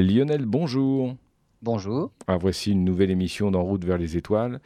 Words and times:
Lionel, 0.00 0.46
bonjour. 0.46 1.16
Bonjour. 1.60 2.10
Ah, 2.26 2.38
voici 2.38 2.72
une 2.72 2.82
nouvelle 2.82 3.10
émission 3.10 3.50
d'En 3.50 3.62
route 3.62 3.84
vers 3.84 3.98
les 3.98 4.16
étoiles 4.16 4.60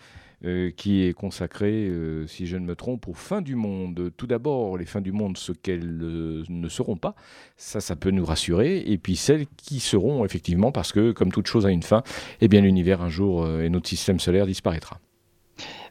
euh, 0.44 0.70
qui 0.70 1.02
est 1.02 1.14
consacrée, 1.14 1.88
euh, 1.88 2.28
si 2.28 2.46
je 2.46 2.56
ne 2.56 2.64
me 2.64 2.76
trompe, 2.76 3.08
aux 3.08 3.12
fins 3.12 3.42
du 3.42 3.56
monde. 3.56 4.12
Tout 4.16 4.28
d'abord, 4.28 4.78
les 4.78 4.84
fins 4.84 5.00
du 5.00 5.10
monde, 5.10 5.36
ce 5.36 5.50
qu'elles 5.50 6.00
euh, 6.00 6.44
ne 6.48 6.68
seront 6.68 6.96
pas, 6.96 7.16
ça, 7.56 7.80
ça 7.80 7.96
peut 7.96 8.12
nous 8.12 8.24
rassurer. 8.24 8.78
Et 8.86 8.98
puis 8.98 9.16
celles 9.16 9.46
qui 9.56 9.80
seront, 9.80 10.24
effectivement, 10.24 10.70
parce 10.70 10.92
que, 10.92 11.10
comme 11.10 11.32
toute 11.32 11.48
chose 11.48 11.66
a 11.66 11.70
une 11.70 11.82
fin, 11.82 12.04
eh 12.40 12.46
bien 12.46 12.60
l'univers 12.60 13.02
un 13.02 13.08
jour 13.08 13.48
et 13.60 13.68
notre 13.68 13.88
système 13.88 14.20
solaire 14.20 14.46
disparaîtra. 14.46 15.00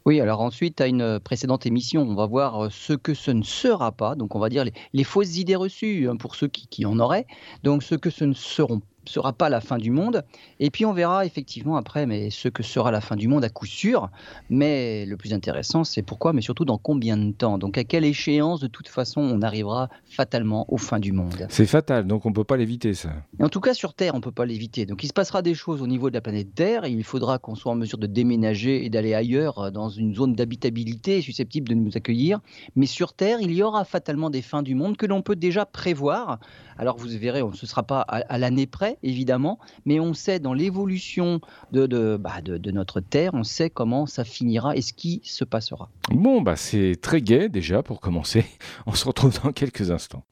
Oui, 0.06 0.22
alors 0.22 0.40
ensuite, 0.40 0.80
à 0.80 0.88
une 0.88 1.20
précédente 1.20 1.66
émission, 1.66 2.04
on 2.04 2.16
va 2.16 2.28
voir 2.28 2.72
ce 2.72 2.94
que 2.94 3.14
ce 3.14 3.32
ne 3.32 3.44
sera 3.44 3.92
pas. 3.92 4.16
Donc, 4.16 4.36
on 4.36 4.40
va 4.40 4.48
dire 4.48 4.64
les, 4.94 5.04
fausses 5.04 5.38
idées 5.38 5.56
reçues 5.56 6.08
hein, 6.08 6.16
pour 6.16 6.36
ceux 6.36 6.48
qui, 6.48 6.68
qui, 6.68 6.86
en 6.86 7.00
auraient. 7.00 7.26
Donc, 7.64 7.84
ce 7.84 7.96
que 7.96 8.12
ce 8.12 8.24
ne 8.24 8.34
seront 8.34 8.82
sera 9.08 9.34
pas 9.34 9.50
la 9.50 9.62
fin 9.62 9.78
du 9.78 9.92
monde. 9.92 10.24
Et 10.60 10.70
puis 10.70 10.86
on 10.86 10.94
verra 10.94 11.26
effectivement 11.26 11.76
après 11.78 12.06
mais 12.06 12.30
ce 12.30 12.50
que 12.50 12.64
sera 12.64 12.92
la 12.92 13.02
fin 13.02 13.16
du 13.16 13.28
monde 13.28 13.44
à 13.44 13.50
coup 13.50 13.66
sûr. 13.66 14.10
Mais 14.50 15.06
le 15.06 15.18
plus 15.18 15.34
intéressant, 15.34 15.84
c'est 15.84 16.02
pourquoi, 16.02 16.34
mais 16.34 16.42
surtout 16.42 16.66
dans 16.66 16.78
combien 16.78 17.18
de 17.18 17.32
temps? 17.32 17.58
Donc 17.58 17.78
à 17.78 17.84
quelle 17.84 18.06
échéance, 18.06 18.60
de 18.60 18.68
toute 18.68 18.88
façon, 18.88 19.22
on 19.22 19.42
arrivera 19.42 19.90
fatalement 20.06 20.66
aux 20.72 20.78
fins 20.78 21.00
du 21.00 21.12
monde? 21.12 21.48
C'est 21.50 21.66
fatal, 21.66 22.08
donc 22.08 22.26
on 22.26 22.30
ne 22.30 22.34
peut 22.34 22.44
pas 22.44 22.58
l'éviter 22.58 22.94
ça. 22.94 23.10
en 23.40 23.50
tout 23.50 23.62
cas, 23.62 23.74
sur 23.74 23.94
Terre, 23.94 24.14
on 24.14 24.18
ne 24.18 24.24
peut 24.24 24.32
pas 24.32 24.46
l'éviter. 24.46 24.86
Donc 24.86 25.04
il 25.04 25.08
se 25.08 25.14
passera 25.14 25.42
des 25.42 25.54
choses 25.54 25.82
au 25.82 25.88
niveau 25.88 26.10
de 26.10 26.16
la 26.16 26.22
planète 26.22 26.54
Terre. 26.56 26.86
Et 26.86 26.92
il 26.92 27.04
faudra 27.04 27.38
qu'on 27.38 27.56
soit 27.56 27.72
en 27.72 27.76
mesure 27.76 27.98
de 27.98 28.08
déménager 28.08 28.86
et 28.86 28.90
d'aller 28.90 29.14
ailleurs 29.14 29.60
euh, 29.60 29.72
dans 29.72 29.90
une 29.90 30.16
zone 30.16 30.34
d'habitabilité 30.34 31.22
susceptible 31.22 31.70
de 31.70 31.76
nous 31.76 31.92
accueillir. 31.96 32.40
Mais 32.76 32.86
sur 32.86 33.14
Terre, 33.14 33.40
il 33.42 33.52
y 33.52 33.64
aura 33.64 33.86
fatalement 33.86 34.30
des 34.30 34.42
fins 34.42 34.64
du 34.64 34.76
monde 34.76 34.98
que 34.98 35.06
l'on 35.06 35.22
peut 35.22 35.36
déjà 35.36 35.66
prévoir. 35.66 36.40
Alors 36.78 36.98
vous 36.98 37.08
verrez, 37.08 37.42
ce 37.54 37.66
ne 37.66 37.70
sera 37.70 37.84
pas 37.84 38.02
à 38.02 38.38
l'année 38.38 38.68
près 38.68 38.95
évidemment, 39.04 39.60
mais 39.86 40.00
on 40.00 40.14
sait 40.14 40.40
dans 40.40 40.54
l'évolution 40.54 41.42
bah, 41.72 42.42
de, 42.42 42.72
notre 42.72 43.00
Terre, 43.00 43.32
on 43.34 43.44
sait 43.44 43.70
comment 43.70 44.06
ça 44.06 44.24
finira 44.24 44.76
et 44.76 44.82
ce 44.82 44.94
qui 44.94 45.22
se 45.24 45.44
passera. 45.44 45.90
Bon, 46.12 46.42
bah 46.42 46.56
c'est 46.56 46.96
très 47.02 47.22
gai 47.22 47.50
déjà 47.50 47.84
pour 47.84 48.00
commencer. 48.00 48.46
On 48.86 48.94
se 48.94 49.06
retrouve 49.06 49.34
dans 49.44 49.52
quelques 49.52 49.92
instants. 49.92 50.24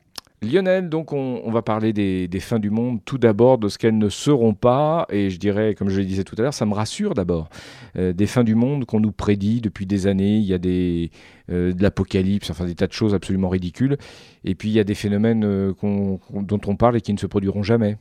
Lionel, 0.43 0.89
donc 0.89 1.13
on, 1.13 1.51
va 1.51 1.61
parler 1.61 1.93
des, 1.93 2.39
fins 2.39 2.59
du 2.59 2.69
monde, 2.69 2.99
tout 3.05 3.17
d'abord 3.17 3.57
de 3.57 3.69
ce 3.69 3.77
qu'elles 3.77 3.97
ne 3.97 4.09
seront 4.09 4.53
pas, 4.53 5.07
et 5.09 5.29
je 5.29 5.39
dirais, 5.39 5.73
comme 5.75 5.89
je 5.89 5.99
le 5.99 6.05
disais 6.05 6.23
tout 6.23 6.35
à 6.37 6.41
l'heure, 6.41 6.53
ça 6.53 6.65
me 6.65 6.73
rassure 6.73 7.13
d'abord. 7.13 7.49
Euh, 7.95 8.13
des 8.13 8.27
fins 8.27 8.43
du 8.43 8.55
monde 8.55 8.85
qu'on 8.85 8.99
nous 8.99 9.11
prédit 9.11 9.61
depuis 9.61 9.85
des 9.85 10.07
années, 10.07 10.37
il 10.37 10.45
y 10.45 10.53
a 10.53 10.57
euh, 10.57 11.73
de 11.73 11.81
l'apocalypse, 11.81 12.49
enfin 12.49 12.65
des 12.65 12.75
tas 12.75 12.87
de 12.87 12.93
choses 12.93 13.13
absolument 13.13 13.49
ridicules, 13.49 13.97
et 14.43 14.55
puis 14.55 14.69
il 14.69 14.73
y 14.73 14.79
a 14.79 14.83
des 14.83 14.95
phénomènes 14.95 15.45
euh, 15.45 15.73
dont 15.81 16.61
on 16.67 16.75
parle 16.75 16.97
et 16.97 17.01
qui 17.01 17.13
ne 17.13 17.19
se 17.19 17.27
produiront 17.27 17.63
jamais. 17.63 17.97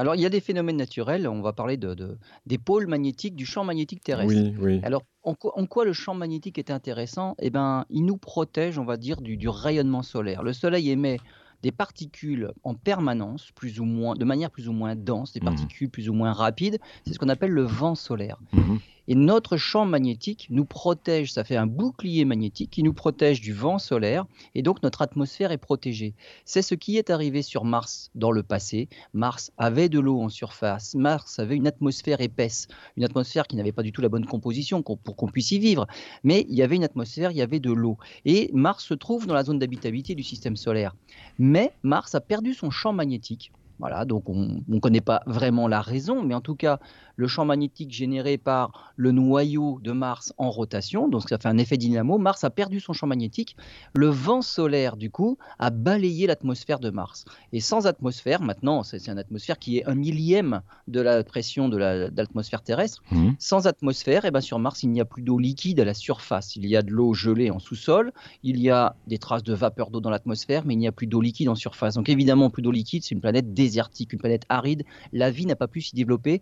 Alors, 0.00 0.14
il 0.14 0.22
y 0.22 0.26
a 0.26 0.30
des 0.30 0.40
phénomènes 0.40 0.78
naturels. 0.78 1.28
On 1.28 1.42
va 1.42 1.52
parler 1.52 1.76
de, 1.76 2.16
des 2.46 2.56
pôles 2.56 2.86
magnétiques, 2.86 3.36
du 3.36 3.44
champ 3.44 3.64
magnétique 3.64 4.02
terrestre. 4.02 4.34
Oui, 4.34 4.54
oui. 4.58 4.80
Alors, 4.82 5.02
en 5.22 5.34
quoi, 5.34 5.84
le 5.84 5.92
champ 5.92 6.14
magnétique 6.14 6.58
est 6.58 6.70
intéressant? 6.70 7.34
Eh 7.38 7.50
ben, 7.50 7.84
il 7.90 8.06
nous 8.06 8.16
protège, 8.16 8.78
on 8.78 8.84
va 8.86 8.96
dire, 8.96 9.20
du, 9.20 9.48
rayonnement 9.48 10.02
solaire. 10.02 10.42
Le 10.42 10.54
Soleil 10.54 10.90
émet 10.90 11.18
des 11.62 11.70
particules 11.70 12.50
en 12.64 12.74
permanence, 12.74 13.50
plus 13.54 13.78
ou 13.78 13.84
moins, 13.84 14.14
de 14.14 14.24
manière 14.24 14.50
plus 14.50 14.70
ou 14.70 14.72
moins 14.72 14.96
dense, 14.96 15.34
des 15.34 15.40
mmh. 15.40 15.44
particules 15.44 15.90
plus 15.90 16.08
ou 16.08 16.14
moins 16.14 16.32
rapides. 16.32 16.78
C'est 17.06 17.12
ce 17.12 17.18
qu'on 17.18 17.28
appelle 17.28 17.50
le 17.50 17.64
vent 17.64 17.94
solaire. 17.94 18.38
Mmh 18.52 18.76
et 19.10 19.16
notre 19.16 19.56
champ 19.56 19.86
magnétique 19.86 20.46
nous 20.50 20.64
protège, 20.64 21.32
ça 21.32 21.42
fait 21.42 21.56
un 21.56 21.66
bouclier 21.66 22.24
magnétique 22.24 22.70
qui 22.70 22.84
nous 22.84 22.92
protège 22.92 23.40
du 23.40 23.52
vent 23.52 23.80
solaire, 23.80 24.24
et 24.54 24.62
donc 24.62 24.84
notre 24.84 25.02
atmosphère 25.02 25.50
est 25.50 25.58
protégée. 25.58 26.14
C'est 26.44 26.62
ce 26.62 26.76
qui 26.76 26.96
est 26.96 27.10
arrivé 27.10 27.42
sur 27.42 27.64
Mars 27.64 28.12
dans 28.14 28.30
le 28.30 28.44
passé. 28.44 28.88
Mars 29.12 29.50
avait 29.58 29.88
de 29.88 29.98
l'eau 29.98 30.20
en 30.20 30.28
surface, 30.28 30.94
Mars 30.94 31.40
avait 31.40 31.56
une 31.56 31.66
atmosphère 31.66 32.20
épaisse, 32.20 32.68
une 32.96 33.02
atmosphère 33.02 33.48
qui 33.48 33.56
n'avait 33.56 33.72
pas 33.72 33.82
du 33.82 33.90
tout 33.90 34.00
la 34.00 34.08
bonne 34.08 34.26
composition 34.26 34.80
pour 34.80 35.16
qu'on 35.16 35.26
puisse 35.26 35.50
y 35.50 35.58
vivre, 35.58 35.88
mais 36.22 36.46
il 36.48 36.54
y 36.54 36.62
avait 36.62 36.76
une 36.76 36.84
atmosphère, 36.84 37.32
il 37.32 37.36
y 37.36 37.42
avait 37.42 37.58
de 37.58 37.72
l'eau. 37.72 37.98
Et 38.24 38.48
Mars 38.52 38.84
se 38.84 38.94
trouve 38.94 39.26
dans 39.26 39.34
la 39.34 39.42
zone 39.42 39.58
d'habitabilité 39.58 40.14
du 40.14 40.22
système 40.22 40.54
solaire. 40.54 40.94
Mais 41.36 41.72
Mars 41.82 42.14
a 42.14 42.20
perdu 42.20 42.54
son 42.54 42.70
champ 42.70 42.92
magnétique 42.92 43.50
voilà, 43.80 44.04
donc 44.04 44.28
on 44.28 44.62
ne 44.68 44.78
connaît 44.78 45.00
pas 45.00 45.22
vraiment 45.26 45.66
la 45.66 45.80
raison, 45.80 46.22
mais 46.22 46.34
en 46.34 46.42
tout 46.42 46.54
cas, 46.54 46.78
le 47.16 47.26
champ 47.26 47.44
magnétique 47.44 47.90
généré 47.90 48.38
par 48.38 48.92
le 48.96 49.10
noyau 49.10 49.78
de 49.82 49.92
Mars 49.92 50.34
en 50.36 50.50
rotation, 50.50 51.08
donc 51.08 51.28
ça 51.28 51.38
fait 51.38 51.48
un 51.48 51.58
effet 51.58 51.78
dynamo, 51.78 52.18
Mars 52.18 52.44
a 52.44 52.50
perdu 52.50 52.78
son 52.78 52.92
champ 52.92 53.06
magnétique, 53.06 53.56
le 53.94 54.08
vent 54.08 54.42
solaire, 54.42 54.96
du 54.96 55.10
coup, 55.10 55.38
a 55.58 55.70
balayé 55.70 56.26
l'atmosphère 56.26 56.78
de 56.78 56.90
Mars. 56.90 57.24
Et 57.52 57.60
sans 57.60 57.86
atmosphère, 57.86 58.42
maintenant, 58.42 58.82
c'est 58.82 59.08
une 59.08 59.18
atmosphère 59.18 59.58
qui 59.58 59.78
est 59.78 59.86
un 59.86 59.94
millième 59.94 60.60
de 60.86 61.00
la 61.00 61.24
pression 61.24 61.68
de 61.68 61.78
l'atmosphère 61.78 62.62
terrestre, 62.62 63.02
mmh. 63.10 63.30
sans 63.38 63.66
atmosphère, 63.66 64.24
et 64.26 64.28
eh 64.28 64.30
ben 64.30 64.42
sur 64.42 64.58
Mars, 64.58 64.82
il 64.82 64.90
n'y 64.90 65.00
a 65.00 65.06
plus 65.06 65.22
d'eau 65.22 65.38
liquide 65.38 65.80
à 65.80 65.84
la 65.84 65.94
surface, 65.94 66.54
il 66.56 66.66
y 66.66 66.76
a 66.76 66.82
de 66.82 66.90
l'eau 66.90 67.14
gelée 67.14 67.50
en 67.50 67.58
sous-sol, 67.58 68.12
il 68.42 68.60
y 68.60 68.68
a 68.68 68.94
des 69.06 69.18
traces 69.18 69.42
de 69.42 69.54
vapeur 69.54 69.90
d'eau 69.90 70.00
dans 70.00 70.10
l'atmosphère, 70.10 70.64
mais 70.66 70.74
il 70.74 70.78
n'y 70.78 70.88
a 70.88 70.92
plus 70.92 71.06
d'eau 71.06 71.22
liquide 71.22 71.48
en 71.48 71.54
surface. 71.54 71.94
Donc 71.94 72.10
évidemment, 72.10 72.50
plus 72.50 72.62
d'eau 72.62 72.70
liquide, 72.70 73.04
c'est 73.04 73.14
une 73.14 73.20
planète 73.20 73.54
déserte 73.54 73.69
une 73.78 74.18
planète 74.18 74.44
aride, 74.48 74.84
la 75.12 75.30
vie 75.30 75.46
n'a 75.46 75.56
pas 75.56 75.68
pu 75.68 75.80
s'y 75.80 75.94
développer, 75.94 76.40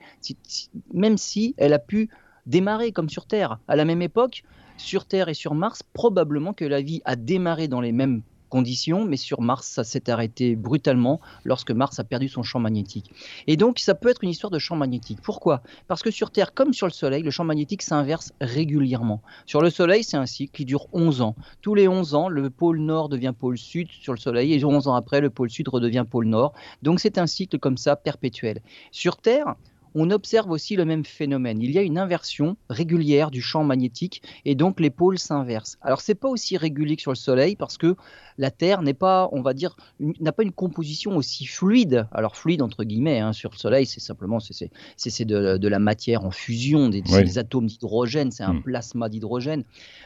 même 0.93 1.19
si 1.19 1.55
elle 1.57 1.73
a 1.73 1.79
pu 1.79 2.09
démarrer 2.47 2.93
comme 2.93 3.09
sur 3.09 3.27
Terre. 3.27 3.59
À 3.69 3.77
la 3.77 3.85
même 3.85 4.03
époque, 4.03 4.43
sur 4.77 5.07
Terre 5.07 5.29
et 5.29 5.35
sur 5.35 5.55
Mars, 5.55 5.83
probablement 5.83 6.53
que 6.53 6.65
la 6.65 6.81
vie 6.81 7.03
a 7.05 7.17
démarré 7.17 7.69
dans 7.69 7.81
les 7.81 7.93
mêmes 7.93 8.23
conditions, 8.49 9.05
mais 9.05 9.17
sur 9.17 9.41
Mars, 9.41 9.67
ça 9.67 9.85
s'est 9.85 10.11
arrêté 10.11 10.57
brutalement 10.57 11.21
lorsque 11.45 11.71
Mars 11.71 11.99
a 11.99 12.05
perdu 12.05 12.29
son 12.29 12.43
champ 12.43 12.59
magnétique. 12.59 13.13
Et 13.47 13.57
donc, 13.57 13.79
ça 13.79 13.95
peut 13.95 14.09
être 14.09 14.25
une 14.25 14.31
histoire 14.31 14.51
de 14.51 14.59
champ 14.59 14.77
magnétique. 14.77 15.21
Pourquoi? 15.23 15.63
Parce 15.87 16.03
que 16.03 16.11
sur 16.11 16.31
Terre, 16.31 16.55
comme 16.55 16.73
sur 16.73 16.87
le 16.87 16.93
Soleil, 16.93 17.23
le 17.23 17.31
champ 17.31 17.45
magnétique 17.45 17.83
s'inverse 17.83 18.33
régulièrement. 18.41 19.23
Sur 19.47 19.61
le 19.61 19.71
Soleil, 19.71 20.05
c'est 20.05 20.17
un 20.17 20.27
cycle 20.27 20.53
qui 20.53 20.65
dure 20.65 20.87
11 20.93 21.21
ans. 21.21 21.37
Tous 21.63 21.75
les 21.75 21.89
11 21.89 22.15
ans, 22.15 22.29
le 22.29 22.51
pôle 22.51 22.81
nord 22.81 23.09
devient 23.09 23.35
pôle 23.39 23.59
sud 23.59 23.89
sur 23.91 24.13
le 24.13 24.19
Soleil, 24.19 24.55
et 24.55 24.65
11 24.65 24.89
ans 24.89 24.95
après, 24.95 25.21
le 25.21 25.31
pôle 25.31 25.51
sud 25.51 25.69
redevient 25.69 26.05
pôle 26.09 26.27
nord. 26.27 26.53
Donc, 26.83 27.01
c'est 27.01 27.19
un 27.19 27.27
cycle 27.27 27.59
comme 27.59 27.77
ça, 27.77 27.97
perpétuel. 27.97 28.61
Sur 28.91 29.17
Terre, 29.17 29.55
on 29.99 30.11
observe 30.11 30.51
aussi 30.51 30.77
le 30.77 30.85
même 30.85 31.05
phénomène. 31.05 31.61
Il 31.61 31.71
y 31.73 31.79
a 31.79 31.83
une 31.83 31.99
inversion 31.99 32.57
régulière 32.71 33.31
du 33.31 33.43
champ 33.43 33.65
magnétique 33.65 34.23
et 34.45 34.55
donc 34.55 34.79
les 34.81 34.91
pôles 34.91 35.19
s'inversent. 35.19 35.77
Alors 35.83 36.01
c'est 36.01 36.15
pas 36.15 36.29
aussi 36.29 36.57
régulier 36.57 36.97
que 36.97 37.03
sur 37.03 37.11
le 37.11 37.17
Soleil 37.17 37.57
parce 37.57 37.77
que 37.79 37.97
la 38.39 38.53
Terre 38.53 38.83
n'est 38.83 38.95
pas, 38.95 39.29
on 39.33 39.43
va 39.43 39.53
dire, 39.53 39.77
n'a 39.99 40.31
pas 40.31 40.45
une 40.45 40.53
composition 40.53 41.17
aussi 41.17 41.47
fluide. 41.47 42.07
Alors 42.13 42.37
fluide 42.37 42.63
entre 42.63 42.85
guillemets 42.85 43.19
hein, 43.19 43.33
sur 43.33 43.51
le 43.51 43.57
Soleil, 43.57 43.87
c'est 43.87 44.01
simplement 44.01 44.39
c'est 44.39 45.25
de, 45.25 45.57
de, 45.57 45.69
la 45.69 45.79
matière 45.81 46.25
en 46.25 46.31
fusion, 46.31 46.89
des, 46.89 47.39
atomes 47.39 47.67
d'hydrogène, 47.67 48.31
c'est 48.31 48.45
un 48.45 48.55
hmm. 48.55 48.63
plasma 48.63 49.09
d'hydrogène. 49.09 49.65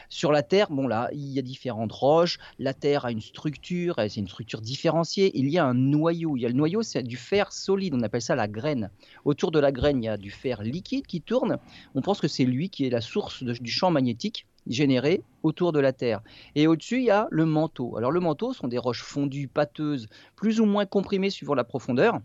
Sur 0.09 0.31
la 0.31 0.41
Terre, 0.43 0.67
bon 0.71 0.87
là, 0.87 1.09
il 1.13 1.31
y 1.31 1.39
a 1.39 1.41
différentes 1.41 1.91
roches. 1.91 2.39
La 2.59 2.73
Terre 2.73 3.05
a 3.05 3.11
une 3.11 3.21
structure, 3.21 3.95
c'est 3.97 4.17
une 4.17 4.27
structure 4.27 4.61
différenciée. 4.61 5.31
Il 5.35 5.49
y 5.49 5.57
a 5.57 5.65
un 5.65 5.73
noyau. 5.73 6.35
Il 6.37 6.41
y 6.41 6.45
a 6.45 6.49
le 6.49 6.55
noyau, 6.55 6.81
c'est 6.81 7.03
du 7.03 7.17
fer 7.17 7.51
solide. 7.51 7.93
On 7.95 8.01
appelle 8.01 8.21
ça 8.21 8.35
la 8.35 8.47
graine. 8.47 8.89
Autour 9.25 9.51
de 9.51 9.59
la 9.59 9.71
graine, 9.71 9.82
il 9.91 10.03
y 10.03 10.07
a 10.07 10.17
du 10.17 10.31
fer 10.31 10.61
liquide 10.63 11.05
qui 11.05 11.21
tourne. 11.21 11.57
On 11.95 12.01
pense 12.01 12.21
que 12.21 12.27
c'est 12.27 12.45
lui 12.45 12.69
qui 12.69 12.85
est 12.85 12.89
la 12.89 13.01
source 13.01 13.43
du 13.43 13.71
champ 13.71 13.91
magnétique 13.91 14.45
généré 14.67 15.23
autour 15.43 15.73
de 15.73 15.79
la 15.79 15.91
Terre. 15.91 16.21
Et 16.55 16.67
au-dessus, 16.67 16.99
il 16.99 17.05
y 17.05 17.11
a 17.11 17.27
le 17.31 17.45
manteau. 17.45 17.97
Alors 17.97 18.11
le 18.11 18.19
manteau 18.19 18.53
sont 18.53 18.67
des 18.67 18.77
roches 18.77 19.03
fondues, 19.03 19.47
pâteuses, 19.47 20.07
plus 20.35 20.59
ou 20.59 20.65
moins 20.65 20.85
comprimées 20.85 21.29
suivant 21.29 21.53
la 21.53 21.63
profondeur. 21.63 22.19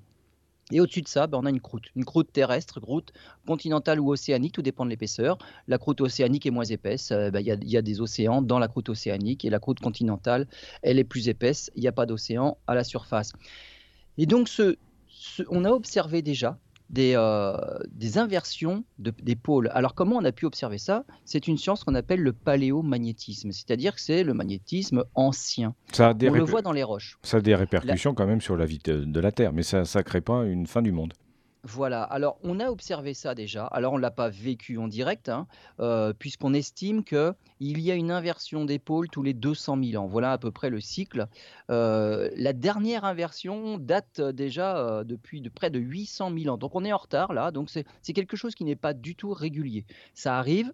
Et 0.71 0.81
au-dessus 0.81 1.03
de 1.03 1.09
ça, 1.09 1.27
ben, 1.27 1.39
on 1.39 1.47
a 1.47 1.51
une 1.51 1.61
croûte, 1.61 1.87
une 1.97 2.05
croûte 2.05 2.31
terrestre, 2.31 2.79
croûte 2.79 3.13
continentale 3.47 4.01
ou 4.01 4.13
océanique, 4.13 4.53
tout 4.53 4.63
dépend 4.63 4.85
de 4.85 4.91
l'épaisseur. 4.91 5.39
La 5.67 5.79
croûte 5.79 6.03
océanique 6.03 6.45
est 6.45 6.51
moins 6.51 6.65
épaisse, 6.65 7.11
euh, 7.11 7.31
ben, 7.31 7.41
il 7.41 7.71
y, 7.71 7.77
a 7.77 7.83
des 7.83 8.01
océans 8.03 8.43
dans 8.43 8.59
la 8.59 8.69
croûte 8.69 8.91
océanique, 8.91 9.47
et 9.47 9.51
la 9.51 9.61
croûte 9.61 9.81
continentale, 9.81 10.47
elle 10.83 10.99
est 10.99 11.05
plus 11.05 11.29
épaisse, 11.29 11.71
il 11.75 11.81
n'y 11.81 11.89
a 11.89 11.93
pas 11.93 12.05
d'océan 12.05 12.59
à 12.67 12.75
la 12.75 12.85
surface. 12.85 13.33
Et 14.19 14.27
donc, 14.27 14.51
ce, 14.51 14.77
on 15.49 15.65
a 15.65 15.71
observé 15.71 16.21
déjà 16.21 16.59
des, 16.91 17.13
euh, 17.17 17.57
des 17.91 18.19
inversions 18.19 18.85
des 18.99 19.37
pôles. 19.37 19.71
Alors 19.75 19.95
comment 19.95 20.17
on 20.17 20.25
a 20.25 20.33
pu 20.33 20.47
observer 20.47 20.79
ça? 20.79 21.05
C'est 21.25 21.47
une 21.49 21.59
science 21.59 21.85
qu'on 21.85 21.95
appelle 21.95 22.21
le 22.21 22.33
paléomagnétisme, 22.33 23.53
c'est-à-dire 23.53 23.95
que 23.95 24.01
c'est 24.01 24.25
le 24.25 24.35
magnétisme 24.35 25.05
ancien. 25.15 25.75
Ça 25.93 26.15
on 26.21 26.33
le 26.33 26.43
voit 26.45 26.63
dans 26.63 26.73
les 26.73 26.83
roches. 26.83 27.19
Ça 27.23 27.39
a 27.39 27.41
des 27.41 27.55
répercussions 27.55 28.15
quand 28.15 28.27
même 28.27 28.41
sur 28.41 28.57
la 28.57 28.65
vie 28.65 28.79
de 28.79 29.21
la 29.21 29.33
Terre, 29.33 29.53
mais 29.53 29.63
ça 29.63 29.83
ne 29.83 30.03
crée 30.03 30.21
pas 30.21 30.45
une 30.45 30.67
fin 30.67 30.83
du 30.83 30.93
monde. 30.93 31.13
Voilà, 31.65 32.05
alors 32.05 32.39
on 32.45 32.61
a 32.61 32.71
observé 32.71 33.15
ça 33.15 33.35
déjà. 33.35 33.67
Alors 33.67 33.93
on 33.93 33.97
ne 33.97 34.03
l'a 34.03 34.13
pas 34.13 34.29
vécu 34.29 34.79
en 34.79 34.87
direct, 34.87 35.29
hein, 35.29 35.49
euh, 35.81 36.13
puisqu'on 36.17 36.55
estime 36.55 37.03
qu'il 37.03 37.35
y 37.61 37.91
a 37.91 37.95
une 37.95 38.13
inversion 38.13 38.65
pôles 38.85 39.09
tous 39.09 39.25
les 39.25 39.35
200 39.35 39.77
000 39.83 40.03
ans. 40.03 40.07
Voilà 40.07 40.33
à 40.33 40.39
peu 40.39 40.53
près 40.53 40.71
le 40.71 40.81
cycle. 40.81 41.27
Euh, 41.71 42.31
la 42.37 42.53
dernière 42.53 43.05
inversion 43.05 43.77
date 43.77 44.21
déjà 44.21 44.79
euh, 44.79 45.05
depuis 45.05 45.41
de 45.41 45.49
près 45.49 45.71
de 45.71 45.81
800 45.81 46.33
000 46.39 46.55
ans. 46.55 46.59
Donc 46.59 46.77
on 46.77 46.85
est 46.85 46.93
en 46.93 46.97
retard 46.97 47.33
là, 47.33 47.51
donc 47.51 47.71
c'est 47.71 48.13
quelque 48.13 48.37
chose 48.37 48.55
qui 48.55 48.65
n'est 48.65 48.77
pas 48.77 48.95
du 48.95 49.17
tout 49.17 49.33
régulier. 49.33 49.85
Ça 50.15 50.39
arrive, 50.39 50.73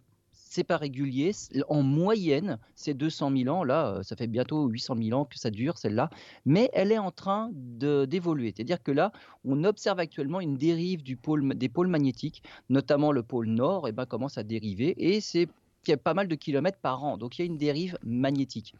c'est 0.54 0.62
pas 0.62 0.76
régulier. 0.76 1.32
En 1.68 1.82
moyenne, 1.82 2.58
c'est 2.76 2.94
200 2.94 3.32
000 3.36 3.54
ans. 3.54 3.64
Là, 3.64 4.00
ça 4.04 4.14
fait 4.14 4.28
bientôt 4.28 4.68
800 4.68 4.94
000 5.02 5.18
ans 5.18 5.24
que 5.24 5.36
ça 5.36 5.50
dure, 5.50 5.78
celle-là. 5.78 6.10
Mais 6.46 6.70
elle 6.74 6.92
est 6.92 6.98
en 6.98 7.10
train 7.10 7.50
d'évoluer. 7.52 8.52
C'est-à-dire 8.54 8.80
que 8.80 8.92
là, 8.92 9.10
on 9.44 9.64
observe 9.64 9.98
actuellement 9.98 10.40
une 10.40 10.56
dérive 10.56 11.02
du 11.02 11.16
pôle, 11.16 11.54
des 11.54 11.68
pôles 11.68 11.88
magnétiques, 11.88 12.44
notamment 12.68 13.10
le 13.10 13.24
pôle 13.24 13.48
nord, 13.48 13.88
et 13.88 13.92
ben, 13.92 14.06
commence 14.06 14.38
à 14.38 14.44
dériver. 14.44 14.94
Et 14.96 15.20
c'est 15.20 15.48
il 15.86 15.90
y 15.90 15.94
a 15.94 15.98
pas 15.98 16.14
mal 16.14 16.28
de 16.28 16.34
kilomètres 16.34 16.78
par 16.78 17.04
an. 17.04 17.18
Donc 17.18 17.36
il 17.36 17.42
y 17.42 17.44
a 17.44 17.46
une 17.46 17.58
dérive 17.58 17.98
magnétique. 18.04 18.74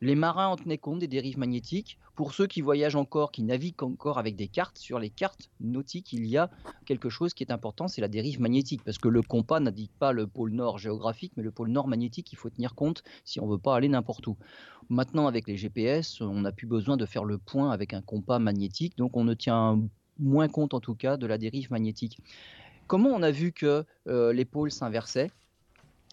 Les 0.00 0.14
marins 0.14 0.46
en 0.46 0.56
tenaient 0.56 0.78
compte 0.78 1.00
des 1.00 1.08
dérives 1.08 1.38
magnétiques. 1.38 1.98
Pour 2.14 2.32
ceux 2.32 2.46
qui 2.46 2.60
voyagent 2.60 2.94
encore, 2.94 3.32
qui 3.32 3.42
naviguent 3.42 3.82
encore 3.82 4.18
avec 4.18 4.36
des 4.36 4.46
cartes, 4.46 4.78
sur 4.78 4.98
les 5.00 5.10
cartes 5.10 5.50
nautiques, 5.60 6.12
il 6.12 6.26
y 6.26 6.36
a 6.36 6.50
quelque 6.86 7.08
chose 7.08 7.34
qui 7.34 7.42
est 7.42 7.50
important, 7.50 7.88
c'est 7.88 8.00
la 8.00 8.08
dérive 8.08 8.40
magnétique. 8.40 8.84
Parce 8.84 8.98
que 8.98 9.08
le 9.08 9.22
compas 9.22 9.58
n'indique 9.58 9.92
pas 9.98 10.12
le 10.12 10.28
pôle 10.28 10.52
nord 10.52 10.78
géographique, 10.78 11.32
mais 11.36 11.42
le 11.42 11.50
pôle 11.50 11.70
nord 11.70 11.88
magnétique, 11.88 12.32
il 12.32 12.36
faut 12.36 12.50
tenir 12.50 12.76
compte 12.76 13.02
si 13.24 13.40
on 13.40 13.46
ne 13.46 13.52
veut 13.52 13.58
pas 13.58 13.74
aller 13.74 13.88
n'importe 13.88 14.26
où. 14.28 14.36
Maintenant, 14.88 15.26
avec 15.26 15.48
les 15.48 15.56
GPS, 15.56 16.20
on 16.20 16.42
n'a 16.42 16.52
plus 16.52 16.66
besoin 16.66 16.96
de 16.96 17.04
faire 17.04 17.24
le 17.24 17.38
point 17.38 17.70
avec 17.72 17.92
un 17.92 18.00
compas 18.00 18.38
magnétique, 18.38 18.96
donc 18.96 19.16
on 19.16 19.24
ne 19.24 19.34
tient 19.34 19.80
moins 20.18 20.48
compte 20.48 20.74
en 20.74 20.80
tout 20.80 20.94
cas 20.94 21.16
de 21.16 21.26
la 21.26 21.38
dérive 21.38 21.70
magnétique. 21.70 22.18
Comment 22.86 23.10
on 23.10 23.22
a 23.22 23.30
vu 23.30 23.52
que 23.52 23.84
euh, 24.06 24.32
les 24.32 24.44
pôles 24.44 24.70
s'inversaient? 24.70 25.30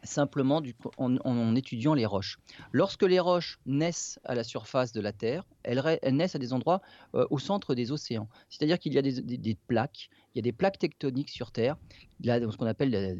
Simplement 0.05 0.61
en, 0.97 1.55
étudiant 1.55 1.93
les 1.93 2.05
roches. 2.05 2.37
Lorsque 2.71 3.03
les 3.03 3.19
roches 3.19 3.59
naissent 3.65 4.19
à 4.23 4.35
la 4.35 4.43
surface 4.43 4.91
de 4.91 5.01
la 5.01 5.11
Terre, 5.11 5.45
elles, 5.63 5.99
naissent 6.11 6.35
à 6.35 6.39
des 6.39 6.53
endroits 6.53 6.81
euh, 7.15 7.25
au 7.29 7.39
centre 7.39 7.75
des 7.75 7.91
océans. 7.91 8.27
C'est-à-dire 8.49 8.79
qu'il 8.79 8.93
y 8.93 8.97
a 8.97 9.01
des, 9.01 9.57
plaques, 9.67 10.09
il 10.35 10.39
y 10.39 10.41
a 10.41 10.43
des 10.43 10.51
plaques 10.51 10.77
tectoniques 10.77 11.29
sur 11.29 11.51
Terre, 11.51 11.77
là, 12.23 12.39
ce 12.39 12.57
qu'on 12.57 12.65
appelle 12.65 13.17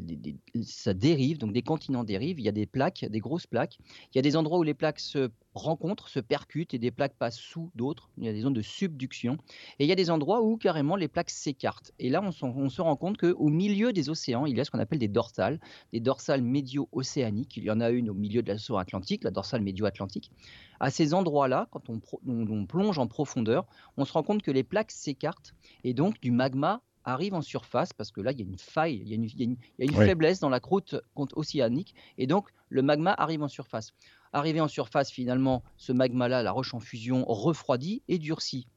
ça 0.64 0.94
dérive, 0.94 1.38
donc 1.38 1.54
des 1.54 1.62
continents 1.62 2.04
dérivent, 2.04 2.40
il 2.40 2.46
y 2.46 2.50
a 2.50 2.52
des 2.52 2.66
plaques, 2.66 3.06
des 3.06 3.20
grosses 3.20 3.48
plaques, 3.48 3.78
il 4.14 4.18
y 4.18 4.20
a 4.20 4.22
des 4.22 4.36
endroits 4.36 4.60
où 4.60 4.64
les 4.64 4.74
plaques 4.74 5.00
se 5.00 5.30
rencontrent, 5.54 6.10
se 6.10 6.20
percutent 6.20 6.74
et 6.74 6.80
des 6.80 6.92
plaques 6.92 7.16
passent 7.18 7.38
sous 7.38 7.72
d'autres, 7.76 8.10
il 8.18 8.26
y 8.26 8.28
a 8.28 8.34
des 8.34 8.42
zones 8.42 8.54
de 8.54 8.62
subduction, 8.62 9.38
et 9.80 9.86
il 9.86 9.88
y 9.88 9.94
a 9.94 9.96
des 9.96 10.10
endroits 10.10 10.42
où 10.42 10.58
carrément 10.58 10.98
les 10.98 11.08
plaques 11.08 11.30
s'écartent. 11.30 11.94
Et 12.00 12.10
là, 12.10 12.22
on, 12.22 12.32
se 12.70 12.82
rend 12.82 12.96
compte 12.98 13.18
qu'au 13.18 13.48
milieu 13.48 13.94
des 13.94 14.10
océans, 14.10 14.46
il 14.46 14.58
y 14.58 14.60
a 14.60 14.66
ce 14.66 14.72
qu'on 14.72 14.80
appelle 14.80 15.00
des 15.00 15.08
dorsales, 15.08 15.60
des 15.94 16.02
dorsales 16.02 16.42
médio-océaniques, 16.42 17.56
il 17.56 17.64
y 17.64 17.72
en 17.72 17.80
a 17.80 17.90
une 17.90 18.10
au 18.10 18.14
milieu 18.14 18.42
de 18.42 18.52
l'océan 18.52 18.78
Atlantique, 18.78 19.24
la 19.24 19.32
dorsale 19.32 19.62
médio-atlantique. 19.62 20.32
À 20.80 20.92
ces 20.92 21.13
endroits-là, 21.13 21.68
quand 21.72 21.89
on, 21.89 22.01
on 22.27 22.66
plonge 22.66 23.00
en 23.00 23.07
profondeur, 23.07 23.66
on 23.98 24.06
se 24.06 24.13
rend 24.13 24.24
compte 24.24 24.42
que 24.42 24.51
les 24.51 24.63
plaques 24.63 24.92
s'écartent 24.92 25.54
et 25.83 25.94
donc 25.94 26.19
du 26.22 26.31
magma 26.31 26.81
arrive 27.06 27.36
en 27.36 27.42
surface 27.42 27.94
parce 27.94 28.12
que 28.12 28.19
là, 28.19 28.31
il 28.31 28.39
y 28.39 28.42
a 28.42 28.45
une 28.45 28.57
faille, 28.57 29.01
il 29.06 29.10
y 29.10 29.13
a 29.13 29.86
une, 29.86 29.94
faiblesse 29.94 30.39
dans 30.39 30.50
la 30.50 30.60
croûte 30.60 30.95
océanique 31.16 31.95
et 32.18 32.27
donc 32.27 32.50
le 32.69 32.81
magma 32.81 33.13
arrive 33.13 33.44
en 33.44 33.48
surface. 33.48 33.94
Arrivé 34.33 34.60
en 34.60 34.68
surface, 34.68 35.12
finalement, 35.12 35.63
ce 35.77 35.94
magma-là, 35.94 36.44
la 36.44 36.51
roche 36.51 36.74
en 36.74 36.80
fusion, 36.80 37.24
refroidit 37.25 38.01
et 38.07 38.18
durcit. 38.18 38.68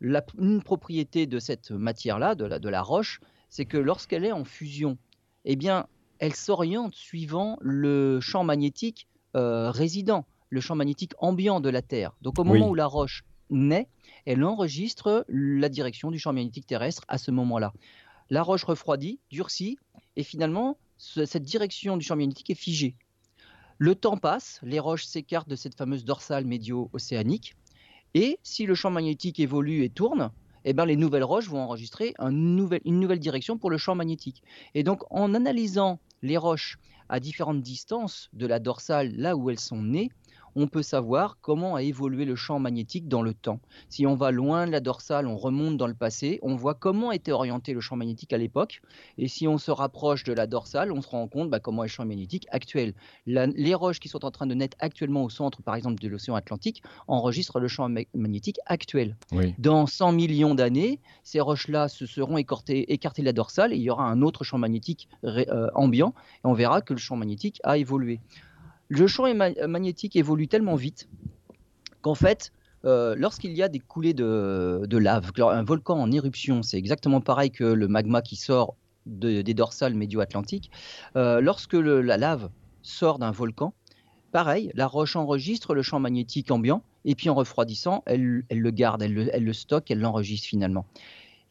La, 0.00 0.24
une 0.38 0.62
propriété 0.62 1.26
de 1.26 1.38
cette 1.38 1.70
matière-là, 1.70 2.34
de 2.34 2.46
la, 2.46 2.58
de 2.58 2.68
la 2.68 2.80
roche, 2.80 3.20
c'est 3.50 3.66
que 3.66 3.76
lorsqu'elle 3.76 4.24
est 4.24 4.32
en 4.32 4.44
fusion, 4.44 4.96
eh 5.44 5.56
bien, 5.56 5.86
elle 6.18 6.34
s'oriente 6.34 6.94
suivant 6.94 7.58
le 7.60 8.20
champ 8.20 8.44
magnétique 8.44 9.08
euh, 9.36 9.70
résident, 9.70 10.24
le 10.50 10.60
champ 10.60 10.74
magnétique 10.74 11.12
ambiant 11.18 11.60
de 11.60 11.70
la 11.70 11.80
Terre. 11.82 12.12
Donc 12.20 12.38
au 12.38 12.44
moment 12.44 12.68
où 12.68 12.74
la 12.74 12.86
roche 12.86 13.24
naît, 13.48 13.88
elle 14.26 14.44
enregistre 14.44 15.24
la 15.28 15.68
direction 15.68 16.10
du 16.10 16.18
champ 16.18 16.32
magnétique 16.32 16.66
terrestre 16.66 17.04
à 17.08 17.18
ce 17.18 17.30
moment-là. 17.30 17.72
La 18.28 18.42
roche 18.42 18.64
refroidit, 18.64 19.18
durcit, 19.30 19.78
et 20.16 20.22
finalement, 20.22 20.76
cette 20.98 21.42
direction 21.42 21.96
du 21.96 22.04
champ 22.04 22.16
magnétique 22.16 22.50
est 22.50 22.54
figée. 22.54 22.96
Le 23.78 23.94
temps 23.94 24.18
passe, 24.18 24.60
les 24.62 24.78
roches 24.78 25.04
s'écartent 25.04 25.48
de 25.48 25.56
cette 25.56 25.74
fameuse 25.74 26.04
dorsale 26.04 26.44
médio-océanique, 26.44 27.54
et 28.14 28.38
si 28.42 28.66
le 28.66 28.74
champ 28.74 28.90
magnétique 28.90 29.40
évolue 29.40 29.84
et 29.84 29.88
tourne, 29.88 30.30
eh 30.64 30.72
ben, 30.74 30.84
les 30.84 30.96
nouvelles 30.96 31.24
roches 31.24 31.48
vont 31.48 31.60
enregistrer 31.60 32.14
une 32.18 32.56
nouvelle 32.56 33.18
direction 33.18 33.56
pour 33.56 33.70
le 33.70 33.78
champ 33.78 33.94
magnétique. 33.94 34.42
Et 34.74 34.82
donc, 34.82 35.02
en 35.10 35.32
analysant 35.34 35.98
les 36.22 36.36
roches 36.36 36.78
à 37.08 37.18
différentes 37.18 37.62
distances 37.62 38.28
de 38.32 38.46
la 38.46 38.58
dorsale, 38.58 39.14
là 39.16 39.36
où 39.36 39.50
elles 39.50 39.58
sont 39.58 39.82
nées, 39.82 40.10
on 40.56 40.66
peut 40.66 40.82
savoir 40.82 41.38
comment 41.40 41.74
a 41.74 41.82
évolué 41.82 42.24
le 42.24 42.36
champ 42.36 42.58
magnétique 42.58 43.08
dans 43.08 43.22
le 43.22 43.34
temps. 43.34 43.60
Si 43.88 44.06
on 44.06 44.14
va 44.14 44.30
loin 44.30 44.66
de 44.66 44.72
la 44.72 44.80
dorsale, 44.80 45.26
on 45.26 45.36
remonte 45.36 45.76
dans 45.76 45.86
le 45.86 45.94
passé, 45.94 46.38
on 46.42 46.56
voit 46.56 46.74
comment 46.74 47.12
était 47.12 47.32
orienté 47.32 47.72
le 47.72 47.80
champ 47.80 47.96
magnétique 47.96 48.32
à 48.32 48.38
l'époque. 48.38 48.82
Et 49.18 49.28
si 49.28 49.46
on 49.48 49.58
se 49.58 49.70
rapproche 49.70 50.24
de 50.24 50.32
la 50.32 50.46
dorsale, 50.46 50.92
on 50.92 51.02
se 51.02 51.08
rend 51.08 51.26
compte 51.28 51.50
bah, 51.50 51.60
comment 51.60 51.84
est 51.84 51.86
le 51.86 51.92
champ 51.92 52.04
magnétique 52.04 52.46
actuel. 52.50 52.94
les 53.26 53.74
roches 53.74 54.00
qui 54.00 54.08
sont 54.08 54.24
en 54.24 54.30
train 54.30 54.46
de 54.46 54.54
naître 54.54 54.76
actuellement 54.80 55.24
au 55.24 55.30
centre, 55.30 55.62
par 55.62 55.74
exemple, 55.74 56.00
de 56.00 56.08
l'océan 56.08 56.34
Atlantique, 56.34 56.82
enregistrent 57.08 57.60
le 57.60 57.68
champ 57.68 57.88
magnétique 58.14 58.58
actuel. 58.66 59.16
Dans 59.58 59.86
100 59.86 60.12
millions 60.12 60.54
d'années, 60.54 61.00
ces 61.22 61.40
roches-là 61.40 61.88
se 61.88 62.06
seront 62.06 62.36
écartées, 62.36 62.86
de 63.18 63.24
la 63.24 63.32
dorsale 63.32 63.72
et 63.72 63.76
il 63.76 63.82
y 63.82 63.90
aura 63.90 64.04
un 64.04 64.22
autre 64.22 64.44
champ 64.44 64.58
magnétique 64.58 65.08
euh, 65.24 65.68
ambiant 65.74 66.14
et 66.36 66.46
on 66.46 66.52
verra 66.52 66.80
que 66.80 66.92
le 66.92 66.98
champ 66.98 67.16
magnétique 67.16 67.60
a 67.64 67.76
évolué 67.76 68.20
le 68.90 69.06
champ 69.06 69.24
magnétique 69.68 70.16
évolue 70.16 70.48
tellement 70.48 70.74
vite 70.74 71.08
qu'en 72.02 72.16
fait, 72.16 72.52
euh, 72.84 73.14
lorsqu'il 73.16 73.52
y 73.52 73.62
a 73.62 73.68
des 73.68 73.78
coulées 73.78 74.14
de, 74.14 74.96
lave, 74.98 75.30
un 75.38 75.62
volcan 75.62 75.98
en 75.98 76.10
éruption, 76.10 76.62
c'est 76.62 76.76
exactement 76.76 77.20
pareil 77.20 77.52
que 77.52 77.64
le 77.64 77.88
magma 77.88 78.20
qui 78.20 78.36
sort 78.36 78.74
des 79.06 79.54
dorsales 79.54 79.94
médio-atlantiques. 79.94 80.70
Euh, 81.16 81.40
lorsque 81.40 81.74
la 81.74 82.16
lave 82.16 82.50
sort 82.82 83.20
d'un 83.20 83.30
volcan, 83.30 83.74
pareil, 84.32 84.72
la 84.74 84.88
roche 84.88 85.14
enregistre 85.14 85.74
le 85.74 85.82
champ 85.82 86.00
magnétique 86.00 86.50
ambiant 86.50 86.82
et 87.04 87.14
puis 87.14 87.30
en 87.30 87.34
refroidissant, 87.34 88.02
elle, 88.06 88.44
le 88.50 88.70
garde, 88.70 89.02
elle 89.02 89.14
le 89.14 89.52
stocke, 89.52 89.90
elle 89.90 90.00
l'enregistre 90.00 90.48
finalement. 90.48 90.84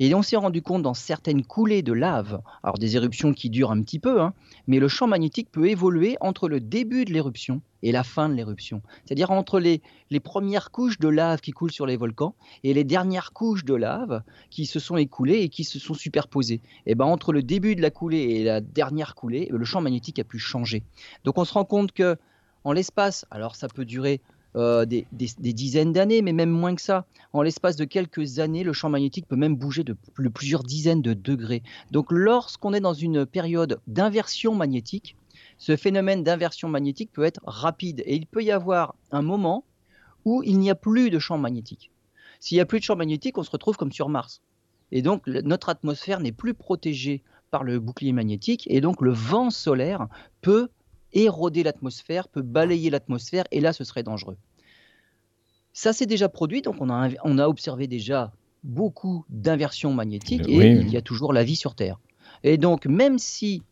Et 0.02 0.16
on 0.16 0.22
s'est 0.22 0.38
rendu 0.38 0.62
compte 0.62 0.82
dans 0.82 0.94
certaines 0.94 1.44
coulées 1.44 1.82
de 1.82 1.92
lave, 1.92 2.42
alors 2.64 2.78
des 2.78 2.96
éruptions 2.96 3.34
qui 3.34 3.50
durent 3.50 3.72
un 3.72 3.82
petit 3.82 4.00
peu, 4.00 4.22
hein, 4.22 4.34
mais 4.66 4.80
le 4.80 4.88
champ 4.88 5.08
magnétique 5.08 5.52
peut 5.52 5.70
évoluer 5.70 6.16
entre 6.22 6.48
le 6.48 6.62
début 6.62 7.04
de 7.04 7.12
l'éruption 7.12 7.62
et 7.84 7.92
la 7.92 8.06
fin 8.06 8.30
de 8.30 8.34
l'éruption. 8.34 8.82
C'est-à-dire 9.04 9.32
entre 9.32 9.60
les, 9.60 9.82
les 10.10 10.22
premières 10.22 10.72
couches 10.72 11.00
de 11.00 11.10
lave 11.10 11.42
qui 11.42 11.52
coulent 11.52 11.72
sur 11.72 11.86
les 11.86 11.98
volcans 11.98 12.34
et 12.64 12.74
les 12.74 12.86
dernières 12.86 13.34
couches 13.34 13.66
de 13.66 13.74
lave 13.74 14.24
qui 14.50 14.66
se 14.66 14.80
sont 14.80 14.96
écoulées 14.96 15.40
et 15.40 15.50
qui 15.50 15.66
se 15.66 15.80
sont 15.80 15.94
superposées. 15.94 16.62
Et 16.86 16.96
ben 16.96 17.06
entre 17.06 17.34
le 17.34 17.44
début 17.44 17.76
de 17.76 17.82
la 17.82 17.92
coulée 17.92 18.22
et 18.22 18.44
la 18.46 18.62
dernière 18.62 19.16
coulée, 19.16 19.50
le 19.52 19.66
champ 19.66 19.82
magnétique 19.82 20.20
a 20.20 20.24
pu 20.24 20.40
changer. 20.40 20.84
Donc 21.26 21.38
on 21.38 21.44
se 21.44 21.54
rend 21.54 21.66
compte 21.66 21.92
que 21.92 22.16
en 22.64 22.72
l'espace, 22.72 23.26
alors 23.32 23.56
ça 23.56 23.68
peut 23.68 23.86
durer 23.86 24.22
euh, 24.56 24.86
des, 24.86 25.06
dizaines 25.12 25.94
d'années, 25.94 26.24
mais 26.24 26.34
même 26.34 26.50
moins 26.50 26.74
que 26.74 26.82
ça. 26.82 27.06
En 27.34 27.44
l'espace 27.44 27.76
de 27.76 27.86
quelques 27.86 28.40
années, 28.40 28.64
le 28.64 28.74
champ 28.74 28.90
magnétique 28.90 29.28
peut 29.28 29.36
même 29.36 29.56
bouger 29.56 29.84
de, 29.84 29.96
plusieurs 30.34 30.64
dizaines 30.64 31.04
de 31.04 31.14
degrés. 31.14 31.62
Donc 31.92 32.08
lorsqu'on 32.12 32.74
est 32.74 32.80
dans 32.80 32.96
une 32.96 33.28
période 33.28 33.80
d'inversion 33.86 34.56
magnétique, 34.56 35.16
ce 35.60 35.76
phénomène 35.76 36.24
d'inversion 36.24 36.68
magnétique 36.68 37.12
peut 37.14 37.26
être 37.26 37.42
rapide 37.44 38.02
et 38.08 38.16
il 38.16 38.26
peut 38.26 38.44
y 38.44 38.50
avoir 38.50 38.96
un 39.12 39.22
moment 39.22 39.66
où 40.26 40.42
il 40.44 40.58
n'y 40.58 40.72
a 40.72 40.76
plus 40.76 41.12
de 41.12 41.20
champ 41.20 41.38
magnétique. 41.38 41.92
S'il 42.40 42.58
n'y 42.58 42.62
a 42.62 42.66
plus 42.66 42.80
de 42.80 42.86
champ 42.86 42.96
magnétique, 42.96 43.38
on 43.38 43.44
se 43.44 43.52
retrouve 43.52 43.78
comme 43.78 43.92
sur 43.92 44.10
Mars. 44.10 44.42
Et 44.92 45.04
donc 45.04 45.28
notre 45.28 45.70
atmosphère 45.70 46.20
n'est 46.20 46.32
plus 46.32 46.56
protégée 46.56 47.22
par 47.52 47.64
le 47.64 47.80
bouclier 47.80 48.14
magnétique 48.14 48.66
et 48.70 48.82
donc 48.82 49.02
le 49.02 49.12
vent 49.12 49.52
solaire 49.52 50.08
peut 50.42 50.70
éroder 51.14 51.64
l'atmosphère, 51.64 52.28
peut 52.28 52.42
balayer 52.42 52.90
l'atmosphère, 52.90 53.46
et 53.52 53.60
là, 53.60 53.74
ce 53.74 53.84
serait 53.84 54.04
dangereux. 54.04 54.38
Ça 55.74 55.94
s'est 55.94 56.06
déjà 56.06 56.30
produit, 56.30 56.62
donc 56.62 56.76
on 56.80 56.90
a, 56.90 57.10
on 57.24 57.38
a 57.38 57.48
observé 57.48 57.88
déjà 57.88 58.32
beaucoup 58.64 59.26
d'inversions 59.30 59.94
magnétiques, 59.94 60.48
et 60.48 60.72
il 60.72 60.90
y 60.90 60.98
a 60.98 61.02
toujours 61.02 61.34
la 61.34 61.44
vie 61.44 61.56
sur 61.56 61.76
Terre. 61.76 62.00
Et 62.44 62.58
donc, 62.58 62.86
même 62.86 63.18
si 63.18 63.64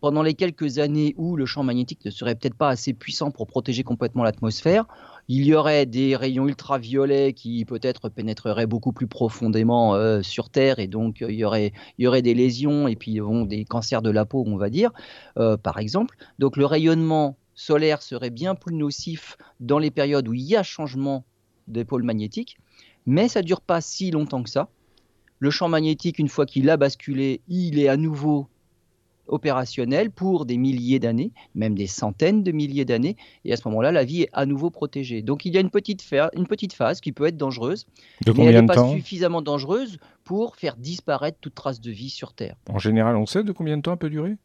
pendant 0.00 0.22
les 0.22 0.34
quelques 0.34 0.78
années 0.78 1.14
où 1.16 1.36
le 1.36 1.46
champ 1.46 1.62
magnétique 1.62 2.04
ne 2.04 2.10
serait 2.10 2.34
peut-être 2.34 2.54
pas 2.54 2.68
assez 2.68 2.92
puissant 2.92 3.30
pour 3.30 3.46
protéger 3.46 3.82
complètement 3.82 4.22
l'atmosphère, 4.22 4.86
il 5.28 5.44
y 5.44 5.54
aurait 5.54 5.86
des 5.86 6.14
rayons 6.14 6.46
ultraviolets 6.46 7.32
qui 7.32 7.64
peut-être 7.64 8.08
pénétreraient 8.08 8.66
beaucoup 8.66 8.92
plus 8.92 9.06
profondément 9.06 9.94
euh, 9.94 10.22
sur 10.22 10.50
Terre 10.50 10.78
et 10.78 10.86
donc 10.86 11.22
euh, 11.22 11.30
il, 11.30 11.38
y 11.38 11.44
aurait, 11.44 11.72
il 11.98 12.04
y 12.04 12.06
aurait 12.06 12.22
des 12.22 12.34
lésions 12.34 12.86
et 12.86 12.96
puis 12.96 13.18
des 13.46 13.64
cancers 13.64 14.02
de 14.02 14.10
la 14.10 14.24
peau, 14.24 14.44
on 14.46 14.56
va 14.56 14.70
dire, 14.70 14.92
euh, 15.38 15.56
par 15.56 15.78
exemple. 15.78 16.16
Donc 16.38 16.56
le 16.56 16.64
rayonnement 16.64 17.36
solaire 17.54 18.02
serait 18.02 18.30
bien 18.30 18.54
plus 18.54 18.74
nocif 18.74 19.36
dans 19.60 19.78
les 19.78 19.90
périodes 19.90 20.28
où 20.28 20.34
il 20.34 20.42
y 20.42 20.56
a 20.56 20.62
changement 20.62 21.24
des 21.66 21.84
pôles 21.84 22.04
magnétiques, 22.04 22.58
mais 23.06 23.28
ça 23.28 23.42
dure 23.42 23.60
pas 23.60 23.80
si 23.80 24.10
longtemps 24.10 24.42
que 24.42 24.50
ça. 24.50 24.68
Le 25.38 25.50
champ 25.50 25.68
magnétique, 25.68 26.18
une 26.18 26.28
fois 26.28 26.46
qu'il 26.46 26.70
a 26.70 26.76
basculé, 26.76 27.40
il 27.48 27.78
est 27.78 27.88
à 27.88 27.96
nouveau 27.96 28.48
opérationnel 29.28 30.10
pour 30.10 30.46
des 30.46 30.56
milliers 30.56 30.98
d'années, 30.98 31.32
même 31.54 31.74
des 31.74 31.86
centaines 31.86 32.42
de 32.42 32.52
milliers 32.52 32.84
d'années, 32.84 33.16
et 33.44 33.52
à 33.52 33.56
ce 33.56 33.66
moment-là, 33.68 33.92
la 33.92 34.04
vie 34.04 34.22
est 34.22 34.28
à 34.32 34.46
nouveau 34.46 34.70
protégée. 34.70 35.22
Donc 35.22 35.44
il 35.44 35.54
y 35.54 35.58
a 35.58 35.60
une 35.60 35.70
petite, 35.70 36.04
une 36.34 36.46
petite 36.46 36.72
phase 36.72 37.00
qui 37.00 37.12
peut 37.12 37.26
être 37.26 37.36
dangereuse, 37.36 37.86
mais 38.26 38.46
elle 38.46 38.60
n'est 38.60 38.66
pas 38.66 38.88
suffisamment 38.90 39.42
dangereuse 39.42 39.98
pour 40.24 40.56
faire 40.56 40.76
disparaître 40.76 41.38
toute 41.40 41.54
trace 41.54 41.80
de 41.80 41.90
vie 41.90 42.10
sur 42.10 42.32
Terre. 42.32 42.56
En 42.68 42.78
général, 42.78 43.16
on 43.16 43.26
sait 43.26 43.44
de 43.44 43.52
combien 43.52 43.76
de 43.76 43.82
temps 43.82 43.92
elle 43.92 43.98
peut 43.98 44.10
durer? 44.10 44.36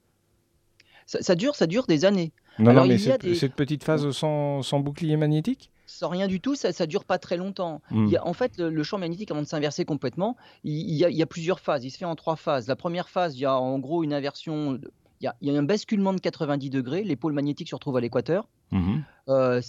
Ça, 1.07 1.35
dure, 1.35 1.55
ça 1.55 1.67
dure 1.67 1.87
des 1.87 2.05
années. 2.05 2.31
Non, 2.57 2.73
non, 2.73 2.85
mais 2.85 2.97
cette, 2.97 3.55
petite 3.55 3.83
phase 3.83 4.09
sans, 4.11 4.79
bouclier 4.79 5.17
magnétique? 5.17 5.71
Sans 5.91 6.09
rien 6.09 6.27
du 6.27 6.39
tout, 6.39 6.55
ça, 6.55 6.71
ça 6.71 6.87
dure 6.87 7.05
pas 7.05 7.17
très 7.17 7.37
longtemps. 7.37 7.81
Hmm. 7.91 8.05
Il 8.05 8.11
y 8.11 8.17
a, 8.17 8.25
en 8.25 8.33
fait, 8.33 8.57
le, 8.57 8.83
champ 8.83 8.97
magnétique, 8.97 9.31
avant 9.31 9.41
de 9.41 9.47
s'inverser 9.47 9.85
complètement, 9.85 10.37
il, 10.63 10.95
y 10.95 11.05
a, 11.05 11.09
il, 11.09 11.17
y 11.17 11.21
a, 11.21 11.25
plusieurs 11.25 11.59
phases. 11.59 11.83
Il 11.85 11.91
se 11.91 11.97
fait 11.97 12.05
en 12.05 12.15
trois 12.15 12.35
phases. 12.35 12.67
La 12.67 12.75
première 12.75 13.09
phase, 13.09 13.35
il 13.37 13.41
y 13.41 13.45
a 13.45 13.55
en 13.55 13.79
gros 13.79 14.03
une 14.03 14.13
inversion 14.13 14.79
il 15.21 15.31
y, 15.41 15.51
a, 15.51 15.59
un 15.59 15.63
basculement 15.63 16.13
de 16.13 16.19
90 16.19 16.69
degrés, 16.69 17.03
les 17.03 17.15
pôles 17.15 17.33
magnétiques 17.33 17.69
se 17.69 17.75
retrouvent 17.75 17.97
à 17.97 18.01
l'équateur, 18.01 18.47
mhm. 18.71 19.03
euh, 19.29 19.61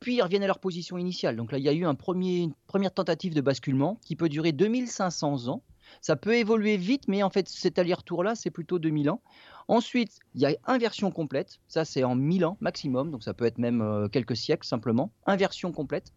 puis 0.00 0.16
ils 0.16 0.22
reviennent 0.22 0.42
à 0.42 0.46
leur 0.46 0.58
position 0.58 0.96
initiale. 0.98 1.36
Donc 1.36 1.52
là, 1.52 1.58
il 1.58 1.64
y 1.64 1.68
a 1.68 1.72
eu 1.72 1.84
un 1.84 1.94
premier, 1.94 2.38
une 2.38 2.54
première 2.66 2.92
tentative 2.92 3.34
de 3.34 3.40
basculement 3.40 3.98
qui 4.02 4.16
peut 4.16 4.28
durer 4.28 4.52
2500 4.52 5.48
ans. 5.48 5.62
Ça 6.00 6.16
peut 6.16 6.36
évoluer 6.36 6.76
vite, 6.76 7.02
mais 7.06 7.22
en 7.22 7.30
fait, 7.30 7.48
cet 7.48 7.78
aller-retour-là, 7.78 8.34
c'est 8.34 8.50
plutôt 8.50 8.78
2000 8.78 9.10
ans. 9.10 9.20
Ensuite, 9.68 10.18
il 10.34 10.42
y 10.42 10.46
a 10.46 10.54
inversion 10.66 11.10
complète. 11.10 11.60
Ça, 11.68 11.84
c'est 11.84 12.04
en 12.04 12.14
1000 12.14 12.44
ans 12.44 12.56
maximum, 12.60 13.10
donc 13.10 13.22
ça 13.22 13.34
peut 13.34 13.46
être 13.46 13.58
même 13.58 13.80
euh, 13.80 14.08
quelques 14.08 14.36
siècles 14.36 14.66
simplement. 14.66 15.10
Inversion 15.26 15.72
complète. 15.72 16.12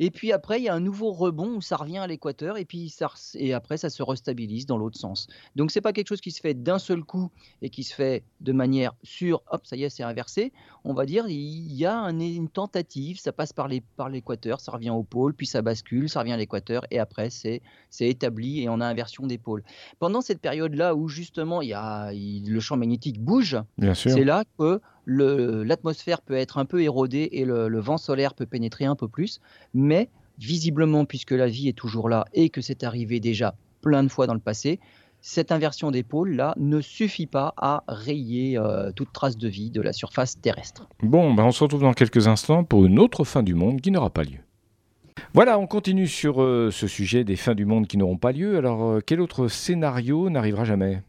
Et 0.00 0.10
puis 0.10 0.32
après, 0.32 0.60
il 0.60 0.64
y 0.64 0.68
a 0.68 0.74
un 0.74 0.80
nouveau 0.80 1.12
rebond 1.12 1.56
où 1.56 1.60
ça 1.60 1.76
revient 1.76 1.98
à 1.98 2.06
l'équateur 2.06 2.56
et 2.56 2.64
puis 2.64 2.88
ça, 2.88 3.10
et 3.34 3.52
après, 3.52 3.76
ça 3.76 3.90
se 3.90 4.02
restabilise 4.02 4.66
dans 4.66 4.78
l'autre 4.78 4.98
sens. 4.98 5.26
Donc, 5.56 5.70
c'est 5.70 5.80
pas 5.80 5.92
quelque 5.92 6.08
chose 6.08 6.20
qui 6.20 6.30
se 6.30 6.40
fait 6.40 6.54
d'un 6.54 6.78
seul 6.78 7.02
coup 7.02 7.30
et 7.62 7.70
qui 7.70 7.84
se 7.84 7.94
fait 7.94 8.22
de 8.40 8.52
manière 8.52 8.94
sûre, 9.02 9.42
hop, 9.50 9.66
ça 9.66 9.76
y 9.76 9.84
est, 9.84 9.90
c'est 9.90 10.02
inversé. 10.02 10.52
On 10.84 10.94
va 10.94 11.06
dire, 11.06 11.26
il 11.28 11.72
y 11.74 11.86
a 11.86 11.94
une 12.10 12.48
tentative, 12.48 13.18
ça 13.18 13.32
passe 13.32 13.52
par 13.52 13.68
l'équateur, 13.68 14.60
ça 14.60 14.72
revient 14.72 14.90
au 14.90 15.02
pôle, 15.02 15.34
puis 15.34 15.46
ça 15.46 15.62
bascule, 15.62 16.08
ça 16.08 16.20
revient 16.20 16.32
à 16.32 16.36
l'équateur 16.36 16.86
et 16.90 16.98
après, 16.98 17.30
c'est 17.30 17.60
établi 18.00 18.62
et 18.62 18.68
on 18.68 18.80
a 18.80 18.86
inversion 18.86 19.26
des 19.26 19.38
pôles. 19.38 19.62
Pendant 19.98 20.20
cette 20.20 20.40
période-là 20.40 20.94
où 20.94 21.08
justement, 21.08 21.62
il 21.62 21.68
y 21.68 21.74
a, 21.74 22.12
le 22.12 22.60
champ 22.60 22.76
magnétique 22.76 23.20
bouge, 23.20 23.56
c'est 23.94 24.24
là 24.24 24.44
que 24.58 24.80
l'atmosphère 25.08 26.20
peut 26.20 26.34
être 26.34 26.58
un 26.58 26.64
peu 26.64 26.82
érodée 26.82 27.28
et 27.32 27.44
le, 27.44 27.80
vent 27.80 27.98
solaire 27.98 28.34
peut 28.34 28.46
pénétrer 28.46 28.84
un 28.84 28.94
peu 28.94 29.08
plus, 29.08 29.40
mais 29.74 30.10
visiblement, 30.38 31.04
puisque 31.04 31.32
la 31.32 31.48
vie 31.48 31.68
est 31.68 31.76
toujours 31.76 32.08
là 32.08 32.26
et 32.34 32.50
que 32.50 32.60
c'est 32.60 32.84
arrivé 32.84 33.18
déjà 33.18 33.54
plein 33.80 34.02
de 34.02 34.08
fois 34.08 34.26
dans 34.26 34.34
le 34.34 34.40
passé, 34.40 34.78
cette 35.20 35.50
inversion 35.50 35.90
des 35.90 36.04
pôles 36.04 36.34
là 36.36 36.54
ne 36.58 36.80
suffit 36.80 37.26
pas 37.26 37.54
à 37.56 37.82
rayer 37.88 38.56
euh, 38.56 38.92
toute 38.92 39.12
trace 39.12 39.36
de 39.36 39.48
vie 39.48 39.70
de 39.70 39.80
la 39.80 39.92
surface 39.92 40.40
terrestre. 40.40 40.88
Bon, 41.02 41.34
ben 41.34 41.44
on 41.44 41.50
se 41.50 41.64
retrouve 41.64 41.82
dans 41.82 41.92
quelques 41.92 42.28
instants 42.28 42.62
pour 42.62 42.84
une 42.84 43.00
autre 43.00 43.24
fin 43.24 43.42
du 43.42 43.54
monde 43.54 43.80
qui 43.80 43.90
n'aura 43.90 44.10
pas 44.10 44.22
lieu. 44.22 44.38
Voilà, 45.34 45.58
on 45.58 45.66
continue 45.66 46.06
sur 46.06 46.40
euh, 46.40 46.70
ce 46.70 46.86
sujet 46.86 47.24
des 47.24 47.34
fins 47.34 47.56
du 47.56 47.64
monde 47.64 47.86
qui 47.86 47.98
n'auront 47.98 48.16
pas 48.16 48.32
lieu. 48.32 48.56
Alors, 48.56 48.84
euh, 48.84 49.00
quel 49.04 49.20
autre 49.20 49.48
scénario 49.48 50.30
n'arrivera 50.30 50.64
jamais? 50.64 51.02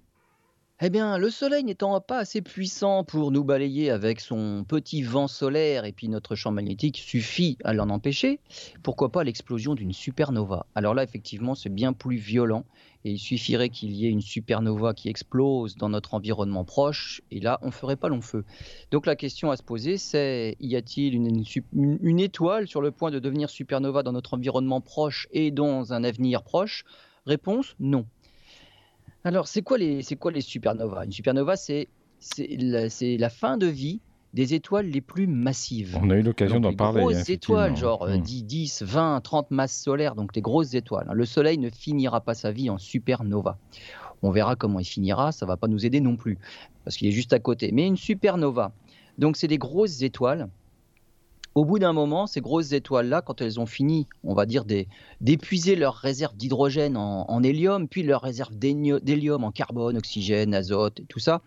Eh 0.81 0.89
bien, 0.89 1.17
le 1.17 1.29
Soleil 1.29 1.65
n'étant 1.65 1.99
pas 1.99 2.19
assez 2.19 2.41
puissant 2.41 3.03
pour 3.03 3.31
nous 3.31 3.43
balayer 3.43 3.89
avec 3.89 4.21
son 4.21 4.63
petit 4.65 5.01
vent 5.01 5.27
solaire 5.27 5.83
et 5.83 5.91
puis 5.91 6.07
notre 6.07 6.35
champ 6.35 6.51
magnétique 6.51 6.99
suffit 6.99 7.57
à 7.65 7.73
l'en 7.73 7.89
empêcher, 7.89 8.39
pourquoi 8.81 9.11
pas 9.11 9.25
l'explosion 9.25 9.75
d'une 9.75 9.91
supernova? 9.91 10.67
Alors 10.75 10.93
là, 10.93 11.03
effectivement, 11.03 11.53
c'est 11.53 11.67
bien 11.69 11.91
plus 11.91 12.15
violent 12.15 12.63
et 13.03 13.11
il 13.11 13.19
suffirait 13.19 13.67
qu'il 13.67 13.91
y 13.91 14.05
ait 14.05 14.09
une 14.09 14.21
supernova 14.21 14.93
qui 14.93 15.09
explose 15.09 15.75
dans 15.75 15.89
notre 15.89 16.13
environnement 16.13 16.63
proche 16.63 17.21
et 17.29 17.41
là, 17.41 17.59
on 17.61 17.71
ferait 17.71 17.97
pas 17.97 18.07
long 18.07 18.21
feu. 18.21 18.45
Donc 18.89 19.05
la 19.05 19.17
question 19.17 19.51
à 19.51 19.57
se 19.57 19.63
poser, 19.63 19.97
c'est 19.97 20.55
y 20.61 20.77
a-t-il 20.77 21.13
une, 21.13 21.43
une 21.73 22.19
étoile 22.21 22.69
sur 22.69 22.81
le 22.81 22.91
point 22.91 23.11
de 23.11 23.19
devenir 23.19 23.49
supernova 23.49 24.01
dans 24.01 24.13
notre 24.13 24.33
environnement 24.33 24.79
proche 24.79 25.27
et 25.31 25.51
dans 25.51 25.91
un 25.91 26.05
avenir 26.05 26.41
proche? 26.41 26.85
Réponse 27.25 27.75
non. 27.81 28.05
Alors, 29.23 29.47
c'est 29.47 29.61
quoi 29.61 29.77
les, 29.77 30.01
c'est 30.01 30.15
quoi 30.15 30.31
les 30.31 30.41
supernovas? 30.41 31.05
Une 31.05 31.11
supernova, 31.11 31.55
c'est, 31.55 31.87
c'est, 32.19 32.47
la, 32.57 33.29
fin 33.29 33.57
de 33.57 33.67
vie 33.67 33.99
des 34.33 34.53
étoiles 34.53 34.87
les 34.87 35.01
plus 35.01 35.27
massives. 35.27 35.97
On 36.01 36.09
a 36.09 36.15
eu 36.15 36.21
l'occasion 36.21 36.59
d'en 36.59 36.73
parler. 36.73 36.99
Les 36.99 37.05
grosses 37.05 37.29
étoiles, 37.29 37.75
genre 37.75 38.07
10, 38.07 38.43
10, 38.43 38.83
20, 38.83 39.21
30 39.21 39.51
masses 39.51 39.81
solaires, 39.81 40.15
donc 40.15 40.35
les 40.35 40.41
grosses 40.41 40.73
étoiles. 40.73 41.09
Le 41.11 41.25
Soleil 41.25 41.57
ne 41.57 41.69
finira 41.69 42.21
pas 42.21 42.33
sa 42.33 42.51
vie 42.51 42.69
en 42.69 42.77
supernova. 42.77 43.57
On 44.21 44.31
verra 44.31 44.55
comment 44.55 44.79
il 44.79 44.85
finira, 44.85 45.31
ça 45.31 45.45
va 45.45 45.57
pas 45.57 45.67
nous 45.67 45.85
aider 45.85 46.01
non 46.01 46.17
plus, 46.17 46.37
parce 46.83 46.97
qu'il 46.97 47.07
est 47.07 47.11
juste 47.11 47.33
à 47.33 47.39
côté. 47.39 47.71
Mais 47.71 47.87
une 47.87 47.97
supernova, 47.97 48.73
donc 49.17 49.37
c'est 49.37 49.47
des 49.47 49.57
grosses 49.57 50.01
étoiles 50.01 50.49
au 51.55 51.65
bout 51.65 51.79
d'un 51.79 51.93
moment, 51.93 52.27
ces 52.27 52.41
grosses 52.41 52.71
étoiles-là, 52.71 53.21
quand 53.21 53.41
elles 53.41 53.59
ont 53.59 53.65
fini, 53.65 54.07
on 54.23 54.33
va 54.33 54.45
dire, 54.45 54.65
d'épuiser 55.19 55.75
leurs 55.75 55.95
réserves 55.95 56.35
d'hydrogène 56.35 56.95
en, 56.95 57.43
hélium, 57.43 57.87
puis 57.87 58.03
leurs 58.03 58.21
réserves 58.21 58.55
d'hélium 58.55 59.43
en 59.43 59.51
carbone, 59.51 59.97
oxygène, 59.97 60.53
azote, 60.53 60.99
et 60.99 61.05
tout 61.05 61.19
ça, 61.19 61.41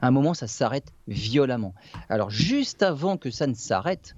à 0.00 0.08
un 0.08 0.10
moment, 0.10 0.34
ça 0.34 0.46
s'arrête 0.46 0.92
violemment. 1.06 1.74
Alors, 2.08 2.30
juste 2.30 2.82
avant 2.82 3.16
que 3.16 3.30
ça 3.30 3.46
ne 3.46 3.54
s'arrête, 3.54 4.16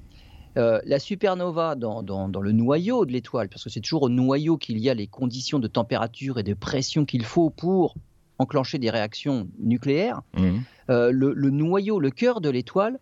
euh, 0.56 0.80
la 0.84 1.00
supernova 1.00 1.74
dans, 1.74 2.00
le 2.00 2.52
noyau 2.52 3.04
de 3.04 3.12
l'étoile, 3.12 3.48
parce 3.48 3.64
que 3.64 3.70
c'est 3.70 3.80
toujours 3.80 4.04
au 4.04 4.08
noyau 4.08 4.56
qu'il 4.56 4.78
y 4.78 4.88
a 4.88 4.94
les 4.94 5.08
conditions 5.08 5.58
de 5.58 5.66
température 5.66 6.38
et 6.38 6.44
de 6.44 6.54
pression 6.54 7.04
qu'il 7.04 7.24
faut 7.24 7.50
pour 7.50 7.96
enclencher 8.38 8.78
des 8.78 8.90
réactions 8.90 9.48
nucléaires, 9.58 10.22
mmh. 10.36 10.58
euh, 10.90 11.10
le, 11.10 11.50
noyau, 11.50 11.98
le 11.98 12.10
cœur 12.10 12.40
de 12.40 12.50
l'étoile, 12.50 12.98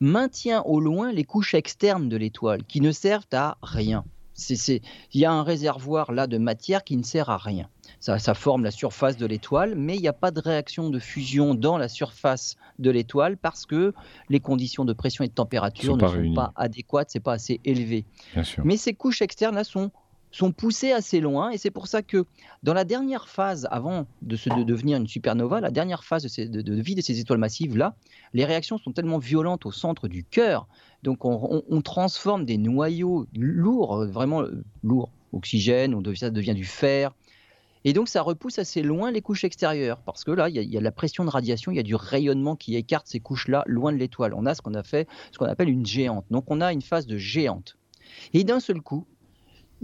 maintient 0.00 0.62
au 0.62 0.80
loin 0.80 1.12
les 1.12 1.24
couches 1.24 1.54
externes 1.54 2.08
de 2.08 2.16
l'étoile 2.16 2.64
qui 2.64 2.80
ne 2.80 2.92
servent 2.92 3.24
à 3.32 3.56
rien. 3.62 4.04
Il 4.50 4.80
y 5.14 5.24
a 5.24 5.32
un 5.32 5.42
réservoir 5.42 6.12
là 6.12 6.26
de 6.26 6.38
matière 6.38 6.82
qui 6.82 6.96
ne 6.96 7.02
sert 7.02 7.30
à 7.30 7.38
rien. 7.38 7.68
Ça, 8.00 8.34
forme 8.34 8.64
la 8.64 8.70
surface 8.70 9.16
de 9.16 9.24
l'étoile, 9.26 9.74
mais 9.76 9.96
il 9.96 10.00
n'y 10.00 10.08
a 10.08 10.12
pas 10.12 10.30
de 10.30 10.40
réaction 10.40 10.90
de 10.90 10.98
fusion 10.98 11.54
dans 11.54 11.78
la 11.78 11.88
surface 11.88 12.56
de 12.78 12.90
l'étoile 12.90 13.36
parce 13.36 13.64
que 13.64 13.94
les 14.28 14.40
conditions 14.40 14.84
de 14.84 14.92
pression 14.92 15.24
et 15.24 15.28
de 15.28 15.32
température 15.32 15.96
ne 15.96 16.06
sont 16.06 16.34
pas 16.34 16.52
adéquates, 16.56 17.10
c'est 17.10 17.20
pas 17.20 17.32
assez 17.32 17.60
élevé. 17.64 18.04
Mais 18.64 18.76
ces 18.76 18.92
couches 18.92 19.22
externes 19.22 19.54
là 19.54 19.64
sont 19.64 19.90
sont 20.34 20.52
poussés 20.52 20.92
assez 20.92 21.20
loin. 21.20 21.50
Et 21.50 21.58
c'est 21.58 21.70
pour 21.70 21.86
ça 21.86 22.02
que 22.02 22.26
dans 22.62 22.74
la 22.74 22.84
dernière 22.84 23.28
phase, 23.28 23.68
avant 23.70 24.06
de, 24.22 24.36
devenir 24.64 24.98
une 24.98 25.06
supernova, 25.06 25.60
la 25.60 25.70
dernière 25.70 26.02
phase 26.02 26.24
de, 26.24 26.74
vie 26.80 26.94
de 26.94 27.00
ces 27.00 27.20
étoiles 27.20 27.38
massives-là, 27.38 27.94
les 28.32 28.44
réactions 28.44 28.78
sont 28.78 28.92
tellement 28.92 29.18
violentes 29.18 29.64
au 29.64 29.70
centre 29.70 30.08
du 30.08 30.24
cœur. 30.24 30.66
Donc 31.04 31.24
on, 31.24 31.82
transforme 31.82 32.44
des 32.44 32.58
noyaux 32.58 33.26
lourds, 33.34 34.06
vraiment 34.06 34.42
euh, 34.42 34.64
lourds, 34.82 35.10
oxygène, 35.32 35.94
on 35.94 36.00
devient, 36.00 36.18
ça 36.18 36.30
devient 36.30 36.54
du 36.54 36.64
fer. 36.64 37.14
Et 37.84 37.92
donc 37.92 38.08
ça 38.08 38.22
repousse 38.22 38.58
assez 38.58 38.82
loin 38.82 39.12
les 39.12 39.20
couches 39.20 39.44
extérieures, 39.44 40.00
parce 40.00 40.24
que 40.24 40.30
là, 40.30 40.48
il 40.48 40.56
y, 40.56 40.64
y, 40.64 40.78
a 40.78 40.80
la 40.80 40.90
pression 40.90 41.24
de 41.24 41.30
radiation, 41.30 41.70
il 41.70 41.76
y 41.76 41.80
a 41.80 41.82
du 41.82 41.94
rayonnement 41.94 42.56
qui 42.56 42.74
écarte 42.74 43.06
ces 43.06 43.20
couches-là 43.20 43.62
loin 43.66 43.92
de 43.92 43.98
l'étoile. 43.98 44.32
On 44.34 44.46
a 44.46 44.54
ce 44.54 44.62
qu'on 44.62 44.74
a 44.74 44.82
fait, 44.82 45.06
ce 45.30 45.38
qu'on 45.38 45.44
appelle 45.44 45.68
une 45.68 45.84
géante. 45.84 46.24
Donc 46.30 46.44
on 46.48 46.62
a 46.62 46.72
une 46.72 46.82
phase 46.82 47.06
de 47.06 47.18
géante. 47.18 47.76
Et 48.32 48.44
d'un 48.44 48.60
seul 48.60 48.80
coup, 48.80 49.06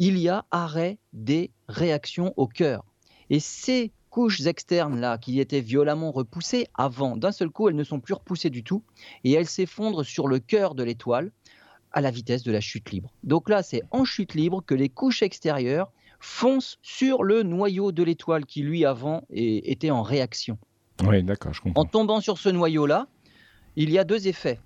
il 0.01 0.17
y 0.19 0.31
a 0.31 0.47
arrêt 0.51 0.99
des 1.13 1.53
réactions 1.69 2.33
au 2.39 2.49
cœur. 2.49 2.85
Et 3.29 3.39
ces 3.39 3.93
couches 4.09 4.45
externes-là, 4.47 5.19
qui 5.19 5.39
étaient 5.39 5.61
violemment 5.61 6.11
repoussées 6.11 6.67
avant, 6.75 7.19
d'un 7.19 7.33
seul 7.33 7.51
coup, 7.51 7.69
elles 7.69 7.77
ne 7.77 7.85
sont 7.85 8.01
plus 8.01 8.15
repoussées 8.15 8.49
du 8.51 8.65
tout, 8.65 8.83
et 9.25 9.33
elles 9.33 9.47
s'effondrent 9.47 10.05
sur 10.05 10.27
le 10.27 10.39
cœur 10.39 10.75
de 10.75 10.83
l'étoile 10.83 11.31
à 11.93 12.01
la 12.01 12.11
vitesse 12.11 12.43
de 12.43 12.51
la 12.51 12.63
chute 12.63 12.91
libre. 12.91 13.13
Donc 13.25 13.51
là, 13.51 13.63
c'est 13.63 13.83
en 13.91 14.05
chute 14.05 14.35
libre 14.35 14.65
que 14.67 14.75
les 14.75 14.89
couches 14.89 15.23
extérieures 15.23 15.93
foncent 16.19 16.79
sur 16.81 17.23
le 17.23 17.43
noyau 17.43 17.93
de 17.93 18.03
l'étoile 18.03 18.47
qui, 18.47 18.63
lui, 18.63 18.87
avant, 18.87 19.25
était 19.31 19.91
en 19.91 20.03
réaction. 20.03 20.59
Oui, 21.05 21.23
d'accord, 21.23 21.53
je 21.53 21.61
comprends. 21.61 21.83
En 21.83 21.85
tombant 21.85 22.23
sur 22.23 22.39
ce 22.39 22.49
noyau-là, 22.49 23.07
il 23.77 23.91
y 23.91 23.99
a 23.99 24.05
deux 24.05 24.29
effets. 24.29 24.61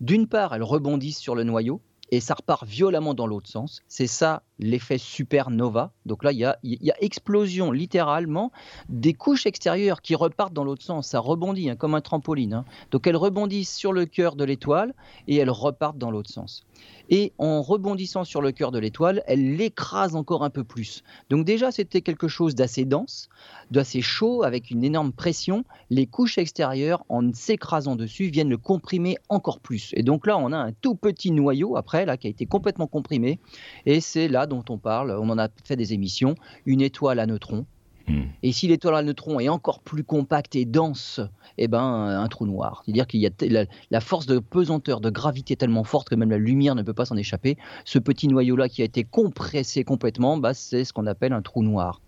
D'une 0.00 0.26
part, 0.26 0.54
elles 0.54 0.62
rebondissent 0.62 1.18
sur 1.18 1.34
le 1.34 1.44
noyau, 1.44 1.82
et 2.10 2.20
ça 2.20 2.34
repart 2.34 2.66
violemment 2.66 3.14
dans 3.14 3.26
l'autre 3.26 3.48
sens. 3.48 3.82
C'est 3.86 4.06
ça 4.06 4.42
l'effet 4.60 4.98
supernova. 4.98 5.92
Donc 6.06 6.22
là, 6.22 6.32
il 6.32 6.38
y 6.38 6.44
a, 6.44 6.58
explosion 7.00 7.72
littéralement 7.72 8.52
des 8.88 9.14
couches 9.14 9.46
extérieures 9.46 10.02
qui 10.02 10.14
repartent 10.14 10.52
dans 10.52 10.64
l'autre 10.64 10.82
sens. 10.82 11.08
Ça 11.08 11.18
rebondit 11.18 11.70
hein, 11.70 11.76
comme 11.76 11.94
un 11.94 12.00
trampoline. 12.00 12.54
Hein. 12.54 12.64
Donc 12.90 13.06
elles 13.06 13.16
rebondissent 13.16 13.74
sur 13.74 13.92
le 13.92 14.06
cœur 14.06 14.36
de 14.36 14.44
l'étoile 14.44 14.94
et 15.26 15.36
elles 15.36 15.50
repartent 15.50 15.98
dans 15.98 16.10
l'autre 16.10 16.30
sens 16.30 16.64
et 17.10 17.32
en 17.38 17.60
rebondissant 17.60 18.24
sur 18.24 18.40
le 18.40 18.52
cœur 18.52 18.70
de 18.70 18.78
l'étoile, 18.78 19.22
elle 19.26 19.56
l'écrase 19.56 20.14
encore 20.14 20.44
un 20.44 20.50
peu 20.50 20.62
plus. 20.62 21.02
Donc 21.28 21.44
déjà, 21.44 21.72
c'était 21.72 22.02
quelque 22.02 22.28
chose 22.28 22.54
d'assez 22.54 22.84
dense, 22.84 23.28
d'assez 23.70 24.00
chaud, 24.00 24.44
avec 24.44 24.70
une 24.70 24.84
énorme 24.84 25.12
pression. 25.12 25.64
Les 25.90 26.06
couches 26.06 26.38
extérieures, 26.38 27.04
en 27.08 27.32
s'écrasant 27.32 27.96
dessus, 27.96 28.26
viennent 28.26 28.48
le 28.48 28.56
comprimer 28.56 29.16
encore 29.28 29.58
plus. 29.58 29.90
Et 29.94 30.04
donc 30.04 30.26
là, 30.26 30.38
on 30.38 30.52
a 30.52 30.56
un 30.56 30.72
tout 30.72 30.94
petit 30.94 31.32
noyau, 31.32 31.76
après, 31.76 32.06
là, 32.06 32.16
qui 32.16 32.28
a 32.28 32.30
été 32.30 32.46
complètement 32.46 32.86
comprimé. 32.86 33.40
Et 33.86 34.00
c'est 34.00 34.28
là 34.28 34.46
dont 34.50 34.64
on 34.68 34.76
parle, 34.76 35.12
on 35.12 35.30
en 35.30 35.38
a 35.38 35.48
fait 35.64 35.76
des 35.76 35.94
émissions, 35.94 36.34
une 36.66 36.82
étoile 36.82 37.18
à 37.18 37.26
neutrons 37.26 37.64
Hmm. 38.10 38.22
Et 38.42 38.52
si 38.52 38.66
l'étoile 38.66 38.96
à 38.96 39.02
neutrons 39.02 39.38
est 39.38 39.48
encore 39.48 39.80
plus 39.80 40.02
compacte 40.02 40.56
et 40.56 40.64
dense, 40.64 41.20
eh 41.58 41.68
ben, 41.68 41.80
un 41.80 42.26
trou 42.28 42.46
noir. 42.46 42.82
C'est-à-dire 42.84 43.06
qu'il 43.06 43.20
y 43.20 43.26
a 43.26 43.66
la, 43.90 44.00
force 44.00 44.26
de 44.26 44.38
pesanteur, 44.38 45.00
de 45.00 45.10
gravité 45.10 45.54
tellement 45.54 45.84
forte 45.84 46.08
que 46.08 46.14
même 46.16 46.30
la 46.30 46.38
lumière 46.38 46.74
ne 46.74 46.82
peut 46.82 46.94
pas 46.94 47.04
s'en 47.04 47.16
échapper. 47.16 47.56
Ce 47.84 47.98
petit 47.98 48.26
noyau-là 48.26 48.68
qui 48.68 48.82
a 48.82 48.84
été 48.84 49.04
compressé 49.04 49.84
complètement, 49.84 50.38
bah, 50.38 50.54
c'est 50.54 50.84
ce 50.84 50.92
qu'on 50.92 51.06
appelle 51.06 51.32
un 51.32 51.42
trou 51.42 51.62
noir. 51.62 52.00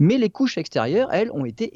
Mais 0.00 0.18
les 0.18 0.30
couches 0.30 0.58
extérieures, 0.58 1.12
elles, 1.12 1.30
ont 1.32 1.44
été 1.44 1.72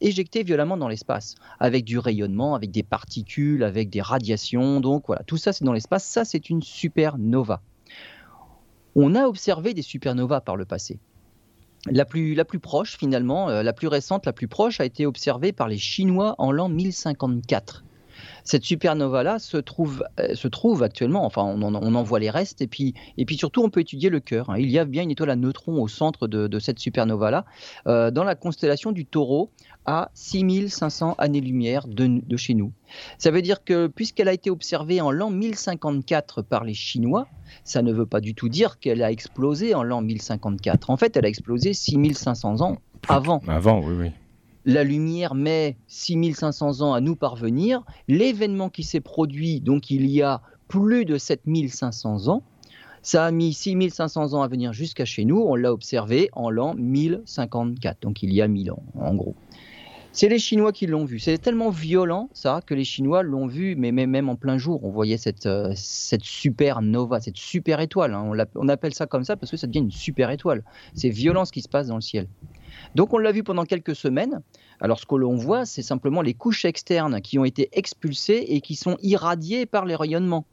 éjectées 0.00 0.42
violemment 0.42 0.76
dans 0.76 0.88
l'espace, 0.88 1.34
avec 1.58 1.84
du 1.84 1.98
rayonnement, 1.98 2.54
avec 2.54 2.70
des 2.70 2.82
particules, 2.82 3.62
avec 3.62 3.90
des 3.90 4.00
radiations. 4.00 4.80
Donc 4.80 5.04
voilà, 5.06 5.22
tout 5.24 5.36
ça 5.36 5.52
c'est 5.52 5.64
dans 5.64 5.72
l'espace. 5.72 6.04
Ça 6.04 6.24
c'est 6.24 6.50
une 6.50 6.62
supernova. 6.62 7.62
On 9.02 9.14
a 9.14 9.26
observé 9.26 9.72
des 9.72 9.80
supernovas 9.80 10.42
par 10.42 10.56
le 10.56 10.66
passé. 10.66 10.98
La 11.90 12.04
plus, 12.04 12.36
proche, 12.60 12.98
finalement, 12.98 13.48
euh, 13.48 13.62
la 13.62 13.72
plus 13.72 13.88
récente, 13.88 14.26
la 14.26 14.34
plus 14.34 14.46
proche, 14.46 14.78
a 14.78 14.84
été 14.84 15.06
observée 15.06 15.52
par 15.52 15.68
les 15.68 15.78
Chinois 15.78 16.34
en 16.36 16.52
l'an 16.52 16.68
1054. 16.68 17.82
Cette 18.44 18.64
supernova-là 18.64 19.38
se 19.38 19.56
trouve, 19.56 20.04
euh, 20.18 20.34
se 20.34 20.48
trouve 20.48 20.82
actuellement, 20.82 21.24
enfin 21.24 21.42
on 21.42 21.62
en, 21.62 22.02
voit 22.02 22.18
les 22.18 22.30
restes, 22.30 22.60
et 22.62 22.66
puis, 22.66 22.94
et 23.16 23.24
puis 23.24 23.36
surtout 23.36 23.62
on 23.62 23.70
peut 23.70 23.80
étudier 23.80 24.10
le 24.10 24.20
cœur. 24.20 24.50
Hein. 24.50 24.56
Il 24.58 24.70
y 24.70 24.78
a 24.78 24.84
bien 24.84 25.02
une 25.02 25.10
étoile 25.10 25.30
à 25.30 25.36
neutrons 25.36 25.82
au 25.82 25.88
centre 25.88 26.28
de, 26.28 26.58
cette 26.58 26.78
supernova-là, 26.78 27.44
euh, 27.86 28.10
dans 28.10 28.24
la 28.24 28.34
constellation 28.34 28.92
du 28.92 29.06
taureau, 29.06 29.50
à 29.86 30.10
6500 30.14 31.14
années-lumière 31.18 31.86
de, 31.88 32.20
de, 32.22 32.36
chez 32.36 32.54
nous. 32.54 32.72
Ça 33.18 33.30
veut 33.30 33.42
dire 33.42 33.64
que 33.64 33.86
puisqu'elle 33.86 34.28
a 34.28 34.32
été 34.32 34.50
observée 34.50 35.00
en 35.00 35.10
l'an 35.10 35.30
1054 35.30 36.42
par 36.42 36.64
les 36.64 36.74
Chinois, 36.74 37.26
ça 37.64 37.82
ne 37.82 37.92
veut 37.92 38.06
pas 38.06 38.20
du 38.20 38.34
tout 38.34 38.48
dire 38.48 38.78
qu'elle 38.78 39.02
a 39.02 39.10
explosé 39.10 39.74
en 39.74 39.82
l'an 39.82 40.02
1054. 40.02 40.90
En 40.90 40.96
fait, 40.96 41.16
elle 41.16 41.24
a 41.24 41.28
explosé 41.28 41.72
6500 41.72 42.60
ans 42.60 42.76
avant. 43.08 43.40
Avant, 43.48 43.80
oui, 43.80 43.94
oui 43.98 44.10
la 44.64 44.84
lumière 44.84 45.34
met 45.34 45.76
6500 45.86 46.80
ans 46.80 46.94
à 46.94 47.00
nous 47.00 47.16
parvenir. 47.16 47.82
L'événement 48.08 48.68
qui 48.68 48.82
s'est 48.82 49.00
produit, 49.00 49.60
donc 49.60 49.90
il 49.90 50.06
y 50.06 50.22
a 50.22 50.42
plus 50.68 51.04
de 51.04 51.18
7500 51.18 52.28
ans, 52.28 52.42
ça 53.02 53.24
a 53.24 53.30
mis 53.30 53.52
6500 53.52 54.34
ans 54.34 54.42
à 54.42 54.48
venir 54.48 54.72
jusqu'à 54.72 55.04
chez 55.04 55.24
nous. 55.24 55.40
On 55.40 55.54
l'a 55.54 55.72
observé 55.72 56.28
en 56.32 56.50
l'an 56.50 56.74
1054, 56.74 58.02
donc 58.02 58.22
il 58.22 58.32
y 58.32 58.42
a 58.42 58.48
1000 58.48 58.72
ans, 58.72 58.82
en 58.94 59.14
gros. 59.14 59.34
C'est 60.12 60.28
les 60.28 60.40
Chinois 60.40 60.72
qui 60.72 60.88
l'ont 60.88 61.04
vu. 61.04 61.20
C'est 61.20 61.38
tellement 61.38 61.70
violent, 61.70 62.28
ça, 62.32 62.60
que 62.66 62.74
les 62.74 62.82
Chinois 62.82 63.22
l'ont 63.22 63.46
vu, 63.46 63.76
mais 63.76 63.92
même 63.92 64.28
en 64.28 64.34
plein 64.34 64.58
jour. 64.58 64.82
On 64.82 64.90
voyait 64.90 65.16
cette, 65.16 65.46
euh, 65.46 65.72
cette 65.76 66.24
supernova, 66.24 67.20
cette 67.20 67.36
super 67.36 67.80
étoile. 67.80 68.14
Hein. 68.14 68.28
On, 68.56 68.68
appelle 68.68 68.92
ça 68.92 69.06
comme 69.06 69.22
ça 69.22 69.36
parce 69.36 69.52
que 69.52 69.56
ça 69.56 69.68
devient 69.68 69.78
une 69.78 69.92
super 69.92 70.30
étoile. 70.30 70.64
C'est 70.94 71.10
violent 71.10 71.44
ce 71.44 71.52
qui 71.52 71.62
se 71.62 71.68
passe 71.68 71.86
dans 71.86 71.94
le 71.94 72.00
ciel. 72.00 72.26
Donc 72.94 73.12
on 73.12 73.18
l'a 73.18 73.32
vu 73.32 73.42
pendant 73.42 73.64
quelques 73.64 73.94
semaines. 73.94 74.42
Alors 74.80 74.98
ce 74.98 75.06
que 75.06 75.14
l'on 75.14 75.36
voit, 75.36 75.64
c'est 75.64 75.82
simplement 75.82 76.22
les 76.22 76.34
couches 76.34 76.64
externes 76.64 77.20
qui 77.20 77.38
ont 77.38 77.44
été 77.44 77.68
expulsées 77.72 78.44
et 78.48 78.60
qui 78.60 78.74
sont 78.74 78.96
irradiées 79.02 79.66
par 79.66 79.84
les 79.84 79.94
rayonnements. 79.94 80.46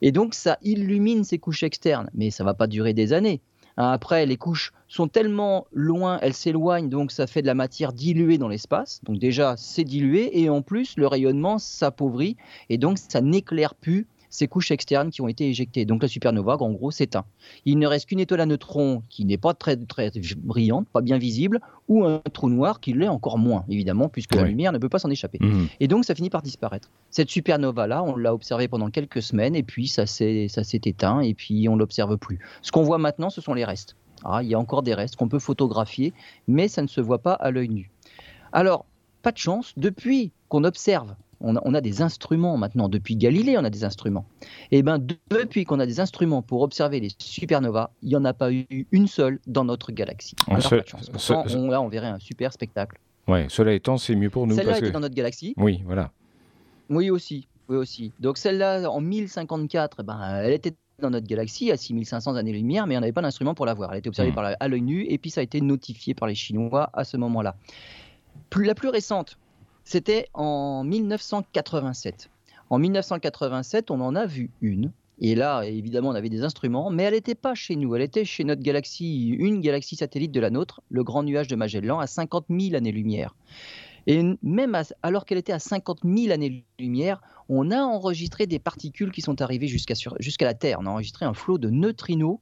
Et 0.00 0.10
donc 0.10 0.34
ça 0.34 0.58
illumine 0.62 1.22
ces 1.22 1.38
couches 1.38 1.62
externes, 1.62 2.10
mais 2.14 2.30
ça 2.30 2.42
ne 2.42 2.48
va 2.48 2.54
pas 2.54 2.66
durer 2.66 2.92
des 2.94 3.12
années. 3.12 3.40
Hein, 3.76 3.90
après, 3.90 4.26
les 4.26 4.36
couches 4.36 4.72
sont 4.88 5.08
tellement 5.08 5.66
loin, 5.72 6.18
elles 6.20 6.34
s'éloignent, 6.34 6.88
donc 6.88 7.10
ça 7.10 7.26
fait 7.26 7.42
de 7.42 7.46
la 7.46 7.54
matière 7.54 7.92
diluée 7.92 8.38
dans 8.38 8.48
l'espace. 8.48 9.00
Donc 9.04 9.18
déjà, 9.18 9.54
c'est 9.56 9.84
dilué, 9.84 10.42
et 10.42 10.50
en 10.50 10.62
plus, 10.62 10.94
le 10.96 11.06
rayonnement 11.06 11.58
s'appauvrit, 11.58 12.36
et 12.68 12.78
donc 12.78 12.98
ça 12.98 13.20
n'éclaire 13.20 13.74
plus 13.74 14.06
ces 14.32 14.48
couches 14.48 14.70
externes 14.70 15.10
qui 15.10 15.20
ont 15.20 15.28
été 15.28 15.48
éjectées. 15.48 15.84
Donc 15.84 16.02
la 16.02 16.08
supernova, 16.08 16.56
en 16.58 16.72
gros, 16.72 16.90
s'éteint. 16.90 17.26
Il 17.66 17.78
ne 17.78 17.86
reste 17.86 18.06
qu'une 18.06 18.18
étoile 18.18 18.40
à 18.40 18.46
neutrons 18.46 19.02
qui 19.10 19.26
n'est 19.26 19.36
pas 19.36 19.52
très, 19.52 19.76
très 19.76 20.10
brillante, 20.38 20.88
pas 20.88 21.02
bien 21.02 21.18
visible, 21.18 21.60
ou 21.86 22.04
un 22.04 22.20
trou 22.32 22.48
noir 22.48 22.80
qui 22.80 22.94
l'est 22.94 23.08
encore 23.08 23.36
moins, 23.36 23.64
évidemment, 23.68 24.08
puisque 24.08 24.34
la 24.34 24.44
lumière 24.44 24.72
ne 24.72 24.78
peut 24.78 24.88
pas 24.88 24.98
s'en 24.98 25.10
échapper. 25.10 25.38
Mmh. 25.40 25.66
Et 25.80 25.86
donc 25.86 26.06
ça 26.06 26.14
finit 26.14 26.30
par 26.30 26.40
disparaître. 26.40 26.88
Cette 27.10 27.28
supernova-là, 27.28 28.02
on 28.02 28.16
l'a 28.16 28.32
observée 28.32 28.68
pendant 28.68 28.88
quelques 28.88 29.20
semaines, 29.20 29.54
et 29.54 29.62
puis 29.62 29.86
ça 29.86 30.06
s'est 30.06 30.48
éteint, 30.84 31.20
et 31.20 31.34
puis 31.34 31.68
on 31.68 31.76
l'observe 31.76 32.16
plus. 32.16 32.38
Ce 32.62 32.72
qu'on 32.72 32.82
voit 32.82 32.98
maintenant, 32.98 33.28
ce 33.28 33.42
sont 33.42 33.52
les 33.52 33.66
restes. 33.66 33.96
Ah, 34.24 34.42
il 34.42 34.48
y 34.48 34.54
a 34.54 34.58
encore 34.58 34.82
des 34.82 34.94
restes 34.94 35.16
qu'on 35.16 35.28
peut 35.28 35.40
photographier, 35.40 36.14
mais 36.48 36.68
ça 36.68 36.80
ne 36.80 36.86
se 36.86 37.02
voit 37.02 37.18
pas 37.18 37.34
à 37.34 37.50
l'œil 37.50 37.68
nu. 37.68 37.90
Alors, 38.52 38.86
pas 39.20 39.32
de 39.32 39.38
chance, 39.38 39.74
depuis 39.76 40.32
qu'on 40.48 40.64
observe 40.64 41.14
on 41.42 41.74
a, 41.74 41.80
des 41.80 42.02
instruments 42.02 42.56
maintenant. 42.56 42.88
Depuis 42.88 43.16
Galilée, 43.16 43.58
on 43.58 43.64
a 43.64 43.70
des 43.70 43.84
instruments. 43.84 44.24
Et 44.70 44.78
eh 44.78 44.82
bien, 44.82 44.98
depuis 45.30 45.64
qu'on 45.64 45.80
a 45.80 45.86
des 45.86 46.00
instruments 46.00 46.42
pour 46.42 46.62
observer 46.62 47.00
les 47.00 47.10
supernovas, 47.18 47.90
il 48.02 48.10
n'y 48.10 48.16
en 48.16 48.24
a 48.24 48.32
pas 48.32 48.52
eu 48.52 48.66
une 48.92 49.06
seule 49.06 49.40
dans 49.46 49.64
notre 49.64 49.92
galaxie. 49.92 50.36
là, 50.48 51.82
on 51.82 51.88
verrait 51.88 52.08
un 52.08 52.18
super 52.18 52.52
spectacle. 52.52 52.98
Ouais, 53.28 53.46
cela 53.48 53.72
étant, 53.72 53.98
c'est 53.98 54.14
mieux 54.14 54.30
pour 54.30 54.46
nous. 54.46 54.54
Celle-là 54.54 54.78
était 54.78 54.90
dans 54.90 55.00
notre 55.00 55.14
galaxie. 55.14 55.54
Oui, 55.56 55.82
voilà. 55.84 56.10
Oui 56.90 57.10
aussi, 57.10 57.46
oui 57.68 57.76
aussi. 57.76 58.12
Donc 58.20 58.38
celle-là, 58.38 58.90
en 58.90 59.00
1054, 59.00 59.98
eh 60.00 60.02
ben, 60.02 60.20
elle 60.42 60.52
était 60.52 60.74
dans 60.98 61.10
notre 61.10 61.26
galaxie 61.26 61.70
à 61.70 61.76
6500 61.76 62.36
années-lumière, 62.36 62.86
mais 62.86 62.96
on 62.96 63.00
n'avait 63.00 63.12
pas 63.12 63.22
d'instrument 63.22 63.54
pour 63.54 63.66
la 63.66 63.74
voir. 63.74 63.90
Elle 63.90 63.96
a 63.96 63.98
été 63.98 64.08
observée 64.08 64.30
hmm. 64.30 64.34
par 64.34 64.54
à 64.58 64.68
l'œil 64.68 64.82
nu, 64.82 65.04
et 65.08 65.18
puis 65.18 65.30
ça 65.30 65.40
a 65.40 65.44
été 65.44 65.60
notifié 65.60 66.14
par 66.14 66.28
les 66.28 66.34
Chinois 66.34 66.90
à 66.92 67.04
ce 67.04 67.16
moment-là. 67.16 67.56
la 68.56 68.74
plus 68.74 68.88
récente, 68.88 69.38
c'était 69.84 70.28
en 70.34 70.84
1987. 70.84 72.30
En 72.70 72.78
1987, 72.78 73.90
on 73.90 74.00
en 74.00 74.14
a 74.14 74.26
vu 74.26 74.50
une. 74.60 74.92
Et 75.20 75.34
là, 75.34 75.62
évidemment, 75.62 76.08
on 76.08 76.14
avait 76.14 76.30
des 76.30 76.42
instruments, 76.42 76.90
mais 76.90 77.04
elle 77.04 77.14
n'était 77.14 77.34
pas 77.34 77.54
chez 77.54 77.76
nous. 77.76 77.94
Elle 77.94 78.02
était 78.02 78.24
chez 78.24 78.44
notre 78.44 78.62
galaxie, 78.62 79.28
une 79.28 79.60
galaxie 79.60 79.94
satellite 79.94 80.32
de 80.32 80.40
la 80.40 80.50
nôtre, 80.50 80.80
le 80.90 81.04
Grand 81.04 81.22
Nuage 81.22 81.48
de 81.48 81.54
Magellan, 81.54 82.00
à 82.00 82.06
50 82.06 82.46
000 82.48 82.74
années-lumière. 82.74 83.34
Et 84.06 84.20
même 84.42 84.76
alors 85.02 85.24
qu'elle 85.24 85.38
était 85.38 85.52
à 85.52 85.60
50 85.60 86.00
000 86.04 86.32
années-lumière, 86.32 87.20
on 87.48 87.70
a 87.70 87.82
enregistré 87.82 88.46
des 88.46 88.58
particules 88.58 89.12
qui 89.12 89.20
sont 89.20 89.40
arrivées 89.42 89.68
jusqu'à 89.68 89.94
la 90.44 90.54
Terre. 90.54 90.78
On 90.80 90.86
a 90.86 90.90
enregistré 90.90 91.24
un 91.24 91.34
flot 91.34 91.58
de 91.58 91.70
neutrinos 91.70 92.38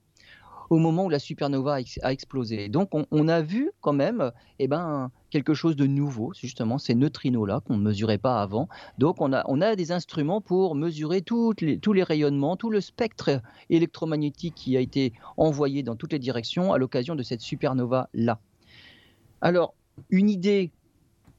au 0.71 0.79
moment 0.79 1.05
où 1.05 1.09
la 1.09 1.19
supernova 1.19 1.79
a, 2.03 2.13
explosé. 2.13 2.69
Donc 2.69 2.91
on, 2.93 3.29
a 3.29 3.43
vu 3.43 3.73
quand 3.81 3.93
même 3.93 4.31
eh 4.61 4.69
ben, 4.69 5.11
quelque 5.31 5.53
chose 5.53 5.75
de 5.75 5.87
nouveau, 5.87 6.33
justement 6.33 6.79
ces 6.79 6.95
neutrinos-là 6.95 7.61
qu'on 7.61 7.77
ne 7.77 7.83
mesurait 7.83 8.19
pas 8.19 8.41
avant. 8.41 8.69
Donc 8.97 9.21
on 9.21 9.33
a, 9.33 9.45
on 9.49 9.61
a 9.61 9.75
des 9.75 9.91
instruments 9.91 10.41
pour 10.41 10.77
mesurer 10.77 11.25
les, 11.61 11.79
tous 11.79 11.93
les 11.93 12.03
rayonnements, 12.05 12.57
tout 12.57 12.71
le 12.71 12.81
spectre 12.81 13.43
électromagnétique 13.69 14.55
qui 14.55 14.77
a 14.77 14.81
été 14.81 15.13
envoyé 15.37 15.83
dans 15.83 15.97
toutes 15.97 16.13
les 16.13 16.21
directions 16.21 16.73
à 16.73 16.79
l'occasion 16.79 17.17
de 17.17 17.25
cette 17.25 17.41
supernova-là. 17.41 18.39
Alors, 19.41 19.75
une 20.09 20.31
idée 20.31 20.71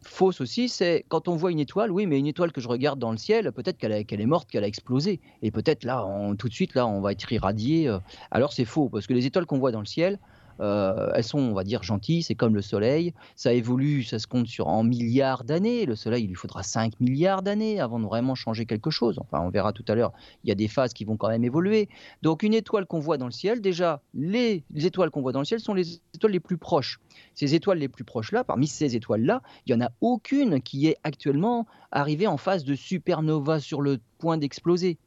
fausse 0.04 0.42
aussi, 0.42 0.70
c'est 0.70 1.06
quand 1.10 1.28
on 1.28 1.36
voit 1.36 1.52
une 1.52 1.60
étoile, 1.60 1.92
oui, 1.92 2.06
mais 2.06 2.18
une 2.18 2.28
étoile 2.28 2.52
que 2.52 2.62
je 2.62 2.68
regarde 2.68 3.00
dans 3.00 3.12
le 3.12 3.18
ciel, 3.18 3.52
peut-être 3.52 3.78
qu'elle 3.78 4.22
est 4.22 4.26
morte, 4.26 4.50
qu'elle 4.50 4.64
a 4.64 4.68
explosé. 4.68 5.20
Et 5.42 5.52
peut-être 5.52 5.84
là, 5.84 6.06
tout 6.38 6.50
de 6.50 6.54
suite, 6.54 6.74
là, 6.74 6.88
on 6.88 7.02
va 7.02 7.12
être 7.12 7.32
irradié. 7.32 7.88
Euh. 7.88 8.00
Alors 8.32 8.54
c'est 8.54 8.66
faux, 8.66 8.90
parce 8.90 9.08
que 9.08 9.14
les 9.14 9.26
étoiles 9.26 9.46
qu'on 9.46 9.60
voit 9.60 9.72
dans 9.72 9.80
le 9.80 9.86
ciel, 9.86 10.20
euh, 10.62 11.12
elles 11.16 11.24
sont, 11.24 11.40
on 11.40 11.54
va 11.54 11.64
dire, 11.64 11.82
gentilles, 11.84 12.24
c'est 12.24 12.36
comme 12.36 12.54
le 12.54 12.62
Soleil. 12.62 13.14
Ça 13.36 13.54
évolue, 13.54 14.04
ça 14.04 14.20
se 14.20 14.28
compte 14.28 14.48
sur 14.48 14.68
en 14.68 14.84
milliards 14.84 15.44
d'années. 15.44 15.86
Le 15.86 15.96
Soleil, 15.96 16.24
il 16.24 16.28
lui 16.28 16.36
faudra 16.36 16.64
5 16.64 17.00
milliards 17.00 17.42
d'années 17.42 17.80
avant 17.80 18.00
de 18.00 18.06
vraiment 18.06 18.36
changer 18.36 18.66
quelque 18.66 18.92
chose. 18.92 19.20
Enfin, 19.20 19.42
on 19.42 19.50
verra 19.50 19.74
tout 19.74 19.86
à 19.88 19.96
l'heure, 19.96 20.14
il 20.44 20.50
y 20.50 20.52
a 20.52 20.56
des 20.56 20.68
phases 20.68 20.94
qui 20.94 21.04
vont 21.06 21.18
quand 21.18 21.30
même 21.30 21.44
évoluer. 21.44 21.90
Donc 22.22 22.44
une 22.44 22.54
étoile 22.54 22.86
qu'on 22.86 23.00
voit 23.00 23.18
dans 23.18 23.26
le 23.26 23.32
ciel, 23.32 23.62
déjà, 23.62 24.02
les, 24.14 24.64
étoiles 24.76 25.10
qu'on 25.10 25.22
voit 25.22 25.32
dans 25.32 25.40
le 25.40 25.46
ciel 25.46 25.60
sont 25.60 25.74
les 25.74 26.02
étoiles 26.14 26.32
les 26.32 26.40
plus 26.40 26.58
proches. 26.58 27.00
Ces 27.34 27.56
étoiles 27.56 27.80
les 27.80 27.90
plus 27.90 28.04
proches 28.04 28.32
là, 28.32 28.44
parmi 28.44 28.68
ces 28.68 28.96
étoiles-là, 28.96 29.42
il 29.66 29.76
n'y 29.76 29.82
en 29.82 29.86
a 29.86 29.92
aucune 30.02 30.62
qui 30.62 30.88
est 30.88 30.98
actuellement 31.04 31.66
arrivée 31.92 32.28
en 32.28 32.38
phase 32.38 32.64
de 32.64 32.76
supernova 32.76 33.60
sur 33.60 33.82
le 33.82 34.00
point 34.20 34.38
d'exploser. 34.38 34.98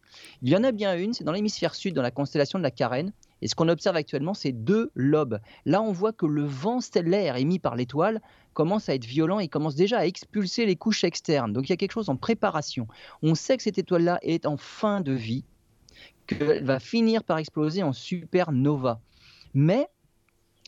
Il 0.42 0.48
y 0.48 0.56
en 0.56 0.64
a 0.64 0.72
bien 0.72 0.96
une, 0.96 1.12
c'est 1.12 1.24
dans 1.24 1.32
l'hémisphère 1.32 1.74
sud, 1.74 1.94
dans 1.94 2.02
la 2.02 2.10
constellation 2.10 2.58
de 2.58 2.62
la 2.62 2.70
Carène, 2.70 3.12
et 3.44 3.48
ce 3.48 3.54
qu'on 3.54 3.68
observe 3.68 3.94
actuellement, 3.94 4.32
c'est 4.32 4.52
deux 4.52 4.90
lobes. 4.94 5.38
Là, 5.66 5.82
on 5.82 5.92
voit 5.92 6.14
que 6.14 6.24
le 6.24 6.44
vent 6.44 6.80
stellaire 6.80 7.36
émis 7.36 7.58
par 7.58 7.76
l'étoile 7.76 8.22
commence 8.54 8.88
à 8.88 8.94
être 8.94 9.04
violent 9.04 9.38
et 9.38 9.48
commence 9.48 9.74
déjà 9.74 9.98
à 9.98 10.06
expulser 10.06 10.64
les 10.64 10.76
couches 10.76 11.04
externes. 11.04 11.52
Donc 11.52 11.68
il 11.68 11.70
y 11.70 11.74
a 11.74 11.76
quelque 11.76 11.92
chose 11.92 12.08
en 12.08 12.16
préparation. 12.16 12.88
On 13.22 13.34
sait 13.34 13.58
que 13.58 13.62
cette 13.62 13.76
étoile-là 13.76 14.18
est 14.22 14.46
en 14.46 14.56
fin 14.56 15.02
de 15.02 15.12
vie, 15.12 15.44
qu'elle 16.26 16.64
va 16.64 16.80
finir 16.80 17.22
par 17.22 17.36
exploser 17.36 17.82
en 17.82 17.92
supernova. 17.92 18.98
Mais 19.52 19.88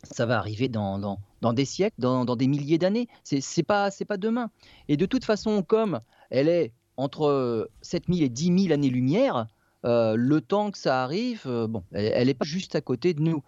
ça 0.02 0.26
va 0.26 0.38
arriver 0.38 0.68
dans, 0.68 1.18
des 1.54 1.64
siècles, 1.64 1.96
dans, 1.98 2.26
des 2.36 2.46
milliers 2.46 2.76
d'années. 2.76 3.08
C'est 3.24 3.62
pas, 3.62 3.88
pas 4.06 4.18
demain. 4.18 4.50
Et 4.88 4.98
de 4.98 5.06
toute 5.06 5.24
façon, 5.24 5.62
comme 5.62 6.00
elle 6.28 6.50
est 6.50 6.74
entre 6.98 7.70
7000 7.80 8.22
et 8.22 8.28
10 8.28 8.64
000 8.64 8.74
années-lumière, 8.74 9.46
le 9.86 10.40
temps 10.40 10.70
que 10.70 10.78
ça 10.78 11.02
arrive, 11.02 11.42
euh, 11.46 11.66
bon, 11.66 11.82
elle 11.92 12.26
n'est 12.26 12.34
pas 12.34 12.44
juste 12.44 12.74
à 12.74 12.80
côté 12.80 13.14
de 13.14 13.20
nous. 13.20 13.42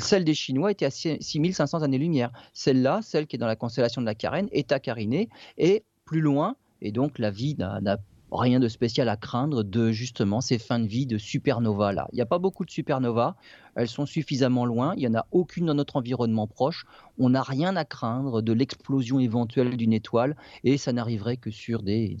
Celle 0.00 0.24
des 0.24 0.34
Chinois 0.34 0.70
était 0.70 0.84
à 0.84 0.90
6500 0.90 1.82
années-lumière. 1.82 2.30
Celle-là, 2.52 3.00
celle 3.02 3.26
qui 3.26 3.36
est 3.36 3.38
dans 3.38 3.46
la 3.46 3.56
constellation 3.56 4.02
de 4.02 4.06
la 4.06 4.14
Carène, 4.14 4.48
est 4.52 4.72
à 4.72 4.78
Carinée 4.78 5.30
et 5.56 5.84
plus 6.04 6.20
loin. 6.20 6.56
Et 6.82 6.92
donc 6.92 7.18
la 7.18 7.30
vie 7.30 7.56
n'a 7.58 7.96
rien 8.32 8.60
de 8.60 8.68
spécial 8.68 9.08
à 9.08 9.16
craindre 9.16 9.62
de 9.62 9.90
justement 9.90 10.40
ces 10.40 10.58
fins 10.58 10.78
de 10.78 10.86
vie 10.86 11.06
de 11.06 11.18
supernova 11.18 11.92
là. 11.92 12.08
Il 12.12 12.16
n'y 12.16 12.22
a 12.22 12.26
pas 12.26 12.38
beaucoup 12.38 12.64
de 12.64 12.70
supernovas, 12.70 13.34
elles 13.76 13.88
sont 13.88 14.06
suffisamment 14.06 14.64
loin, 14.64 14.94
il 14.96 15.00
n'y 15.00 15.08
en 15.08 15.18
a 15.18 15.26
aucune 15.32 15.66
dans 15.66 15.74
notre 15.74 15.96
environnement 15.96 16.46
proche, 16.46 16.86
on 17.18 17.30
n'a 17.30 17.42
rien 17.42 17.76
à 17.76 17.84
craindre 17.84 18.42
de 18.42 18.52
l'explosion 18.52 19.20
éventuelle 19.20 19.76
d'une 19.76 19.92
étoile 19.92 20.36
et 20.64 20.76
ça 20.76 20.92
n'arriverait 20.92 21.36
que 21.36 21.50
sur 21.50 21.82
des, 21.82 22.16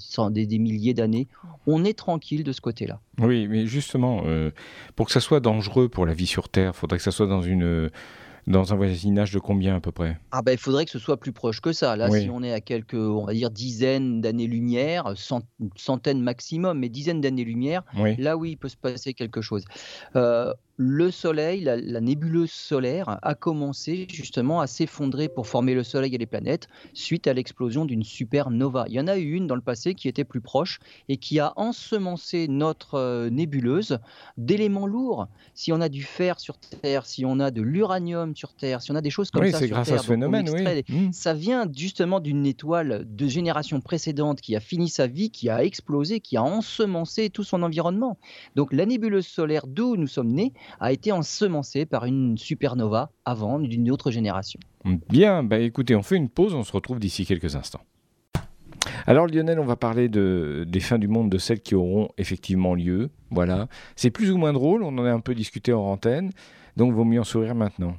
milliers 0.58 0.94
d'années. 0.94 1.28
On 1.66 1.84
est 1.84 1.96
tranquille 1.96 2.44
de 2.44 2.52
ce 2.52 2.60
côté-là. 2.60 3.00
Oui, 3.18 3.46
mais 3.48 3.66
justement, 3.66 4.22
euh, 4.26 4.50
pour 4.96 5.06
que 5.06 5.12
ça 5.12 5.20
soit 5.20 5.40
dangereux 5.40 5.88
pour 5.88 6.06
la 6.06 6.14
vie 6.14 6.26
sur 6.26 6.48
Terre, 6.48 6.72
il 6.74 6.78
faudrait 6.78 6.98
que 6.98 7.04
ça 7.04 7.10
soit 7.10 7.26
dans 7.26 7.42
une 7.42 7.90
Dans 8.46 8.72
un 8.72 8.76
voisinage 8.76 9.32
de 9.32 9.38
combien 9.38 9.76
à 9.76 9.80
peu 9.80 9.92
près? 9.92 10.18
Ah 10.32 10.42
ben, 10.42 10.52
il 10.52 10.58
faudrait 10.58 10.84
que 10.84 10.90
ce 10.90 10.98
soit 10.98 11.18
plus 11.18 11.32
proche 11.32 11.60
que 11.60 11.72
ça. 11.72 11.96
Là, 11.96 12.10
si 12.10 12.28
on 12.30 12.42
est 12.42 12.52
à 12.52 12.60
quelques, 12.60 12.94
on 12.94 13.24
va 13.24 13.32
dire, 13.32 13.50
dizaines 13.50 14.20
d'années-lumière, 14.20 15.12
centaines 15.76 16.20
maximum, 16.20 16.78
mais 16.78 16.88
dizaines 16.88 17.20
d'années-lumière, 17.20 17.82
là 18.18 18.36
oui, 18.36 18.52
il 18.52 18.56
peut 18.56 18.68
se 18.68 18.76
passer 18.76 19.14
quelque 19.14 19.40
chose. 19.40 19.64
Euh, 20.16 20.52
le 20.82 21.10
Soleil, 21.10 21.60
la, 21.60 22.00
nébuleuse 22.00 22.50
solaire, 22.50 23.18
a 23.20 23.34
commencé 23.34 24.06
justement 24.10 24.62
à 24.62 24.66
s'effondrer 24.66 25.28
pour 25.28 25.46
former 25.46 25.74
le 25.74 25.82
Soleil 25.82 26.14
et 26.14 26.16
les 26.16 26.24
planètes 26.24 26.68
suite 26.94 27.26
à 27.26 27.34
l'explosion 27.34 27.84
d'une 27.84 28.02
supernova. 28.02 28.86
Il 28.88 28.94
y 28.94 29.00
en 29.00 29.06
a 29.06 29.18
eu 29.18 29.32
une 29.32 29.46
dans 29.46 29.56
le 29.56 29.60
passé 29.60 29.94
qui 29.94 30.08
était 30.08 30.24
plus 30.24 30.40
proche 30.40 30.78
et 31.10 31.18
qui 31.18 31.38
a 31.38 31.52
ensemencé 31.56 32.48
notre 32.48 32.94
euh, 32.94 33.28
nébuleuse 33.28 33.98
d'éléments 34.38 34.86
lourds. 34.86 35.28
Si 35.52 35.70
on 35.70 35.82
a 35.82 35.90
du 35.90 36.02
fer 36.02 36.40
sur 36.40 36.56
Terre, 36.56 37.04
si 37.04 37.26
on 37.26 37.40
a 37.40 37.50
de 37.50 37.60
l'uranium 37.60 38.34
sur 38.34 38.54
Terre, 38.54 38.80
si 38.80 38.90
on 38.90 38.94
a 38.94 39.02
des 39.02 39.10
choses 39.10 39.30
comme 39.30 39.42
oui, 39.42 39.52
ça 39.52 39.58
c'est 39.58 39.68
grâce 39.68 39.92
à 39.92 39.98
ce 39.98 40.06
phénomène, 40.06 40.48
oui. 40.48 40.82
Mmh. 40.88 41.12
Ça 41.12 41.34
vient 41.34 41.66
justement 41.76 42.20
d'une 42.20 42.46
étoile 42.46 43.04
de 43.06 43.28
génération 43.28 43.82
précédente 43.82 44.40
qui 44.40 44.56
a 44.56 44.60
fini 44.60 44.88
sa 44.88 45.06
vie, 45.06 45.30
qui 45.30 45.50
a 45.50 45.62
explosé, 45.62 46.20
qui 46.20 46.38
a 46.38 46.42
ensemencé 46.42 47.28
tout 47.28 47.44
son 47.44 47.62
environnement. 47.62 48.16
Donc 48.56 48.72
la 48.72 48.86
nébuleuse 48.86 49.26
solaire 49.26 49.66
d'où 49.66 49.96
nous 49.96 50.06
sommes 50.06 50.32
nés 50.32 50.54
a 50.78 50.92
été 50.92 51.12
ensemencé 51.12 51.86
par 51.86 52.04
une 52.04 52.38
supernova 52.38 53.10
avant 53.24 53.58
d'une 53.58 53.90
autre 53.90 54.10
génération. 54.10 54.60
Bien, 55.08 55.42
bah 55.42 55.58
écoutez, 55.58 55.94
on 55.96 56.02
fait 56.02 56.16
une 56.16 56.28
pause, 56.28 56.54
on 56.54 56.62
se 56.62 56.72
retrouve 56.72 57.00
d'ici 57.00 57.26
quelques 57.26 57.56
instants. 57.56 57.82
Alors 59.06 59.26
Lionel, 59.26 59.58
on 59.58 59.64
va 59.64 59.76
parler 59.76 60.08
de, 60.08 60.64
des 60.66 60.80
fins 60.80 60.98
du 60.98 61.08
monde, 61.08 61.30
de 61.30 61.38
celles 61.38 61.60
qui 61.60 61.74
auront 61.74 62.08
effectivement 62.18 62.74
lieu. 62.74 63.10
Voilà. 63.30 63.68
C'est 63.96 64.10
plus 64.10 64.30
ou 64.30 64.38
moins 64.38 64.52
drôle, 64.52 64.82
on 64.82 64.96
en 64.98 65.04
a 65.04 65.10
un 65.10 65.20
peu 65.20 65.34
discuté 65.34 65.72
en 65.72 65.82
antenne, 65.82 66.30
donc 66.76 66.94
vaut 66.94 67.04
mieux 67.04 67.20
en 67.20 67.24
sourire 67.24 67.54
maintenant. 67.54 67.94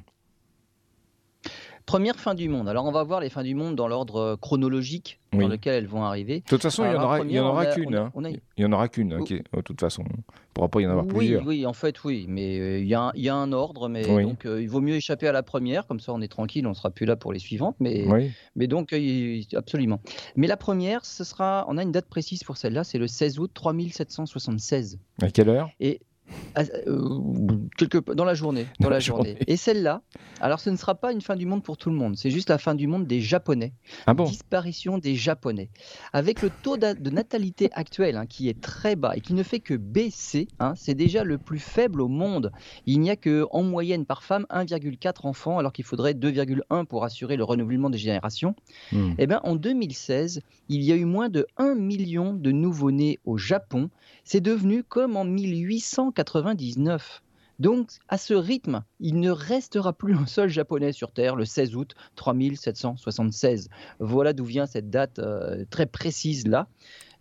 Première 1.86 2.16
fin 2.16 2.34
du 2.34 2.48
monde. 2.48 2.68
Alors 2.68 2.84
on 2.84 2.92
va 2.92 3.02
voir 3.02 3.20
les 3.20 3.30
fins 3.30 3.42
du 3.42 3.54
monde 3.54 3.76
dans 3.76 3.88
l'ordre 3.88 4.16
euh, 4.16 4.36
chronologique 4.36 5.20
dans 5.32 5.48
lequel 5.48 5.74
elles 5.74 5.86
vont 5.86 6.04
arriver. 6.04 6.40
De 6.40 6.44
toute 6.44 6.62
façon, 6.62 6.84
il 6.84 6.90
n'y 6.90 6.96
en 6.96 7.46
aura, 7.46 7.66
qu'une. 7.66 7.94
Hein. 7.94 8.12
Il 8.56 8.62
y 8.62 8.66
en 8.66 8.72
aura 8.72 8.88
qu'une. 8.88 9.14
Hein, 9.14 9.20
de 9.20 9.60
toute 9.62 9.80
façon, 9.80 10.02
on 10.02 10.16
ne 10.16 10.22
pourra 10.52 10.68
pas 10.68 10.80
y 10.80 10.86
en 10.86 10.90
avoir 10.90 11.06
plusieurs. 11.06 11.46
Oui, 11.46 11.64
en 11.64 11.72
fait, 11.72 12.04
oui. 12.04 12.26
Mais 12.28 12.58
euh, 12.58 12.78
il 12.80 12.86
y, 12.86 12.94
a 13.28 13.34
un 13.34 13.52
ordre. 13.52 13.88
Mais 13.88 14.02
donc, 14.02 14.44
euh, 14.44 14.60
il 14.60 14.68
vaut 14.68 14.82
mieux 14.82 14.96
échapper 14.96 15.26
à 15.28 15.32
la 15.32 15.42
première. 15.42 15.86
Comme 15.86 16.00
ça, 16.00 16.12
on 16.12 16.20
est 16.20 16.28
tranquille. 16.28 16.66
On 16.66 16.70
ne 16.70 16.74
sera 16.74 16.90
plus 16.90 17.06
là 17.06 17.16
pour 17.16 17.32
les 17.32 17.38
suivantes. 17.38 17.76
Mais, 17.80 18.06
mais 18.56 18.66
donc, 18.66 18.94
absolument. 19.54 20.00
Mais 20.36 20.46
la 20.46 20.56
première, 20.56 21.04
ce 21.04 21.24
sera. 21.24 21.64
On 21.68 21.78
a 21.78 21.82
une 21.82 21.92
date 21.92 22.08
précise 22.08 22.44
pour 22.44 22.56
celle-là. 22.56 22.84
C'est 22.84 22.98
le 22.98 23.06
16 23.06 23.38
août 23.38 23.50
3776. 23.54 24.98
À 25.22 25.30
quelle 25.30 25.48
heure? 25.48 25.70
Et 25.80 26.00
ah, 26.54 26.62
euh, 26.86 27.18
quelque, 27.76 27.98
dans 28.12 28.24
la 28.24 28.34
journée. 28.34 28.66
Dans, 28.80 28.90
la, 28.90 29.00
journée. 29.00 29.36
Et 29.46 29.56
celle-là, 29.56 30.02
alors 30.40 30.60
ce 30.60 30.70
ne 30.70 30.76
sera 30.76 30.94
pas 30.94 31.12
une 31.12 31.20
fin 31.20 31.36
du 31.36 31.46
monde 31.46 31.62
pour 31.62 31.76
tout 31.76 31.90
le 31.90 31.96
monde, 31.96 32.16
c'est 32.16 32.30
juste 32.30 32.50
la 32.50 32.58
fin 32.58 32.74
du 32.74 32.86
monde 32.86 33.06
des 33.06 33.20
Japonais. 33.20 33.72
Ah 34.06 34.14
bon? 34.14 34.24
Disparition 34.24 34.98
des 34.98 35.14
Japonais. 35.14 35.70
Avec 36.12 36.42
le 36.42 36.50
taux 36.62 36.76
de 36.76 37.10
natalité 37.10 37.70
actuel 37.72 38.16
hein, 38.16 38.26
qui 38.26 38.48
est 38.48 38.60
très 38.60 38.96
bas 38.96 39.16
et 39.16 39.20
qui 39.20 39.34
ne 39.34 39.42
fait 39.42 39.60
que 39.60 39.74
baisser, 39.74 40.48
hein, 40.58 40.74
c'est 40.76 40.94
déjà 40.94 41.24
le 41.24 41.38
plus 41.38 41.58
faible 41.58 42.00
au 42.00 42.08
monde. 42.08 42.52
Il 42.86 43.00
n'y 43.00 43.10
a 43.10 43.16
que 43.16 43.46
en 43.50 43.62
moyenne 43.62 44.04
par 44.04 44.22
femme 44.22 44.46
1,4 44.50 45.26
enfants 45.26 45.58
alors 45.58 45.72
qu'il 45.72 45.84
faudrait 45.84 46.14
2,1 46.14 46.86
pour 46.86 47.04
assurer 47.04 47.36
le 47.36 47.44
renouvellement 47.44 47.90
des 47.90 47.98
générations. 47.98 48.54
Et 48.92 49.14
eh 49.18 49.26
bien 49.26 49.40
en 49.44 49.56
2016, 49.56 50.42
il 50.68 50.82
y 50.82 50.92
a 50.92 50.96
eu 50.96 51.04
moins 51.04 51.28
de 51.28 51.46
1 51.56 51.74
million 51.74 52.32
de 52.34 52.50
nouveau-nés 52.50 53.18
au 53.24 53.36
Japon. 53.36 53.90
C'est 54.24 54.40
devenu 54.40 54.84
comme 54.84 55.16
en 55.16 55.24
1800 55.24 56.12
99. 56.12 57.22
Donc, 57.58 57.90
à 58.08 58.18
ce 58.18 58.34
rythme, 58.34 58.82
il 58.98 59.20
ne 59.20 59.30
restera 59.30 59.92
plus 59.92 60.16
un 60.16 60.26
seul 60.26 60.48
japonais 60.48 60.92
sur 60.92 61.12
Terre 61.12 61.36
le 61.36 61.44
16 61.44 61.76
août 61.76 61.94
3776. 62.16 63.68
Voilà 64.00 64.32
d'où 64.32 64.44
vient 64.44 64.66
cette 64.66 64.90
date 64.90 65.18
euh, 65.20 65.64
très 65.70 65.86
précise 65.86 66.46
là. 66.48 66.66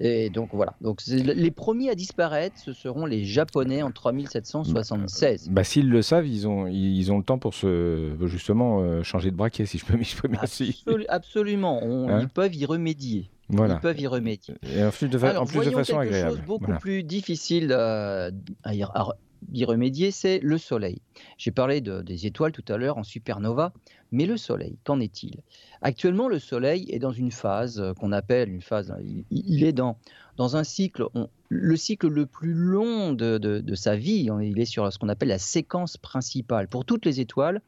Et 0.03 0.31
donc 0.31 0.49
voilà. 0.53 0.73
Donc 0.81 0.99
les 1.05 1.51
premiers 1.51 1.91
à 1.91 1.95
disparaître, 1.95 2.57
ce 2.57 2.73
seront 2.73 3.05
les 3.05 3.23
Japonais 3.23 3.83
en 3.83 3.91
3776. 3.91 5.49
Bah, 5.51 5.63
s'ils 5.63 5.89
le 5.89 6.01
savent, 6.01 6.25
ils 6.25 6.47
ont, 6.47 6.65
ils 6.65 7.11
ont 7.11 7.19
le 7.19 7.23
temps 7.23 7.37
pour 7.37 7.53
se 7.53 8.15
justement 8.25 8.81
euh, 8.81 9.03
changer 9.03 9.29
de 9.29 9.35
braquet, 9.35 9.67
si 9.67 9.77
je 9.77 9.85
peux 9.85 9.95
m'exprimer 9.97 10.39
ainsi. 10.41 10.83
absolument, 11.07 11.81
hein 11.83 12.19
ils 12.19 12.29
peuvent 12.29 12.55
y 12.55 12.65
remédier. 12.65 13.29
Ils 13.51 13.79
peuvent 13.81 13.99
y 13.99 14.07
remédier. 14.07 14.55
Et 14.63 14.83
en 14.83 14.91
plus 14.91 15.07
de, 15.07 15.17
en 15.17 15.45
plus 15.45 15.65
de 15.65 15.71
façon 15.71 15.99
quelque 15.99 16.07
agréable. 16.07 16.37
chose 16.37 16.45
beaucoup 16.45 16.73
plus 16.79 17.03
difficile 17.03 17.71
euh, 17.71 18.31
à, 18.63 18.73
y, 18.73 19.65
remédier, 19.65 20.11
c'est 20.11 20.39
le 20.39 20.57
Soleil. 20.57 21.01
J'ai 21.37 21.51
parlé 21.51 21.81
de, 21.81 22.01
des 22.01 22.25
étoiles 22.25 22.51
tout 22.51 22.65
à 22.71 22.77
l'heure 22.77 22.97
en 22.97 23.03
supernova, 23.03 23.73
mais 24.11 24.25
le 24.25 24.37
Soleil, 24.37 24.77
qu'en 24.83 24.99
est-il? 24.99 25.41
Actuellement, 25.81 26.27
le 26.27 26.39
Soleil 26.39 26.87
est 26.89 26.99
dans 26.99 27.11
une 27.11 27.31
phase 27.31 27.79
euh, 27.79 27.93
qu'on 27.93 28.11
appelle 28.11 28.49
une 28.49 28.61
phase. 28.61 28.93
Il, 29.31 29.63
est 29.63 29.73
dans, 29.73 29.97
dans 30.37 30.55
un 30.55 30.63
cycle, 30.63 31.07
le 31.49 31.75
cycle 31.75 32.07
le 32.07 32.25
plus 32.25 32.53
long 32.53 33.13
de, 33.13 33.37
de 33.37 33.75
sa 33.75 33.95
vie. 33.95 34.29
Il 34.41 34.59
est 34.59 34.65
sur 34.65 34.91
ce 34.91 34.97
qu'on 34.97 35.09
appelle 35.09 35.29
la 35.29 35.39
séquence 35.39 35.97
principale. 35.97 36.67
Pour 36.67 36.85
toutes 36.85 37.05
les 37.05 37.19
étoiles, 37.19 37.61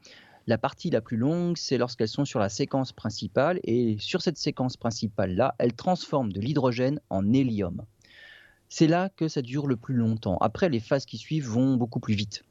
la 0.46 0.58
partie 0.58 0.90
la 0.90 1.00
plus 1.00 1.16
longue, 1.16 1.56
c'est 1.56 1.78
lorsqu'elles 1.78 2.08
sont 2.08 2.24
sur 2.24 2.38
la 2.38 2.48
séquence 2.48 2.92
principale, 2.92 3.60
et 3.64 3.96
sur 3.98 4.22
cette 4.22 4.38
séquence 4.38 4.76
principale-là, 4.76 5.54
elles 5.58 5.74
transforment 5.74 6.32
de 6.32 6.40
l'hydrogène 6.40 7.00
en 7.10 7.32
hélium. 7.32 7.82
C'est 8.68 8.86
là 8.86 9.08
que 9.08 9.28
ça 9.28 9.42
dure 9.42 9.66
le 9.66 9.76
plus 9.76 9.94
longtemps. 9.94 10.36
Après, 10.38 10.68
les 10.68 10.80
phases 10.80 11.06
qui 11.06 11.16
suivent 11.16 11.48
vont 11.48 11.76
beaucoup 11.76 12.00
plus 12.00 12.14
vite. 12.14 12.44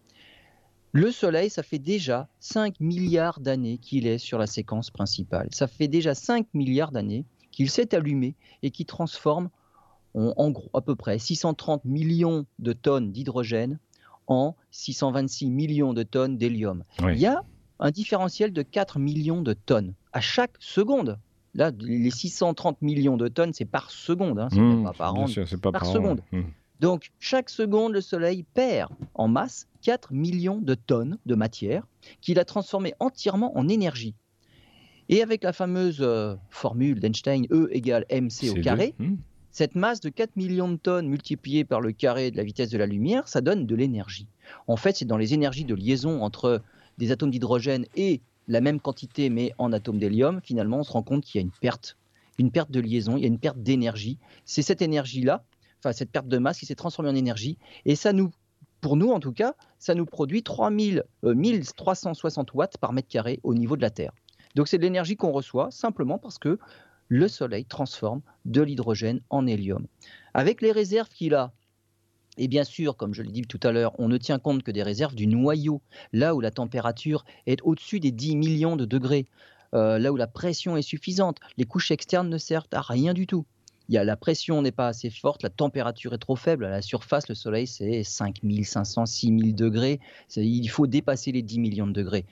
Le 0.92 1.12
Soleil, 1.12 1.50
ça 1.50 1.64
fait 1.64 1.80
déjà 1.80 2.30
5 2.40 2.80
milliards 2.80 3.40
d'années 3.40 3.80
qu'il 3.80 4.06
est 4.06 4.20
sur 4.20 4.38
la 4.38 4.46
séquence 4.46 4.92
principale. 4.92 5.48
Ça 5.52 5.68
fait 5.68 5.88
déjà 5.88 6.14
5 6.14 6.48
milliards 6.54 6.92
d'années 6.92 7.26
qu'il 7.52 7.70
s'est 7.70 7.96
allumé 7.96 8.36
et 8.62 8.70
qui 8.70 8.86
transforme 8.86 9.50
en, 10.14 10.52
gros 10.52 10.70
à 10.76 10.82
peu 10.82 10.96
près 10.96 11.18
630 11.18 11.86
millions 11.86 12.46
de 12.60 12.74
tonnes 12.74 13.12
d'hydrogène 13.12 13.80
en 14.28 14.56
626 14.70 15.50
millions 15.50 15.94
de 15.94 16.04
tonnes 16.04 16.38
d'hélium. 16.38 16.84
Il 17.02 17.18
y 17.18 17.26
a 17.26 17.44
un 17.84 17.92
différentiel 17.92 18.54
de 18.54 18.62
4 18.62 18.98
millions 18.98 19.42
de 19.42 19.54
tonnes 19.54 19.94
à 20.14 20.22
chaque 20.22 20.56
seconde. 20.60 21.20
Là, 21.54 21.72
les 21.80 22.10
630 22.10 22.82
millions 22.82 23.18
de 23.18 23.28
tonnes, 23.28 23.54
c'est 23.54 23.66
par 23.66 23.92
seconde, 23.92 24.40
hein, 24.40 24.48
c'est 24.52 24.60
mmh, 24.60 24.84
pas 24.86 24.94
par 24.94 25.16
an, 25.16 25.26
pas 25.62 25.72
par, 25.72 25.86
seconde. 25.86 26.22
Mmh. 26.32 26.42
Donc, 26.80 27.12
chaque 27.20 27.50
seconde, 27.50 27.92
le 27.92 28.02
Soleil 28.02 28.44
perd 28.54 28.90
en 29.14 29.28
masse 29.28 29.68
4 29.84 30.14
millions 30.14 30.60
de 30.60 30.74
tonnes 30.74 31.20
de 31.26 31.36
matière 31.36 31.86
qu'il 32.22 32.40
a 32.40 32.46
transformé 32.46 32.94
entièrement 33.00 33.56
en 33.58 33.68
énergie. 33.68 34.16
Et 35.10 35.22
avec 35.22 35.44
la 35.44 35.52
fameuse 35.52 36.00
euh, 36.00 36.36
formule 36.50 37.02
d'Einstein, 37.02 37.46
E 37.52 37.68
égale 37.72 38.06
mc 38.10 38.50
au 38.50 38.62
carré, 38.62 38.96
mmh. 38.98 39.16
cette 39.52 39.76
masse 39.76 40.00
de 40.00 40.10
4 40.10 40.38
millions 40.38 40.72
de 40.72 40.78
tonnes 40.78 41.10
multipliée 41.10 41.66
par 41.66 41.82
le 41.82 41.92
carré 41.92 42.32
de 42.32 42.38
la 42.38 42.44
vitesse 42.44 42.70
de 42.70 42.78
la 42.78 42.88
lumière, 42.88 43.28
ça 43.28 43.42
donne 43.42 43.68
de 43.68 43.76
l'énergie. 43.76 44.28
En 44.68 44.78
fait, 44.78 44.96
c'est 44.96 45.06
dans 45.06 45.18
les 45.18 45.34
énergies 45.34 45.66
de 45.66 45.76
liaison 45.76 46.24
entre 46.24 46.62
des 46.98 47.12
atomes 47.12 47.32
d'hydrogène 47.32 47.86
et 47.96 48.22
la 48.48 48.62
même 48.62 48.80
quantité 48.80 49.30
mais 49.30 49.54
en 49.58 49.72
atomes 49.72 50.00
d'hélium, 50.00 50.42
finalement 50.44 50.80
on 50.80 50.84
se 50.84 50.92
rend 50.92 51.04
compte 51.04 51.24
qu'il 51.24 51.40
y 51.40 51.44
a 51.44 51.46
une 51.46 51.52
perte, 51.52 51.98
une 52.38 52.52
perte 52.52 52.72
de 52.72 52.80
liaison, 52.80 53.18
il 53.18 53.22
y 53.22 53.26
a 53.26 53.28
une 53.28 53.40
perte 53.40 53.58
d'énergie. 53.58 54.18
C'est 54.46 54.62
cette 54.62 54.82
énergie-là, 54.82 55.44
enfin 55.80 55.94
cette 55.94 56.12
perte 56.12 56.28
de 56.28 56.38
masse 56.38 56.60
qui 56.60 56.66
s'est 56.66 56.76
transformée 56.76 57.10
en 57.10 57.16
énergie 57.16 57.58
et 57.86 57.96
ça 57.96 58.14
nous 58.14 58.32
pour 58.82 58.98
nous 58.98 59.12
en 59.12 59.20
tout 59.22 59.32
cas, 59.32 59.56
ça 59.80 59.96
nous 59.96 60.06
produit 60.06 60.44
3000, 60.44 61.04
1360 61.24 62.50
euh, 62.50 62.52
watts 62.54 62.78
par 62.78 62.92
mètre 62.92 63.08
carré 63.08 63.40
au 63.44 63.54
niveau 63.54 63.78
de 63.78 63.82
la 63.82 63.90
Terre. 63.90 64.12
Donc 64.56 64.68
c'est 64.68 64.78
de 64.78 64.84
l'énergie 64.84 65.16
qu'on 65.16 65.32
reçoit 65.32 65.72
simplement 65.72 66.18
parce 66.18 66.38
que 66.38 66.60
le 67.08 67.28
Soleil 67.28 67.66
transforme 67.66 68.22
de 68.46 68.62
l'hydrogène 68.62 69.22
en 69.30 69.48
hélium. 69.48 69.88
Avec 70.34 70.62
les 70.62 70.72
réserves 70.72 71.10
qu'il 71.10 71.34
a 71.34 71.54
et 72.38 72.48
bien 72.48 72.64
sûr, 72.64 72.98
comme 72.98 73.14
je 73.14 73.22
l'ai 73.22 73.32
dit 73.32 73.44
tout 73.44 73.60
à 73.64 73.72
l'heure, 73.72 73.94
on 74.00 74.08
ne 74.08 74.18
tient 74.18 74.40
compte 74.40 74.64
que 74.64 74.72
des 74.72 74.84
réserves 74.84 75.16
du 75.16 75.28
noyau, 75.28 75.82
là 76.12 76.34
où 76.36 76.42
la 76.42 76.52
température 76.52 77.26
est 77.46 77.62
au-dessus 77.64 78.00
des 78.00 78.12
10 78.12 78.36
millions 78.36 78.76
de 78.76 78.86
degrés, 78.86 79.28
euh, 79.74 80.00
là 80.00 80.12
où 80.12 80.16
la 80.16 80.28
pression 80.28 80.76
est 80.78 80.82
suffisante. 80.82 81.38
Les 81.58 81.66
couches 81.66 81.92
externes 81.92 82.30
ne 82.30 82.38
servent 82.38 82.68
à 82.72 82.82
rien 82.82 83.14
du 83.14 83.28
tout. 83.28 83.46
La 83.90 84.16
pression 84.16 84.62
n'est 84.62 84.72
pas 84.72 84.88
assez 84.88 85.10
forte, 85.10 85.44
la 85.44 85.50
température 85.50 86.14
est 86.14 86.18
trop 86.18 86.38
faible. 86.38 86.66
À 86.66 86.70
la 86.70 86.82
surface, 86.82 87.28
le 87.28 87.36
Soleil, 87.36 87.68
c'est 87.68 88.04
5500, 88.04 89.06
6000 89.06 89.54
degrés. 89.54 90.00
Il 90.38 90.68
faut 90.70 90.88
dépasser 90.88 91.32
les 91.32 91.42
10 91.42 91.60
millions 91.60 91.88
de 91.88 91.92
degrés. 91.92 92.26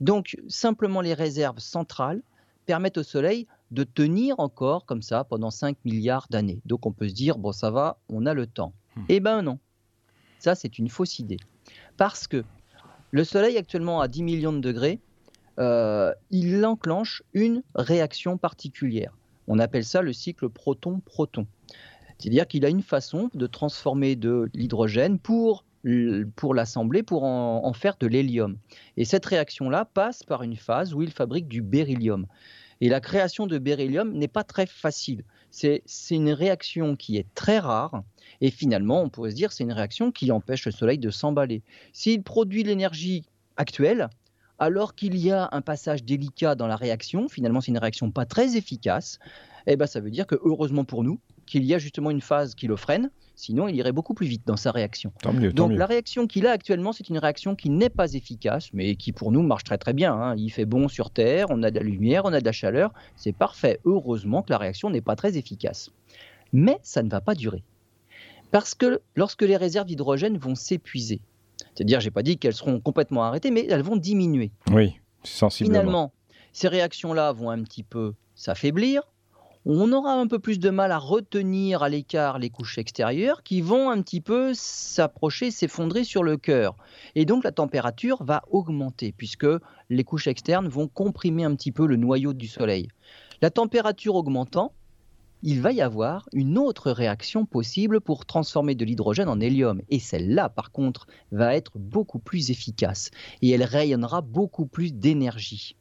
Donc, 0.00 0.36
simplement 0.48 1.00
les 1.00 1.14
réserves 1.14 1.60
centrales 1.60 2.22
permettent 2.66 2.98
au 2.98 3.04
Soleil 3.04 3.46
de 3.70 3.84
tenir 3.84 4.38
encore 4.40 4.84
comme 4.84 5.02
ça 5.02 5.24
pendant 5.24 5.50
5 5.50 5.76
milliards 5.84 6.26
d'années. 6.28 6.60
Donc, 6.66 6.86
on 6.86 6.92
peut 6.92 7.08
se 7.08 7.14
dire, 7.14 7.38
bon, 7.38 7.52
ça 7.52 7.70
va, 7.70 7.98
on 8.08 8.26
a 8.26 8.34
le 8.34 8.46
temps. 8.46 8.72
Hmm. 8.96 9.02
Eh 9.08 9.20
ben 9.20 9.42
non. 9.42 9.58
Ça, 10.38 10.54
c'est 10.54 10.78
une 10.78 10.88
fausse 10.88 11.18
idée. 11.18 11.38
Parce 11.96 12.26
que 12.26 12.44
le 13.10 13.24
Soleil, 13.24 13.56
actuellement 13.56 14.00
à 14.00 14.08
10 14.08 14.22
millions 14.22 14.52
de 14.52 14.60
degrés, 14.60 15.00
euh, 15.58 16.12
il 16.30 16.64
enclenche 16.66 17.22
une 17.32 17.62
réaction 17.74 18.36
particulière. 18.36 19.16
On 19.48 19.58
appelle 19.58 19.84
ça 19.84 20.02
le 20.02 20.12
cycle 20.12 20.48
proton-proton. 20.48 21.46
C'est-à-dire 22.18 22.46
qu'il 22.46 22.64
a 22.64 22.68
une 22.68 22.82
façon 22.82 23.30
de 23.34 23.46
transformer 23.46 24.16
de 24.16 24.50
l'hydrogène 24.54 25.18
pour 25.18 25.64
pour 26.34 26.54
l'assembler, 26.54 27.04
pour 27.04 27.22
en, 27.22 27.72
faire 27.72 27.96
de 28.00 28.08
l'hélium. 28.08 28.58
Et 28.96 29.04
cette 29.04 29.24
réaction-là 29.24 29.84
passe 29.84 30.24
par 30.24 30.42
une 30.42 30.56
phase 30.56 30.94
où 30.94 31.02
il 31.02 31.12
fabrique 31.12 31.46
du 31.46 31.62
beryllium. 31.62 32.26
Et 32.80 32.88
la 32.88 33.00
création 33.00 33.46
de 33.46 33.56
beryllium 33.58 34.12
n'est 34.12 34.26
pas 34.26 34.42
très 34.42 34.66
facile. 34.66 35.22
C'est 35.56 35.82
une 36.10 36.32
réaction 36.32 36.96
qui 36.96 37.16
est 37.16 37.26
très 37.34 37.58
rare. 37.58 38.02
Et 38.42 38.50
finalement, 38.50 39.00
on 39.00 39.08
pourrait 39.08 39.30
se 39.30 39.36
dire 39.36 39.52
c'est 39.52 39.64
une 39.64 39.72
réaction 39.72 40.12
qui 40.12 40.30
empêche 40.30 40.66
le 40.66 40.72
Soleil 40.72 40.98
de 40.98 41.10
s'emballer. 41.10 41.62
S'il 41.94 42.22
produit 42.22 42.62
l'énergie 42.62 43.24
actuelle, 43.56 44.10
alors 44.58 44.94
qu'il 44.94 45.16
y 45.16 45.32
a 45.32 45.48
un 45.52 45.62
passage 45.62 46.04
délicat 46.04 46.56
dans 46.56 46.66
la 46.66 46.76
réaction, 46.76 47.28
finalement 47.28 47.62
c'est 47.62 47.70
une 47.70 47.78
réaction 47.78 48.10
pas 48.10 48.26
très 48.26 48.56
efficace, 48.58 49.18
eh 49.66 49.76
ben, 49.76 49.86
ça 49.86 50.00
veut 50.00 50.10
dire 50.10 50.26
que 50.26 50.36
heureusement 50.42 50.84
pour 50.84 51.02
nous, 51.04 51.20
qu'il 51.46 51.64
y 51.64 51.74
a 51.74 51.78
justement 51.78 52.10
une 52.10 52.20
phase 52.20 52.54
qui 52.54 52.66
le 52.66 52.76
freine, 52.76 53.10
sinon 53.36 53.68
il 53.68 53.76
irait 53.76 53.92
beaucoup 53.92 54.14
plus 54.14 54.26
vite 54.26 54.42
dans 54.46 54.56
sa 54.56 54.72
réaction. 54.72 55.12
Donc 55.54 55.72
la 55.72 55.86
réaction 55.86 56.26
qu'il 56.26 56.46
a 56.46 56.50
actuellement, 56.50 56.92
c'est 56.92 57.08
une 57.08 57.18
réaction 57.18 57.54
qui 57.54 57.70
n'est 57.70 57.90
pas 57.90 58.12
efficace, 58.14 58.70
mais 58.72 58.96
qui 58.96 59.12
pour 59.12 59.30
nous 59.30 59.42
marche 59.42 59.64
très 59.64 59.78
très 59.78 59.92
bien. 59.92 60.12
Hein. 60.12 60.34
Il 60.36 60.50
fait 60.50 60.64
bon 60.64 60.88
sur 60.88 61.10
Terre, 61.10 61.46
on 61.50 61.62
a 61.62 61.70
de 61.70 61.78
la 61.78 61.84
lumière, 61.84 62.24
on 62.24 62.32
a 62.32 62.40
de 62.40 62.44
la 62.44 62.52
chaleur, 62.52 62.92
c'est 63.14 63.32
parfait. 63.32 63.78
Heureusement 63.84 64.42
que 64.42 64.50
la 64.50 64.58
réaction 64.58 64.90
n'est 64.90 65.00
pas 65.00 65.14
très 65.14 65.36
efficace. 65.36 65.90
Mais 66.52 66.78
ça 66.82 67.02
ne 67.02 67.10
va 67.10 67.20
pas 67.20 67.34
durer. 67.34 67.62
Parce 68.50 68.74
que 68.74 69.00
lorsque 69.14 69.42
les 69.42 69.56
réserves 69.56 69.86
d'hydrogène 69.86 70.38
vont 70.38 70.54
s'épuiser, 70.54 71.20
c'est-à-dire, 71.74 72.00
j'ai 72.00 72.10
pas 72.10 72.22
dit 72.22 72.38
qu'elles 72.38 72.54
seront 72.54 72.80
complètement 72.80 73.24
arrêtées, 73.24 73.50
mais 73.50 73.66
elles 73.68 73.82
vont 73.82 73.96
diminuer. 73.96 74.50
Oui, 74.70 74.94
sensiblement. 75.22 75.80
Finalement, 75.80 76.12
ces 76.52 76.68
réactions-là 76.68 77.32
vont 77.32 77.50
un 77.50 77.62
petit 77.62 77.82
peu 77.82 78.14
s'affaiblir, 78.34 79.02
on 79.68 79.92
aura 79.92 80.12
un 80.12 80.28
peu 80.28 80.38
plus 80.38 80.60
de 80.60 80.70
mal 80.70 80.92
à 80.92 80.98
retenir 80.98 81.82
à 81.82 81.88
l'écart 81.88 82.38
les 82.38 82.50
couches 82.50 82.78
extérieures 82.78 83.42
qui 83.42 83.60
vont 83.60 83.90
un 83.90 84.00
petit 84.00 84.20
peu 84.20 84.52
s'approcher, 84.54 85.50
s'effondrer 85.50 86.04
sur 86.04 86.22
le 86.22 86.36
cœur. 86.36 86.76
Et 87.16 87.24
donc 87.24 87.42
la 87.42 87.50
température 87.50 88.22
va 88.22 88.44
augmenter 88.48 89.10
puisque 89.10 89.48
les 89.90 90.04
couches 90.04 90.28
externes 90.28 90.68
vont 90.68 90.86
comprimer 90.86 91.42
un 91.42 91.56
petit 91.56 91.72
peu 91.72 91.88
le 91.88 91.96
noyau 91.96 92.32
du 92.32 92.46
Soleil. 92.46 92.86
La 93.42 93.50
température 93.50 94.14
augmentant, 94.14 94.72
il 95.42 95.60
va 95.60 95.72
y 95.72 95.80
avoir 95.80 96.28
une 96.32 96.58
autre 96.58 96.92
réaction 96.92 97.44
possible 97.44 98.00
pour 98.00 98.24
transformer 98.24 98.76
de 98.76 98.84
l'hydrogène 98.84 99.28
en 99.28 99.40
hélium. 99.40 99.82
Et 99.90 99.98
celle-là, 99.98 100.48
par 100.48 100.70
contre, 100.70 101.08
va 101.32 101.56
être 101.56 101.76
beaucoup 101.76 102.20
plus 102.20 102.52
efficace 102.52 103.10
et 103.42 103.50
elle 103.50 103.64
rayonnera 103.64 104.20
beaucoup 104.20 104.66
plus 104.66 104.94
d'énergie. 104.94 105.74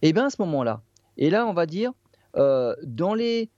Et 0.00 0.14
bien 0.14 0.28
à 0.28 0.30
ce 0.30 0.40
moment-là, 0.40 0.80
et 1.18 1.28
là 1.28 1.46
on 1.46 1.52
va 1.52 1.66
dire, 1.66 1.92
dans, 2.34 3.14
les, 3.14 3.50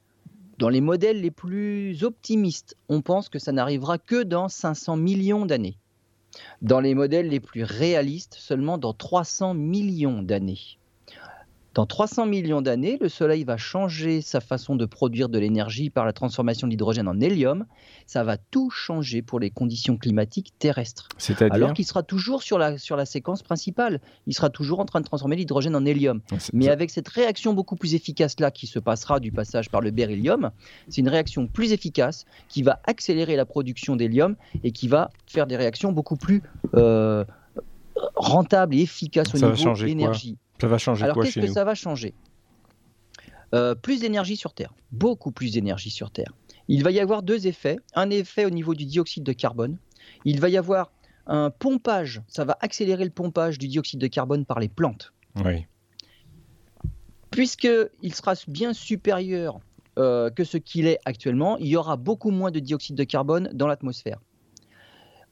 dans 0.59 0.69
les 0.69 0.81
modèles 0.81 1.21
les 1.21 1.31
plus 1.31 2.05
optimistes, 2.05 2.77
on 2.89 3.03
pense 3.03 3.29
que 3.29 3.39
ça 3.39 3.53
n'arrivera 3.53 3.99
que 3.99 4.23
dans 4.23 4.49
500 4.49 4.97
millions 4.97 5.47
d'années. 5.47 5.77
Dans 6.63 6.81
les 6.81 6.95
modèles 6.95 7.29
les 7.29 7.41
plus 7.41 7.65
réalistes, 7.65 8.35
seulement 8.35 8.79
dans 8.79 8.95
300 8.95 9.55
millions 9.55 10.23
d'années. 10.23 10.79
Dans 11.75 11.87
300 11.87 12.27
millions 12.27 12.61
d'années, 12.61 12.99
le 13.01 13.09
Soleil 13.09 13.45
va 13.45 13.57
changer 13.57 14.21
sa 14.21 14.41
façon 14.41 14.77
de 14.77 14.85
produire 14.85 15.31
de 15.31 15.39
l'énergie 15.39 15.89
par 15.89 16.05
la 16.05 16.13
transformation 16.13 16.67
de 16.67 16.73
l'hydrogène 16.73 17.09
en 17.09 17.19
hélium. 17.19 17.65
Ça 18.07 18.25
va 18.25 18.37
tout 18.37 18.69
changer 18.69 19.23
pour 19.23 19.41
les 19.41 19.51
conditions 19.51 19.97
climatiques 19.97 20.53
terrestres. 20.59 21.09
Alors 21.51 21.73
qu'il 21.73 21.87
sera 21.87 22.03
toujours 22.03 22.43
sur 22.43 22.59
la, 22.59 22.77
sur 22.77 22.97
la 22.97 23.07
séquence 23.07 23.43
principale. 23.43 24.01
Il 24.27 24.35
sera 24.35 24.51
toujours 24.51 24.81
en 24.81 24.85
train 24.85 25.01
de 25.01 25.07
transformer 25.07 25.37
l'hydrogène 25.37 25.75
en 25.75 25.87
hélium. 25.87 26.21
Mais 26.53 26.69
avec 26.69 26.91
cette 26.91 27.09
réaction 27.09 27.55
beaucoup 27.55 27.77
plus 27.77 27.95
efficace 27.95 28.39
là 28.39 28.51
qui 28.51 28.67
se 28.67 28.79
passera 28.79 29.19
du 29.19 29.33
passage 29.33 29.71
par 29.71 29.81
le 29.81 29.91
beryllium, 29.91 30.51
c'est 30.89 31.01
une 31.01 31.09
réaction 31.09 31.47
plus 31.47 31.73
efficace 31.73 32.27
qui 32.49 32.63
va 32.63 32.81
accélérer 32.85 33.35
la 33.37 33.47
production 33.47 33.97
d'hélium 33.97 34.37
et 34.63 34.73
qui 34.73 34.89
va 34.89 35.11
faire 35.27 35.47
des 35.47 35.57
réactions 35.57 35.93
beaucoup 35.93 36.17
plus 36.17 36.43
euh, 36.75 37.25
rentables 38.17 38.75
et 38.75 38.83
efficaces 38.83 39.35
au 39.35 39.39
niveau 39.39 39.75
de 39.75 39.85
l'énergie. 39.85 40.37
Ça 40.63 40.69
va 40.69 40.79
changer 40.79 41.03
Alors 41.03 41.21
qu'est-ce 41.21 41.41
que 41.41 41.49
ça 41.49 41.65
va 41.65 41.75
changer? 41.75 42.15
Euh, 43.53 43.75
Plus 43.75 44.01
d'énergie 44.01 44.37
sur 44.37 44.55
Terre, 44.55 44.73
beaucoup 44.93 45.33
plus 45.33 45.55
d'énergie 45.55 45.91
sur 45.91 46.13
Terre. 46.13 46.33
Il 46.69 46.85
va 46.85 46.93
y 46.93 47.01
avoir 47.01 47.25
deux 47.25 47.49
effets. 47.49 47.79
Un 47.97 48.11
effet 48.11 48.45
au 48.45 48.51
niveau 48.51 48.77
du 48.77 48.85
dioxyde 48.85 49.25
de 49.25 49.33
carbone. 49.33 49.77
Il 50.25 50.39
va 50.39 50.49
y 50.51 50.57
avoir 50.57 50.93
un 51.27 51.51
pompage, 51.51 52.23
ça 52.29 52.45
va 52.45 52.57
accélérer 52.61 53.03
le 53.05 53.11
pompage 53.11 53.59
du 53.59 53.67
dioxyde 53.67 53.99
de 53.99 54.07
carbone 54.07 54.45
par 54.45 54.61
les 54.61 54.69
plantes. 54.69 55.13
Oui. 55.45 55.67
Puisqu'il 57.33 58.15
sera 58.15 58.35
bien 58.47 58.73
supérieur 58.73 59.59
euh, 59.99 60.31
que 60.31 60.45
ce 60.45 60.59
qu'il 60.59 60.87
est 60.87 61.01
actuellement, 61.05 61.59
il 61.59 61.67
y 61.67 61.77
aura 61.77 61.97
beaucoup 61.97 62.31
moins 62.31 62.53
de 62.53 62.61
dioxyde 62.61 62.95
de 62.95 63.03
carbone 63.03 63.51
dans 63.53 63.67
l'atmosphère. 63.67 64.21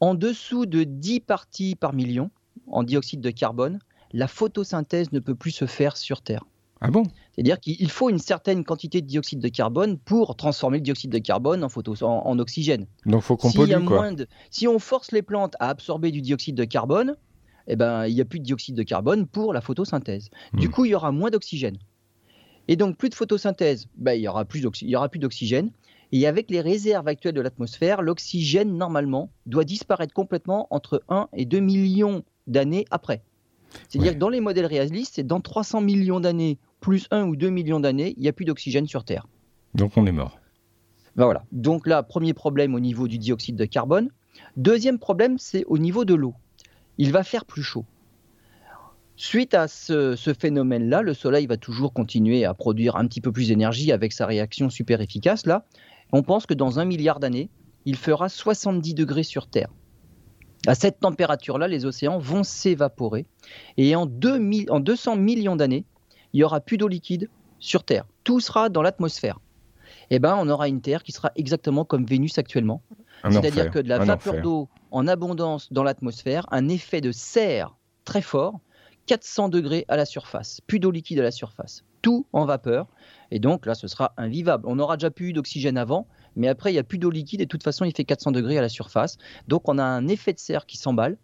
En 0.00 0.16
dessous 0.16 0.66
de 0.66 0.82
10 0.82 1.20
parties 1.20 1.76
par 1.76 1.92
million 1.92 2.32
en 2.66 2.82
dioxyde 2.82 3.20
de 3.20 3.30
carbone, 3.30 3.78
la 4.12 4.26
photosynthèse 4.28 5.12
ne 5.12 5.20
peut 5.20 5.34
plus 5.34 5.50
se 5.50 5.66
faire 5.66 5.96
sur 5.96 6.22
Terre. 6.22 6.44
Ah 6.80 6.90
bon? 6.90 7.02
C'est-à-dire 7.32 7.60
qu'il 7.60 7.90
faut 7.90 8.08
une 8.08 8.18
certaine 8.18 8.64
quantité 8.64 9.02
de 9.02 9.06
dioxyde 9.06 9.40
de 9.40 9.48
carbone 9.48 9.98
pour 9.98 10.34
transformer 10.34 10.78
le 10.78 10.82
dioxyde 10.82 11.10
de 11.10 11.18
carbone 11.18 11.62
en, 11.62 11.68
photo, 11.68 11.94
en, 12.02 12.38
oxygène. 12.38 12.86
Donc 13.04 13.22
faut 13.22 13.36
qu'on 13.36 13.52
pollue 13.52 13.84
quoi. 13.84 14.10
si 14.50 14.66
on 14.66 14.78
force 14.78 15.12
les 15.12 15.22
plantes 15.22 15.56
à 15.60 15.68
absorber 15.68 16.10
du 16.10 16.22
dioxyde 16.22 16.54
de 16.54 16.64
carbone, 16.64 17.16
eh 17.66 17.76
ben, 17.76 18.06
il 18.06 18.14
n'y 18.14 18.20
a 18.20 18.24
plus 18.24 18.40
de 18.40 18.44
dioxyde 18.44 18.74
de 18.74 18.82
carbone 18.82 19.26
pour 19.26 19.52
la 19.52 19.60
photosynthèse. 19.60 20.30
Du 20.54 20.68
hmm. 20.68 20.70
coup, 20.70 20.84
il 20.86 20.90
y 20.90 20.94
aura 20.94 21.12
moins 21.12 21.30
d'oxygène. 21.30 21.76
Et 22.66 22.76
donc, 22.76 22.96
plus 22.96 23.10
de 23.10 23.14
photosynthèse, 23.14 23.86
ben, 23.96 24.14
il 24.14 24.20
n'y 24.20 24.28
aura 24.28 24.44
plus 24.44 24.60
d'oxygène. 24.60 25.70
Et 26.12 26.26
avec 26.26 26.50
les 26.50 26.60
réserves 26.60 27.06
actuelles 27.08 27.34
de 27.34 27.40
l'atmosphère, 27.40 28.02
l'oxygène, 28.02 28.76
normalement, 28.76 29.30
doit 29.46 29.64
disparaître 29.64 30.14
complètement 30.14 30.66
entre 30.70 31.02
1 31.08 31.28
et 31.34 31.44
2 31.44 31.60
millions 31.60 32.24
d'années 32.46 32.84
après. 32.90 33.22
C'est-à-dire 33.88 34.14
que 34.14 34.18
dans 34.18 34.28
les 34.28 34.40
modèles 34.40 34.66
réalistes, 34.66 35.14
c'est 35.16 35.26
dans 35.26 35.40
300 35.40 35.80
millions 35.80 36.20
d'années, 36.20 36.58
plus 36.80 37.06
1 37.10 37.24
ou 37.24 37.36
2 37.36 37.50
millions 37.50 37.80
d'années, 37.80 38.14
il 38.16 38.22
n'y 38.22 38.28
a 38.28 38.32
plus 38.32 38.44
d'oxygène 38.44 38.86
sur 38.86 39.04
Terre. 39.04 39.26
Donc 39.74 39.92
on 39.96 40.06
est 40.06 40.12
mort. 40.12 40.38
Ben 41.16 41.24
voilà. 41.24 41.44
Donc 41.52 41.86
là, 41.86 42.02
premier 42.02 42.34
problème 42.34 42.74
au 42.74 42.80
niveau 42.80 43.08
du 43.08 43.18
dioxyde 43.18 43.56
de 43.56 43.64
carbone. 43.64 44.10
Deuxième 44.56 44.98
problème, 44.98 45.38
c'est 45.38 45.64
au 45.66 45.78
niveau 45.78 46.04
de 46.04 46.14
l'eau. 46.14 46.34
Il 46.98 47.12
va 47.12 47.24
faire 47.24 47.44
plus 47.44 47.62
chaud. 47.62 47.84
Suite 49.16 49.52
à 49.54 49.68
ce, 49.68 50.16
ce 50.16 50.32
phénomène-là, 50.32 51.02
le 51.02 51.12
Soleil 51.12 51.46
va 51.46 51.58
toujours 51.58 51.92
continuer 51.92 52.44
à 52.44 52.54
produire 52.54 52.96
un 52.96 53.06
petit 53.06 53.20
peu 53.20 53.32
plus 53.32 53.48
d'énergie 53.48 53.92
avec 53.92 54.12
sa 54.12 54.24
réaction 54.24 54.70
super 54.70 55.00
efficace. 55.00 55.44
Là, 55.46 55.66
on 56.12 56.22
pense 56.22 56.46
que 56.46 56.54
dans 56.54 56.78
un 56.78 56.84
milliard 56.84 57.20
d'années, 57.20 57.50
il 57.84 57.96
fera 57.96 58.28
70 58.28 58.94
degrés 58.94 59.22
sur 59.22 59.46
Terre. 59.46 59.68
À 60.66 60.74
cette 60.74 61.00
température-là, 61.00 61.68
les 61.68 61.86
océans 61.86 62.18
vont 62.18 62.44
s'évaporer. 62.44 63.26
Et 63.76 63.96
en, 63.96 64.06
200 64.06 65.16
millions 65.16 65.56
d'années, 65.56 65.84
il 66.32 66.38
n'y 66.38 66.44
aura 66.44 66.60
plus 66.60 66.76
d'eau 66.76 66.88
liquide 66.88 67.30
sur 67.58 67.84
Terre. 67.84 68.04
Tout 68.24 68.40
sera 68.40 68.68
dans 68.68 68.82
l'atmosphère. 68.82 69.38
Eh 70.10 70.18
ben, 70.18 70.36
on 70.38 70.48
aura 70.48 70.68
une 70.68 70.80
Terre 70.80 71.02
qui 71.02 71.12
sera 71.12 71.32
exactement 71.36 71.84
comme 71.84 72.04
Vénus 72.04 72.36
actuellement. 72.38 72.82
C'est-à-dire 73.28 73.70
que 73.70 73.78
de 73.78 73.88
la 73.88 73.98
vapeur 73.98 74.40
d'eau 74.40 74.68
en 74.90 75.06
abondance 75.06 75.72
dans 75.72 75.82
l'atmosphère, 75.82 76.46
un 76.50 76.68
effet 76.68 77.00
de 77.00 77.12
serre 77.12 77.76
très 78.04 78.22
fort, 78.22 78.60
400 79.06 79.48
degrés 79.48 79.84
à 79.88 79.96
la 79.96 80.04
surface, 80.04 80.60
plus 80.66 80.78
d'eau 80.78 80.90
liquide 80.90 81.18
à 81.20 81.22
la 81.22 81.30
surface, 81.30 81.84
tout 82.02 82.26
en 82.32 82.44
vapeur. 82.44 82.86
Et 83.30 83.38
donc 83.38 83.66
là, 83.66 83.74
ce 83.74 83.88
sera 83.88 84.12
invivable. 84.16 84.64
On 84.66 84.78
aura 84.78 84.96
déjà 84.96 85.10
plus 85.10 85.32
d'oxygène 85.32 85.78
avant, 85.78 86.06
mais 86.36 86.48
après, 86.48 86.70
il 86.70 86.74
n'y 86.74 86.78
a 86.78 86.84
plus 86.84 86.98
d'eau 86.98 87.10
liquide 87.10 87.40
et 87.40 87.44
de 87.44 87.48
toute 87.48 87.62
façon, 87.62 87.84
il 87.84 87.94
fait 87.94 88.04
400 88.04 88.32
degrés 88.32 88.58
à 88.58 88.60
la 88.60 88.68
surface. 88.68 89.18
Donc, 89.48 89.68
on 89.68 89.78
a 89.78 89.84
un 89.84 90.08
effet 90.08 90.32
de 90.32 90.38
serre 90.38 90.66
qui 90.66 90.76
s'emballe. 90.76 91.16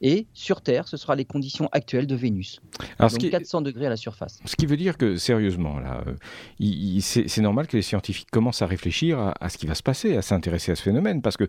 Et 0.00 0.28
sur 0.32 0.60
Terre, 0.60 0.86
ce 0.86 0.96
sera 0.96 1.16
les 1.16 1.24
conditions 1.24 1.68
actuelles 1.72 2.06
de 2.06 2.14
Vénus. 2.14 2.60
Alors, 3.00 3.10
Donc 3.10 3.30
400 3.30 3.62
degrés 3.62 3.86
à 3.86 3.88
la 3.88 3.96
surface. 3.96 4.38
Ce 4.44 4.54
qui 4.54 4.66
veut 4.66 4.76
dire 4.76 4.96
que, 4.96 5.16
sérieusement, 5.16 5.80
là, 5.80 6.04
euh, 6.06 7.00
c'est 7.00 7.40
normal 7.40 7.66
que 7.66 7.76
les 7.76 7.82
scientifiques 7.82 8.30
commencent 8.30 8.62
à 8.62 8.66
réfléchir 8.66 9.32
à, 9.40 9.48
ce 9.48 9.58
qui 9.58 9.66
va 9.66 9.74
se 9.74 9.82
passer, 9.82 10.16
à 10.16 10.22
s'intéresser 10.22 10.70
à 10.70 10.76
ce 10.76 10.82
phénomène, 10.82 11.20
parce 11.20 11.36
que 11.36 11.48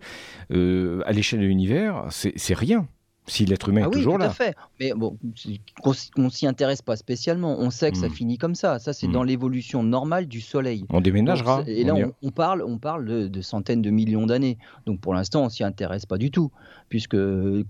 euh, 0.51 1.01
à 1.05 1.11
l'échelle 1.11 1.41
de 1.41 1.45
l'univers, 1.45 2.05
c'est 2.09 2.55
rien 2.55 2.87
si 3.29 3.45
l'être 3.45 3.69
humain 3.69 3.81
est 3.81 3.85
ah 3.85 3.89
toujours 3.89 4.13
tout 4.15 4.19
là. 4.19 4.25
À 4.27 4.29
fait. 4.29 4.55
Mais 4.79 4.93
bon, 4.93 5.17
on, 5.83 6.29
s'y 6.29 6.47
intéresse 6.47 6.81
pas 6.81 6.95
spécialement. 6.95 7.57
On 7.59 7.69
sait 7.69 7.91
que 7.91 7.97
ça 7.97 8.07
hmm. 8.07 8.13
finit 8.13 8.37
comme 8.37 8.55
ça. 8.55 8.79
Ça, 8.79 8.93
c'est 8.93 9.07
dans 9.07 9.23
hmm. 9.23 9.27
l'évolution 9.27 9.83
normale 9.83 10.27
du 10.27 10.41
Soleil. 10.41 10.85
On 10.89 11.01
déménagera. 11.01 11.63
et 11.67 11.83
là, 11.83 11.95
on, 12.21 12.31
parle, 12.31 12.63
on 12.63 12.77
parle 12.77 13.29
de, 13.29 13.41
centaines 13.41 13.81
de 13.81 13.89
millions 13.89 14.25
d'années. 14.25 14.57
Donc, 14.85 14.99
pour 14.99 15.13
l'instant, 15.13 15.43
on 15.45 15.49
s'y 15.49 15.63
intéresse 15.63 16.05
pas 16.05 16.17
du 16.17 16.31
tout, 16.31 16.51
puisque 16.89 17.17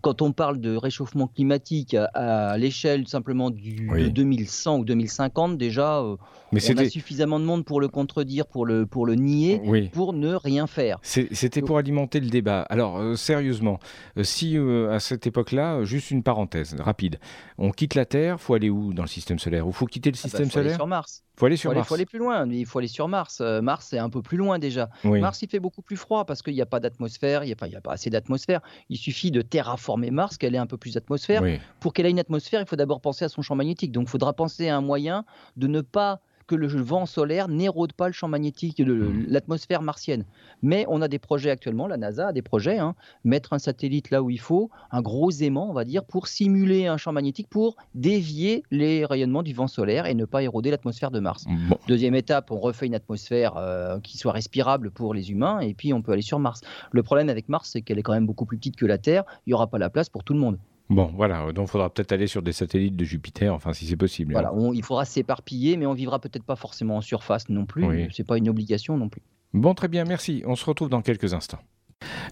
quand 0.02 0.22
on 0.22 0.32
parle 0.32 0.60
de 0.60 0.76
réchauffement 0.76 1.28
climatique 1.28 1.96
à, 2.14 2.58
l'échelle 2.58 3.08
simplement 3.08 3.50
du 3.50 3.88
de 3.88 4.10
2100 4.10 4.80
ou 4.80 4.86
2050, 4.86 5.58
déjà, 5.58 6.00
euh, 6.00 6.16
Mais 6.52 6.62
on 6.72 6.78
a 6.78 6.90
suffisamment 6.90 7.40
de 7.40 7.46
monde 7.46 7.66
pour 7.66 7.82
le 7.82 7.88
contredire, 7.88 8.48
pour 8.48 8.66
le 8.66 8.86
pour 8.86 9.06
le 9.06 9.16
nier, 9.16 9.62
pour 9.92 10.14
ne 10.14 10.34
rien 10.34 10.68
faire. 10.68 11.00
C'était 11.04 11.62
pour 11.62 11.78
alimenter 11.78 12.20
le 12.20 12.30
débat. 12.30 12.62
Alors, 12.70 12.98
euh, 12.98 13.16
sérieusement, 13.16 13.80
euh, 14.18 14.24
si 14.24 14.58
à 14.58 15.00
cette 15.00 15.28
époque 15.28 15.49
époque-là, 15.50 15.84
juste 15.84 16.12
une 16.12 16.24
parenthèse 16.24 16.76
rapide. 16.80 17.20
On 17.58 17.72
quitte 17.72 17.96
la 17.96 18.06
Terre, 18.06 18.40
faut 18.40 18.54
aller 18.54 18.70
où 18.70 18.94
dans 18.94 19.04
le 19.04 19.08
système 19.08 19.40
solaire? 19.40 19.68
Ou 19.68 19.72
faut 19.72 19.86
quitter 19.86 20.12
le 20.12 20.16
Ah 20.18 20.22
bah, 20.24 20.30
système 20.30 20.50
faut 20.50 20.60
aller 20.60 20.68
solaire? 20.70 20.78
sur 20.78 20.88
Mars. 20.88 21.24
Faut 21.38 21.46
aller 21.46 21.56
sur 21.58 21.72
faut 21.72 21.76
Mars. 21.78 21.88
faut 21.88 21.94
aller 21.96 22.06
plus 22.06 22.20
loin, 22.20 22.46
il 22.50 22.66
faut 22.66 22.80
aller 22.80 22.88
sur 22.90 23.08
Mars. 23.08 23.40
Euh, 23.42 23.62
Mars, 23.62 23.88
c'est 23.90 23.98
un 23.98 24.10
peu 24.10 24.22
plus 24.22 24.38
loin 24.38 24.60
déjà. 24.60 24.90
Oui. 25.06 25.20
Mars, 25.22 25.42
il 25.42 25.50
fait 25.50 25.60
beaucoup 25.60 25.82
plus 25.82 25.96
froid 25.96 26.26
parce 26.26 26.42
qu'il 26.42 26.54
n'y 26.54 26.62
a 26.62 26.66
pas 26.66 26.80
d'atmosphère, 26.80 27.44
il 27.44 27.48
n'y 27.48 27.54
a, 27.54 27.56
pas- 27.56 27.68
il 27.68 27.74
y 27.74 27.78
a 27.78 27.82
pas 27.82 27.94
assez 27.94 28.10
d'atmosphère. 28.10 28.62
Il 28.90 28.98
suffit 28.98 29.32
de 29.32 29.42
terraformer 29.42 30.12
Mars, 30.12 30.38
qu'elle 30.38 30.54
ait 30.56 30.60
un 30.60 30.68
peu 30.68 30.78
plus 30.78 30.94
d'atmosphère. 30.96 31.42
Oui. 31.42 31.60
Pour 31.80 31.94
qu'elle 31.94 32.06
ait 32.06 32.12
une 32.12 32.20
atmosphère, 32.20 32.62
il 32.62 32.68
faut 32.68 32.76
d'abord 32.76 33.00
penser 33.02 33.26
à 33.26 33.30
son 33.30 33.42
champ 33.42 33.56
magnétique. 33.56 33.92
Donc, 33.92 34.08
il 34.08 34.10
faudra 34.10 34.34
penser 34.34 34.68
à 34.70 34.76
un 34.78 34.82
moyen 34.82 35.24
de 35.56 35.68
ne 35.68 35.82
pas 35.82 36.20
que 36.50 36.56
le 36.56 36.68
vent 36.68 37.06
solaire 37.06 37.48
n'érode 37.48 37.94
pas 37.94 38.08
le 38.08 38.14
champ 38.14 38.28
magnétique, 38.28 38.80
le- 38.80 38.96
Mhm. 39.10 39.26
l'atmosphère 39.30 39.84
martienne. 39.84 40.26
Mais 40.64 40.84
on 40.90 41.00
a 41.04 41.08
des 41.08 41.20
projets 41.20 41.52
actuellement, 41.52 41.86
la 41.86 41.98
NASA 41.98 42.30
a 42.30 42.34
des 42.34 42.42
projets, 42.42 42.80
hein, 42.80 42.96
mettre 43.24 43.54
un 43.54 43.60
satellite 43.60 44.10
là 44.10 44.24
où 44.24 44.32
il 44.32 44.40
faut, 44.40 44.72
un 44.92 45.02
gros 45.04 45.30
aimant, 45.30 45.70
on 45.70 45.74
va 45.74 45.86
dire, 45.86 46.04
pour 46.04 46.28
simuler 46.28 46.88
un 46.88 46.98
champ 46.98 47.12
magnétique, 47.12 47.48
pour 47.50 47.76
dévier 47.94 48.64
les 48.72 49.06
rayonnements 49.06 49.44
du 49.44 49.54
vent 49.54 49.68
solaire 49.68 50.08
et 50.08 50.16
ne 50.16 50.26
pas 50.26 50.42
éroder 50.42 50.72
l'atmosphère 50.72 51.12
de 51.12 51.20
Mars. 51.20 51.46
Bon. 51.70 51.78
Deuxième 51.88 52.16
étape, 52.16 52.50
on 52.50 52.58
refait 52.60 52.88
une 52.88 52.96
atmosphère 52.96 53.56
euh, 53.58 54.00
qui 54.00 54.18
soit 54.18 54.32
respirable 54.32 54.90
pour 54.90 55.14
les 55.14 55.30
humains 55.32 55.60
et 55.60 55.76
puis 55.76 55.94
on 55.94 56.02
peut 56.02 56.14
aller 56.14 56.24
sur 56.24 56.40
Mars. 56.40 56.62
Le 56.92 57.04
problème 57.04 57.30
avec 57.30 57.48
Mars, 57.48 57.70
c'est 57.72 57.82
qu'elle 57.84 58.00
est 58.00 58.04
quand 58.04 58.14
même 58.14 58.26
beaucoup 58.26 58.46
plus 58.46 58.58
petite 58.58 58.76
que 58.76 58.88
la 58.88 58.98
Terre. 58.98 59.24
Il 59.46 59.52
n'y 59.52 59.54
aura 59.54 59.68
pas 59.68 59.78
la 59.78 59.92
place 59.92 60.10
pour 60.10 60.24
tout 60.24 60.34
le 60.34 60.40
monde. 60.40 60.58
Bon, 60.90 61.12
voilà. 61.16 61.52
Donc, 61.52 61.68
il 61.68 61.72
faudra 61.72 61.90
peut-être 61.94 62.12
aller 62.12 62.26
sur 62.28 62.42
des 62.42 62.52
satellites 62.52 62.96
de 62.96 63.06
Jupiter, 63.06 63.54
enfin, 63.54 63.74
si 63.74 63.86
c'est 63.86 63.96
possible. 63.98 64.34
Voilà, 64.34 64.54
on- 64.54 64.74
il 64.74 64.84
faudra 64.84 65.06
s'éparpiller, 65.06 65.78
mais 65.78 65.86
on 65.86 65.94
vivra 65.94 66.20
peut-être 66.20 66.44
pas 66.44 66.56
forcément 66.56 66.98
en 66.98 67.02
surface 67.02 67.48
non 67.50 67.66
plus. 67.66 67.86
Oui. 67.86 68.08
C'est 68.12 68.26
pas 68.26 68.38
une 68.38 68.50
obligation 68.50 68.98
non 68.98 69.08
plus. 69.10 69.22
Bon, 69.54 69.74
très 69.76 69.88
bien, 69.88 70.04
merci. 70.06 70.42
On 70.46 70.56
se 70.56 70.66
retrouve 70.66 70.90
dans 70.90 71.02
quelques 71.02 71.34
instants. 71.34 71.60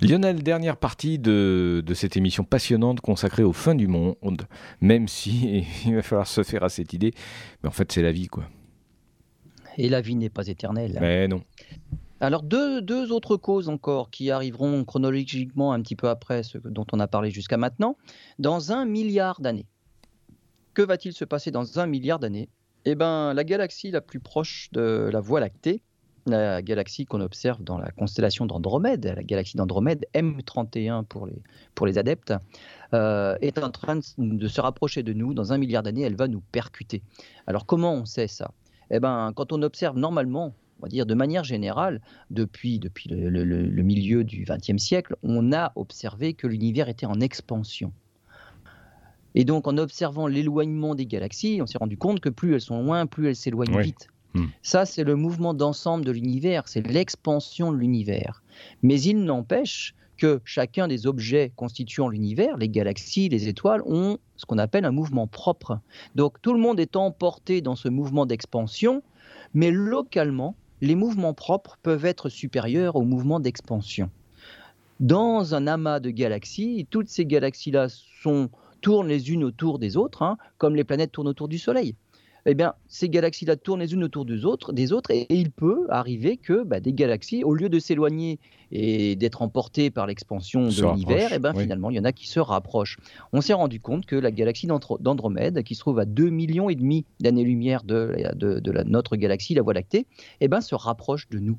Lionel, 0.01 0.41
dernière 0.43 0.77
partie 0.77 1.19
de, 1.19 1.83
de 1.85 1.93
cette 1.93 2.15
émission 2.15 2.43
passionnante 2.45 3.01
consacrée 3.01 3.43
aux 3.43 3.51
fins 3.53 3.75
du 3.75 3.87
monde, 3.87 4.47
même 4.81 5.07
si 5.07 5.65
il 5.85 5.95
va 5.95 6.01
falloir 6.03 6.25
se 6.27 6.41
faire 6.43 6.63
à 6.63 6.69
cette 6.69 6.93
idée, 6.93 7.11
mais 7.61 7.67
en 7.69 7.71
fait 7.73 7.91
c'est 7.91 8.01
la 8.01 8.11
vie 8.13 8.27
quoi. 8.27 8.45
Et 9.77 9.89
la 9.89 9.99
vie 10.01 10.15
n'est 10.15 10.29
pas 10.29 10.47
éternelle. 10.47 10.97
Mais 11.01 11.27
non. 11.27 11.41
Alors 12.19 12.41
deux, 12.41 12.81
deux 12.81 13.11
autres 13.11 13.37
causes 13.37 13.69
encore 13.69 14.09
qui 14.09 14.31
arriveront 14.31 14.83
chronologiquement 14.85 15.71
un 15.71 15.81
petit 15.81 15.95
peu 15.95 16.09
après 16.09 16.41
ce 16.41 16.57
dont 16.57 16.85
on 16.91 16.99
a 16.99 17.07
parlé 17.07 17.29
jusqu'à 17.29 17.57
maintenant, 17.57 17.95
dans 18.39 18.71
un 18.71 18.85
milliard 18.85 19.39
d'années. 19.39 19.67
Que 20.73 20.81
va-t-il 20.81 21.13
se 21.13 21.25
passer 21.25 21.51
dans 21.51 21.79
un 21.79 21.85
milliard 21.85 22.17
d'années? 22.17 22.49
Eh 22.85 22.95
bien, 22.95 23.33
la 23.33 23.43
galaxie 23.43 23.91
la 23.91 24.01
plus 24.01 24.19
proche 24.19 24.69
de 24.71 25.09
la 25.11 25.19
Voie 25.19 25.39
lactée, 25.39 25.83
la 26.25 26.61
galaxie 26.61 27.05
qu'on 27.05 27.21
observe 27.21 27.63
dans 27.63 27.77
la 27.77 27.91
constellation 27.91 28.45
d'Andromède, 28.45 29.13
la 29.15 29.23
galaxie 29.23 29.57
d'Andromède 29.57 30.05
M31 30.15 31.05
pour 31.05 31.27
les, 31.85 31.97
adeptes, 31.97 32.33
euh, 32.93 33.35
est 33.41 33.57
en 33.59 33.69
train 33.69 33.99
de, 34.17 34.47
se 34.47 34.61
rapprocher 34.61 35.03
de 35.03 35.13
nous. 35.13 35.33
Dans 35.33 35.53
un 35.53 35.57
milliard 35.57 35.83
d'années, 35.83 36.01
elle 36.01 36.15
va 36.15 36.27
nous 36.27 36.41
percuter. 36.51 37.03
Alors 37.45 37.65
comment 37.65 37.93
on 37.93 38.05
sait 38.05 38.27
ça? 38.27 38.51
Eh 38.89 38.99
ben, 38.99 39.33
quand 39.35 39.51
on 39.51 39.61
observe 39.61 39.97
normalement, 39.97 40.53
on 40.79 40.83
va 40.83 40.89
dire 40.89 41.05
de 41.05 41.13
manière 41.13 41.43
générale, 41.43 42.01
depuis, 42.31 42.79
depuis 42.79 43.09
le, 43.09 43.29
le- 43.29 43.43
le- 43.43 43.67
le 43.67 43.83
milieu 43.83 44.23
du 44.23 44.45
XXe 44.47 44.77
siècle, 44.81 45.15
on 45.23 45.51
a 45.53 45.71
observé 45.75 46.33
que 46.33 46.47
l'univers 46.47 46.89
était 46.89 47.05
en 47.05 47.19
expansion. 47.19 47.91
Et 49.35 49.43
donc, 49.45 49.67
en 49.67 49.77
observant 49.77 50.27
l'éloignement 50.27 50.95
des 50.95 51.05
galaxies, 51.05 51.59
on 51.61 51.65
s'est 51.67 51.77
rendu 51.77 51.97
compte 51.97 52.19
que 52.19 52.29
plus 52.29 52.53
elles 52.55 52.61
sont 52.61 52.81
loin, 52.83 53.05
plus 53.05 53.27
elles 53.27 53.35
s'éloignent 53.35 53.75
Oui. 53.75 53.83
vite. 53.83 54.07
Hmm. 54.33 54.45
Ça, 54.61 54.85
c'est 54.85 55.03
le 55.03 55.15
mouvement 55.15 55.53
d'ensemble 55.53 56.05
de 56.05 56.11
l'univers, 56.11 56.67
c'est 56.67 56.85
l'expansion 56.85 57.71
de 57.71 57.77
l'univers. 57.77 58.41
Mais 58.81 58.99
il 59.01 59.23
n'empêche 59.23 59.95
que 60.17 60.41
chacun 60.45 60.87
des 60.87 61.05
objets 61.05 61.51
constituant 61.55 62.07
l'univers, 62.09 62.57
les 62.57 62.69
galaxies, 62.69 63.29
les 63.29 63.47
étoiles, 63.47 63.83
ont 63.85 64.17
ce 64.35 64.45
qu'on 64.47 64.57
appelle 64.57 64.85
un 64.85 64.91
mouvement 64.91 65.27
propre. 65.27 65.79
Donc 66.15 66.41
tout 66.41 66.53
le 66.53 66.59
monde 66.59 66.79
est 66.79 66.95
emporté 66.95 67.61
dans 67.61 67.75
ce 67.75 67.87
mouvement 67.87 68.25
d'expansion, 68.25 69.03
mais 69.53 69.69
localement, 69.69 70.55
les 70.81 70.95
mouvements 70.95 71.33
propres 71.33 71.77
peuvent 71.81 72.05
être 72.05 72.29
supérieurs 72.29 72.95
aux 72.95 73.03
mouvements 73.03 73.39
d'expansion. 73.39 74.09
Dans 74.99 75.53
un 75.53 75.67
amas 75.67 75.99
de 75.99 76.09
galaxies, 76.09 76.87
toutes 76.89 77.09
ces 77.09 77.25
galaxies-là 77.25 77.87
tournent 78.81 79.07
les 79.07 79.31
unes 79.31 79.43
autour 79.43 79.79
des 79.79 79.97
autres, 79.97 80.23
hein, 80.23 80.37
comme 80.57 80.75
les 80.75 80.83
planètes 80.83 81.11
tournent 81.11 81.27
autour 81.27 81.47
du 81.47 81.57
Soleil. 81.57 81.95
Eh 82.49 82.55
bien, 82.55 82.73
ces 82.87 83.09
galaxies-là 83.09 83.57
tournent 83.57 83.81
les 83.81 83.93
unes 83.93 84.05
autour 84.05 84.23
des 84.23 84.45
autres, 84.45 84.71
des 84.71 84.93
autres 84.93 85.11
et, 85.11 85.23
et 85.23 85.35
il 85.35 85.51
peut 85.51 85.85
arriver 85.89 86.37
que 86.37 86.63
bah, 86.63 86.79
des 86.79 86.93
galaxies, 86.93 87.43
au 87.43 87.53
lieu 87.53 87.67
de 87.67 87.77
s'éloigner 87.77 88.39
et 88.71 89.17
d'être 89.17 89.41
emportées 89.41 89.89
par 89.91 90.07
l'expansion 90.07 90.61
de 90.61 90.71
l'univers, 90.93 91.29
eh 91.33 91.39
ben, 91.39 91.51
oui. 91.55 91.63
finalement, 91.63 91.89
il 91.89 91.97
y 91.97 91.99
en 91.99 92.05
a 92.05 92.13
qui 92.13 92.25
se 92.27 92.39
rapprochent. 92.39 92.99
On 93.33 93.41
s'est 93.41 93.51
rendu 93.53 93.81
compte 93.81 94.05
que 94.05 94.15
la 94.15 94.31
galaxie 94.31 94.65
d'Andro- 94.65 94.97
d'Andromède, 94.97 95.61
qui 95.63 95.75
se 95.75 95.81
trouve 95.81 95.99
à 95.99 96.05
2 96.05 96.29
millions 96.29 96.69
et 96.69 96.75
demi 96.75 97.03
d'années-lumière 97.19 97.83
de, 97.83 98.15
de- 98.35 98.59
de 98.61 98.71
la- 98.71 98.85
notre 98.85 99.17
galaxie, 99.17 99.53
la 99.53 99.61
Voie 99.61 99.73
lactée, 99.73 100.05
eh 100.39 100.47
ben, 100.47 100.61
se 100.61 100.73
rapproche 100.73 101.27
de 101.29 101.39
nous. 101.39 101.57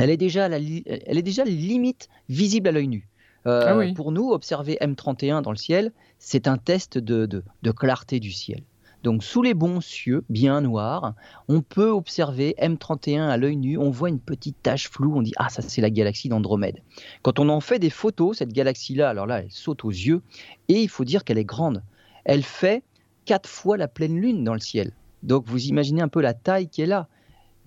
Elle 0.00 0.10
est 0.10 0.16
déjà, 0.16 0.48
la 0.48 0.58
li- 0.58 0.82
elle 0.84 1.16
est 1.16 1.22
déjà 1.22 1.44
limite 1.44 2.08
visible 2.28 2.68
à 2.68 2.72
l'œil 2.72 2.88
nu. 2.88 3.08
Euh, 3.46 3.62
Ah 3.68 3.78
oui. 3.78 3.94
Pour 3.94 4.10
nous, 4.10 4.30
observer 4.30 4.76
M31 4.80 5.42
dans 5.42 5.52
le 5.52 5.56
ciel, 5.56 5.92
c'est 6.18 6.48
un 6.48 6.56
test 6.58 6.98
de, 6.98 7.26
de- 7.26 7.44
de 7.62 7.70
clarté 7.70 8.18
du 8.18 8.32
ciel. 8.32 8.62
Donc, 9.06 9.22
sous 9.22 9.40
les 9.40 9.54
bons 9.54 9.80
cieux, 9.80 10.24
bien 10.28 10.60
noirs, 10.60 11.14
on 11.46 11.62
peut 11.62 11.90
observer 11.90 12.56
M31 12.58 13.28
à 13.28 13.36
l'œil 13.36 13.56
nu. 13.56 13.78
On 13.78 13.88
voit 13.88 14.08
une 14.08 14.18
petite 14.18 14.60
tache 14.64 14.90
floue. 14.90 15.16
On 15.16 15.22
dit 15.22 15.32
Ah, 15.36 15.48
ça, 15.48 15.62
c'est 15.62 15.80
la 15.80 15.90
galaxie 15.90 16.28
d'Andromède. 16.28 16.82
Quand 17.22 17.38
on 17.38 17.48
en 17.48 17.60
fait 17.60 17.78
des 17.78 17.88
photos, 17.88 18.38
cette 18.38 18.52
galaxie-là, 18.52 19.08
alors 19.08 19.26
là, 19.26 19.42
elle 19.42 19.50
saute 19.52 19.84
aux 19.84 19.90
yeux. 19.90 20.22
Et 20.66 20.82
il 20.82 20.88
faut 20.88 21.04
dire 21.04 21.22
qu'elle 21.22 21.38
est 21.38 21.44
grande. 21.44 21.84
Elle 22.24 22.42
fait 22.42 22.82
quatre 23.26 23.48
fois 23.48 23.76
la 23.76 23.86
pleine 23.86 24.20
lune 24.20 24.42
dans 24.42 24.54
le 24.54 24.58
ciel. 24.58 24.90
Donc, 25.22 25.46
vous 25.46 25.66
imaginez 25.66 26.02
un 26.02 26.08
peu 26.08 26.20
la 26.20 26.34
taille 26.34 26.68
qu'elle 26.68 26.90
a. 26.90 27.06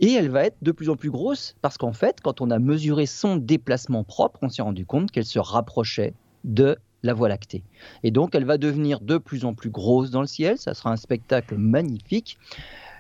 Et 0.02 0.12
elle 0.12 0.30
va 0.30 0.43
être 0.43 0.58
de 0.62 0.73
plus 0.73 0.89
en 0.89 0.97
plus 0.97 1.10
grosse 1.10 1.56
parce 1.62 1.78
qu'en 1.78 1.93
fait, 1.93 2.19
quand 2.21 2.41
on 2.41 2.52
a 2.52 2.60
mesuré 2.60 3.06
son 3.06 3.38
déplacement 3.38 4.04
propre, 4.04 4.39
on 4.41 4.49
s'est 4.49 4.62
rendu 4.62 4.86
compte 4.86 5.10
qu'elle 5.10 5.23
se 5.23 5.39
rapprochait 5.39 6.15
de 6.43 6.78
la 7.03 7.13
Voie 7.13 7.29
lactée. 7.29 7.63
Et 8.03 8.12
donc, 8.12 8.35
elle 8.35 8.45
va 8.45 8.57
devenir 8.57 8.99
de 8.99 9.17
plus 9.17 9.45
en 9.45 9.53
plus 9.53 9.69
grosse 9.69 10.12
dans 10.12 10.21
le 10.21 10.27
ciel. 10.27 10.57
Ça 10.57 10.73
sera 10.73 10.91
un 10.91 10.97
spectacle 10.97 11.55
magnifique. 11.55 12.38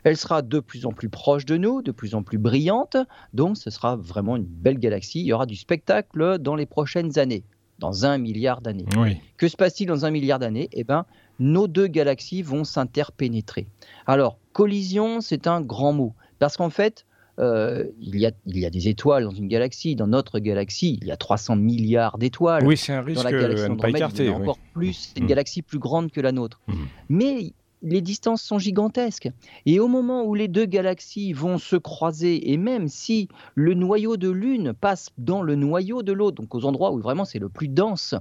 Elle 0.03 0.15
sera 0.15 0.41
de 0.41 0.59
plus 0.59 0.85
en 0.85 0.91
plus 0.91 1.09
proche 1.09 1.45
de 1.45 1.57
nous, 1.57 1.81
de 1.81 1.91
plus 1.91 2.15
en 2.15 2.23
plus 2.23 2.37
brillante. 2.37 2.95
Donc, 3.33 3.57
ce 3.57 3.69
sera 3.69 3.97
vraiment 3.97 4.37
une 4.37 4.45
belle 4.45 4.79
galaxie. 4.79 5.19
Il 5.19 5.25
y 5.25 5.33
aura 5.33 5.45
du 5.45 5.55
spectacle 5.55 6.37
dans 6.39 6.55
les 6.55 6.65
prochaines 6.65 7.19
années, 7.19 7.43
dans 7.79 8.05
un 8.05 8.17
milliard 8.17 8.61
d'années. 8.61 8.85
Oui. 8.97 9.17
Que 9.37 9.49
se 9.49 9.57
passe-t-il 9.57 9.87
dans 9.87 10.05
un 10.05 10.11
milliard 10.11 10.39
d'années? 10.39 10.69
Eh 10.71 10.85
bien, 10.85 11.05
nos 11.39 11.67
deux 11.67 11.87
galaxies 11.87 12.41
vont 12.41 12.63
s'interpénétrer. 12.63 13.67
Alors, 14.07 14.37
collision, 14.53 15.19
c'est 15.19 15.47
un 15.47 15.59
grand 15.59 15.91
mot, 15.91 16.13
parce 16.39 16.55
qu'en 16.55 16.69
fait, 16.69 17.05
euh, 17.39 17.85
il, 18.01 18.17
y 18.19 18.25
a, 18.25 18.31
il 18.45 18.57
y 18.59 18.65
a 18.65 18.69
des 18.69 18.87
étoiles 18.89 19.23
dans 19.23 19.31
une 19.31 19.47
galaxie. 19.47 19.95
Dans 19.95 20.07
notre 20.07 20.39
galaxie, 20.39 20.99
il 21.01 21.07
y 21.07 21.11
a 21.11 21.17
300 21.17 21.55
milliards 21.55 22.17
d'étoiles. 22.17 22.65
Oui, 22.65 22.75
c'est 22.77 22.93
un 22.93 22.99
dans 22.99 23.05
risque 23.05 23.23
la 23.23 23.31
galaxie 23.31 23.63
à 23.63 23.69
ne 23.69 23.75
pas 23.75 23.87
d'Andromède, 23.91 23.95
il 23.95 23.95
y 23.95 23.97
écarter. 23.97 24.29
en 24.29 24.33
a 24.33 24.35
oui. 24.37 24.41
encore 24.43 24.59
plus. 24.73 25.11
C'est 25.13 25.19
une 25.19 25.25
Mm. 25.25 25.29
galaxie 25.29 25.61
plus 25.61 25.79
grande 25.79 26.11
que 26.11 26.21
la 26.21 26.31
nôtre. 26.31 26.59
Mhm. 26.67 26.75
Mais 27.09 27.53
les 27.81 28.01
distances 28.01 28.41
sont 28.41 28.59
gigantesques. 28.59 29.29
Et 29.65 29.79
au 29.79 29.87
moment 29.87 30.25
où 30.25 30.35
les 30.35 30.49
deux 30.49 30.65
galaxies 30.65 31.31
vont 31.31 31.57
se 31.57 31.77
croiser, 31.77 32.51
et 32.51 32.57
même 32.57 32.89
si 32.89 33.29
le 33.55 33.73
noyau 33.73 34.17
de 34.17 34.29
l'une 34.29 34.73
passe 34.73 35.09
dans 35.17 35.41
le 35.41 35.55
noyau 35.55 36.03
de 36.03 36.11
l'autre, 36.11 36.41
donc 36.41 36.53
aux 36.55 36.65
endroits 36.65 36.91
où 36.91 36.99
vraiment 36.99 37.23
c'est 37.23 37.39
le 37.39 37.47
plus 37.47 37.69
dense, 37.69 38.15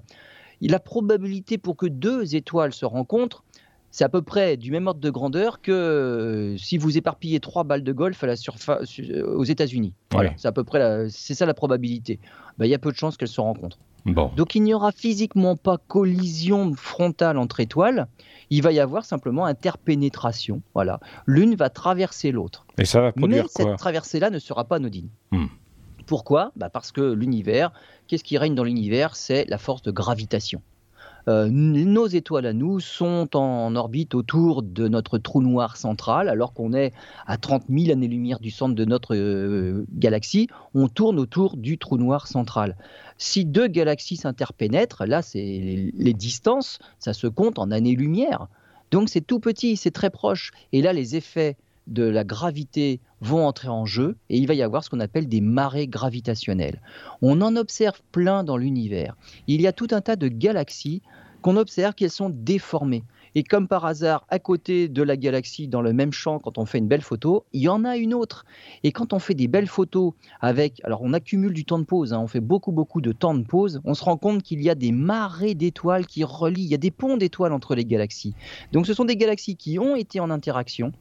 la 0.61 0.79
probabilité 0.81 1.57
pour 1.59 1.77
que 1.77 1.87
deux 1.87 2.35
étoiles 2.37 2.73
se 2.73 2.85
rencontrent, 2.85 3.45
c'est 3.91 4.05
à 4.05 4.09
peu 4.09 4.23
près 4.23 4.57
du 4.57 4.71
même 4.71 4.87
ordre 4.87 5.01
de 5.01 5.11
grandeur 5.11 5.61
que 5.61 5.73
euh, 5.73 6.57
si 6.59 6.77
vous 6.79 6.97
éparpillez 6.99 7.41
trois 7.41 7.65
balles 7.65 7.83
de 7.85 7.93
golf 7.93 8.23
à 8.23 8.27
la 8.27 8.37
surface 8.37 9.01
euh, 9.01 9.35
aux 9.35 9.45
États-Unis. 9.45 9.95
Voilà, 10.13 10.31
Ouais. 10.31 10.35
c'est 10.39 10.49
à 10.49 10.53
peu 10.53 10.65
près, 10.65 11.07
c'est 11.11 11.35
ça 11.35 11.47
la 11.47 11.55
probabilité. 11.55 12.21
Ben, 12.59 12.67
Il 12.67 12.71
y 12.71 12.75
a 12.75 12.79
peu 12.79 12.91
de 12.93 12.97
chances 12.97 13.17
qu'elles 13.17 13.29
se 13.29 13.41
rencontrent. 13.41 13.79
Bon. 14.07 14.31
Donc 14.37 14.55
il 14.55 14.63
n'y 14.63 14.73
aura 14.73 14.93
physiquement 14.93 15.57
pas 15.57 15.77
collision 15.77 16.73
frontale 16.75 17.37
entre 17.37 17.61
étoiles, 17.61 18.07
il 18.49 18.63
va 18.63 18.73
y 18.73 18.81
avoir 18.81 19.05
simplement 19.05 19.45
interpénétration. 19.45 20.63
Voilà, 20.75 21.01
l'une 21.27 21.55
va 21.57 21.69
traverser 21.71 22.31
l'autre. 22.31 22.67
Et 22.79 22.85
ça 22.85 23.01
va 23.01 23.07
Mais 23.17 23.23
produire 23.23 23.47
cette 23.49 23.67
quoi? 23.67 23.77
traversée-là 23.77 24.31
ne 24.31 24.39
sera 24.39 24.65
pas 24.65 24.77
anodine. 24.77 25.09
Hmm. 25.33 25.47
Pourquoi? 26.07 26.53
Bah 26.57 26.71
Parce 26.71 26.91
que 26.93 27.01
l'univers, 27.13 27.73
qu'est-ce 28.07 28.25
qui 28.25 28.39
règne 28.39 28.55
dans 28.55 28.65
l'univers? 28.65 29.15
C'est 29.17 29.45
la 29.49 29.59
force 29.59 29.83
de 29.83 29.91
gravitation. 29.91 30.63
Euh, 31.29 31.49
nos 31.51 32.07
étoiles 32.07 32.47
à 32.47 32.55
nous 32.55 32.81
sont 32.81 33.37
en 33.37 33.77
orbite 33.77 34.15
autour 34.15 34.63
de 34.63 34.89
notre 34.89 35.19
trou 35.19 35.43
noir 35.43 35.77
central, 35.77 36.29
alors 36.29 36.55
qu'on 36.55 36.73
est 36.73 36.95
à 37.27 37.37
30 37.37 37.65
000 37.69 37.93
années-lumière 37.93 38.41
du 38.41 38.51
centre 38.51 38.75
de 38.75 38.85
notre 38.87 39.15
euh, 39.15 39.85
galaxie. 39.93 40.49
On 40.75 40.89
tourne 40.89 41.19
autour 41.19 41.59
du 41.59 41.77
trou 41.77 41.99
noir 41.99 42.27
central. 42.27 42.77
Si 43.19 43.45
deux 43.45 43.67
galaxies 43.67 44.17
s'interpénètrent, 44.17 45.05
là, 45.05 45.21
c'est 45.21 45.93
les 45.93 46.15
distances, 46.15 46.79
ça 46.99 47.13
se 47.13 47.27
compte 47.27 47.59
en 47.59 47.71
années-lumière. 47.71 48.49
Donc 48.91 49.11
c'est 49.11 49.21
tout 49.21 49.39
petit, 49.39 49.77
c'est 49.77 49.91
très 49.91 50.09
proche. 50.09 50.53
Et 50.73 50.81
là, 50.81 50.95
les 50.95 51.15
effets 51.15 51.57
de 51.89 52.05
la 52.05 52.25
gravité 52.25 53.01
vont 53.21 53.47
entrer 53.47 53.69
en 53.69 53.85
jeu 53.85 54.17
et 54.31 54.39
il 54.39 54.47
va 54.47 54.55
y 54.55 54.63
avoir 54.63 54.85
ce 54.85 54.91
qu'on 54.91 55.01
appelle 55.01 55.29
des 55.29 55.41
marées 55.41 55.89
gravitationnelles. 55.89 56.81
On 57.23 57.41
en 57.41 57.57
observe 57.57 58.01
plein 58.13 58.45
dans 58.45 58.57
l'univers. 58.57 59.17
Il 59.47 59.61
y 59.61 59.67
a 59.67 59.73
tout 59.73 59.89
un 59.91 60.01
tas 60.01 60.17
de 60.17 60.29
galaxies 60.29 61.03
qu'on 61.43 61.57
observe 61.57 61.95
qu'elles 61.95 62.11
sont 62.11 62.31
déformées. 62.31 63.05
Et 63.35 63.43
comme 63.43 63.69
par 63.69 63.85
hasard, 63.85 64.27
à 64.31 64.39
côté 64.39 64.89
de 64.89 65.03
la 65.03 65.17
galaxie, 65.17 65.69
dans 65.69 65.83
le 65.83 65.93
même 65.93 66.13
champ, 66.13 66.39
quand 66.39 66.59
on 66.59 66.67
fait 66.67 66.79
une 66.79 66.89
belle 66.89 67.03
photo, 67.03 67.45
il 67.53 67.63
y 67.63 67.69
en 67.69 67.85
a 67.85 67.97
une 67.97 68.15
autre. 68.15 68.45
Et 68.83 68.93
quand 68.93 69.13
on 69.13 69.19
fait 69.19 69.35
des 69.35 69.49
belles 69.49 69.69
photos 69.69 70.13
avec, 70.41 70.81
alors 70.85 71.03
on 71.03 71.13
accumule 71.13 71.53
du 71.53 71.65
temps 71.65 71.79
de 71.79 71.85
pause, 71.85 72.13
hein, 72.13 72.21
on 72.21 72.27
fait 72.27 72.41
beaucoup 72.41 72.73
beaucoup 72.73 73.01
de 73.01 73.13
temps 73.13 73.35
de 73.35 73.45
pause, 73.45 73.81
on 73.85 73.95
se 73.95 74.03
rend 74.03 74.17
compte 74.17 74.43
qu'il 74.43 74.63
y 74.63 74.71
a 74.71 74.75
des 74.75 74.93
marées 74.93 75.55
d'étoiles 75.55 76.07
qui 76.07 76.25
relient, 76.25 76.65
il 76.65 76.71
y 76.71 76.75
a 76.75 76.79
des 76.79 76.91
ponts 76.91 77.17
d'étoiles 77.17 77.53
entre 77.53 77.75
les 77.75 77.85
galaxies. 77.85 78.35
Donc 78.73 78.87
ce 78.87 78.95
sont 78.95 79.05
des 79.05 79.17
galaxies 79.17 79.57
qui 79.57 79.79
ont 79.79 79.95
été 79.95 80.21
en 80.21 80.31
interaction, 80.31 80.93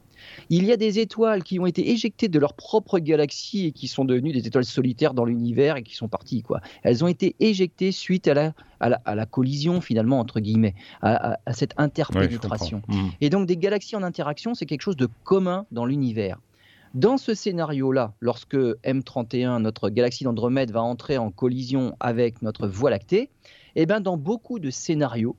il 0.50 0.64
y 0.64 0.72
a 0.72 0.76
des 0.76 0.98
étoiles 0.98 1.42
qui 1.42 1.58
ont 1.58 1.66
été 1.66 1.90
éjectées 1.90 2.28
de 2.28 2.38
leur 2.38 2.54
propre 2.54 2.98
galaxie 2.98 3.66
et 3.66 3.72
qui 3.72 3.88
sont 3.88 4.04
devenues 4.04 4.32
des 4.32 4.46
étoiles 4.46 4.64
solitaires 4.64 5.14
dans 5.14 5.24
l'univers 5.24 5.76
et 5.76 5.82
qui 5.82 5.94
sont 5.94 6.08
parties. 6.08 6.42
Quoi. 6.42 6.60
Elles 6.82 7.04
ont 7.04 7.08
été 7.08 7.36
éjectées 7.40 7.92
suite 7.92 8.28
à 8.28 8.34
la, 8.34 8.52
à 8.80 9.14
la, 9.14 9.26
collision, 9.26 9.80
finalement, 9.80 10.20
entre 10.20 10.40
guillemets, 10.40 10.74
à, 11.02 11.38
cette 11.52 11.74
interpénétration. 11.76 12.82
Mmh. 12.88 13.08
Et 13.20 13.30
donc, 13.30 13.46
des 13.46 13.56
galaxies 13.56 13.96
en 13.96 14.02
interaction, 14.02 14.54
c'est 14.54 14.66
quelque 14.66 14.82
chose 14.82 14.96
de 14.96 15.08
commun 15.24 15.66
dans 15.70 15.86
l'univers. 15.86 16.38
Dans 16.94 17.18
ce 17.18 17.34
scénario-là, 17.34 18.14
lorsque 18.20 18.54
M31, 18.54 19.60
notre 19.60 19.90
galaxie 19.90 20.24
d'Andromède, 20.24 20.70
va 20.70 20.82
entrer 20.82 21.18
en 21.18 21.30
collision 21.30 21.94
avec 22.00 22.40
notre 22.40 22.66
Voie 22.66 22.90
lactée, 22.90 23.30
eh 23.76 23.84
ben 23.84 24.00
dans 24.00 24.16
beaucoup 24.16 24.58
de 24.58 24.70
scénarios, 24.70 25.36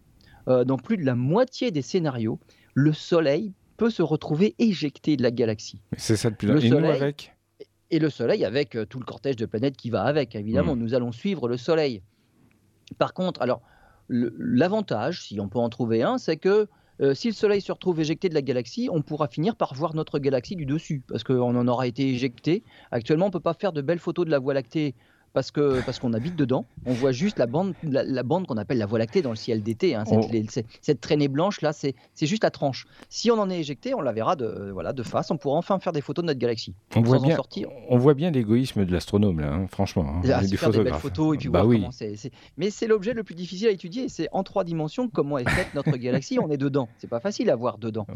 euh, 0.47 0.63
dans 0.63 0.77
plus 0.77 0.97
de 0.97 1.05
la 1.05 1.15
moitié 1.15 1.71
des 1.71 1.82
scénarios, 1.82 2.39
le 2.75 2.93
Soleil 2.93 3.51
peut 3.80 3.89
se 3.89 4.03
retrouver 4.03 4.55
éjecté 4.59 5.17
de 5.17 5.23
la 5.23 5.32
galaxie. 5.32 5.82
C'est 5.97 6.17
ça 6.17 6.30
depuis 6.30 6.47
le 6.47 6.61
soleil, 6.61 6.91
avec 6.91 7.34
Et 7.89 7.97
le 7.97 8.09
Soleil 8.09 8.45
avec 8.45 8.75
euh, 8.75 8.86
tout 8.86 8.99
le 8.99 9.05
cortège 9.05 9.38
de 9.38 9.45
planètes 9.45 9.77
qui 9.77 9.89
va 9.89 10.03
avec. 10.03 10.36
Évidemment, 10.36 10.75
hmm. 10.75 10.80
nous 10.80 10.93
allons 10.93 11.11
suivre 11.11 11.47
le 11.47 11.57
Soleil. 11.57 12.03
Par 12.97 13.13
contre, 13.13 13.41
alors 13.41 13.61
l'avantage, 14.09 15.23
si 15.23 15.39
on 15.39 15.47
peut 15.49 15.59
en 15.59 15.69
trouver 15.69 16.03
un, 16.03 16.17
c'est 16.17 16.38
que 16.38 16.67
euh, 17.01 17.13
si 17.13 17.27
le 17.27 17.34
Soleil 17.34 17.61
se 17.61 17.71
retrouve 17.71 17.99
éjecté 18.01 18.27
de 18.27 18.34
la 18.34 18.41
galaxie, 18.41 18.89
on 18.91 19.01
pourra 19.01 19.27
finir 19.27 19.55
par 19.55 19.73
voir 19.73 19.95
notre 19.95 20.19
galaxie 20.19 20.55
du 20.55 20.65
dessus, 20.65 21.01
parce 21.07 21.23
qu'on 21.23 21.55
en 21.55 21.67
aura 21.67 21.88
été 21.88 22.09
éjecté. 22.09 22.63
Actuellement, 22.91 23.25
on 23.25 23.30
ne 23.30 23.34
peut 23.34 23.39
pas 23.39 23.53
faire 23.53 23.71
de 23.71 23.82
belles 23.82 23.99
photos 23.99 24.25
de 24.25 24.32
la 24.32 24.39
Voie 24.39 24.53
lactée 24.53 24.95
parce 25.34 25.51
que 25.51 25.82
parce 25.86 25.99
qu'on 25.99 26.13
habite 26.13 26.36
dedans. 26.36 26.65
On 26.86 26.93
voit 26.93 27.11
juste 27.11 27.39
la 27.39 27.45
bande, 27.45 27.73
la, 27.84 28.23
bande 28.23 28.47
qu'on 28.47 28.57
appelle 28.57 28.77
la 28.77 28.86
Voie 28.86 28.99
lactée 28.99 29.21
dans 29.21 29.30
le 29.30 29.36
ciel 29.36 29.61
d'été. 29.61 29.95
Hein. 29.95 30.03
Oh. 30.11 30.21
cette, 30.82 31.01
traînée 31.01 31.27
blanche 31.27 31.61
là, 31.61 31.73
c'est 31.73 31.95
juste 32.21 32.43
la 32.43 32.51
tranche. 32.51 32.88
Si 33.09 33.32
on 33.32 33.39
en 33.39 33.49
est 33.49 33.59
éjecté, 33.59 33.93
on 33.93 34.01
la 34.01 34.11
verra 34.11 34.36
de 34.36 34.71
voilà 34.71 34.93
de 34.93 35.03
face. 35.03 35.32
On 35.32 35.38
pourra 35.38 35.57
enfin 35.57 35.80
faire 35.80 35.93
des 35.93 36.01
photos 36.01 36.23
de 36.23 36.27
notre 36.27 36.39
galaxie. 36.39 36.73
On 36.95 37.01
voit 37.01 37.19
bien, 37.19 37.38
on 37.89 37.97
voit 37.97 38.13
bien 38.13 38.32
l'égoïsme 38.32 38.86
de 38.86 38.91
l'astronome 38.91 39.39
là, 39.39 39.53
hein, 39.53 39.67
franchement. 39.67 40.05
Hein, 40.07 40.21
ah, 40.34 40.43
du 40.43 40.57
photographe. 40.57 41.01
photos 41.01 41.36
et 41.36 41.38
puis 41.38 41.49
bah 41.49 41.65
oui. 41.65 41.86
Mais 42.57 42.69
c'est 42.69 42.88
l'objet 42.88 43.13
le 43.13 43.23
plus 43.23 43.36
difficile 43.36 43.67
à 43.67 43.71
étudier. 43.71 44.09
C'est 44.09 44.27
en 44.32 44.43
trois 44.43 44.63
dimensions 44.63 45.09
comment 45.09 45.38
est 45.38 45.49
faite 45.49 45.73
notre 45.75 45.91
galaxie. 45.97 46.39
On 46.39 46.49
est 46.49 46.57
dedans. 46.57 46.89
C'est 46.97 47.09
pas 47.09 47.19
facile 47.19 47.49
à 47.49 47.55
voir 47.55 47.77
dedans. 47.77 48.07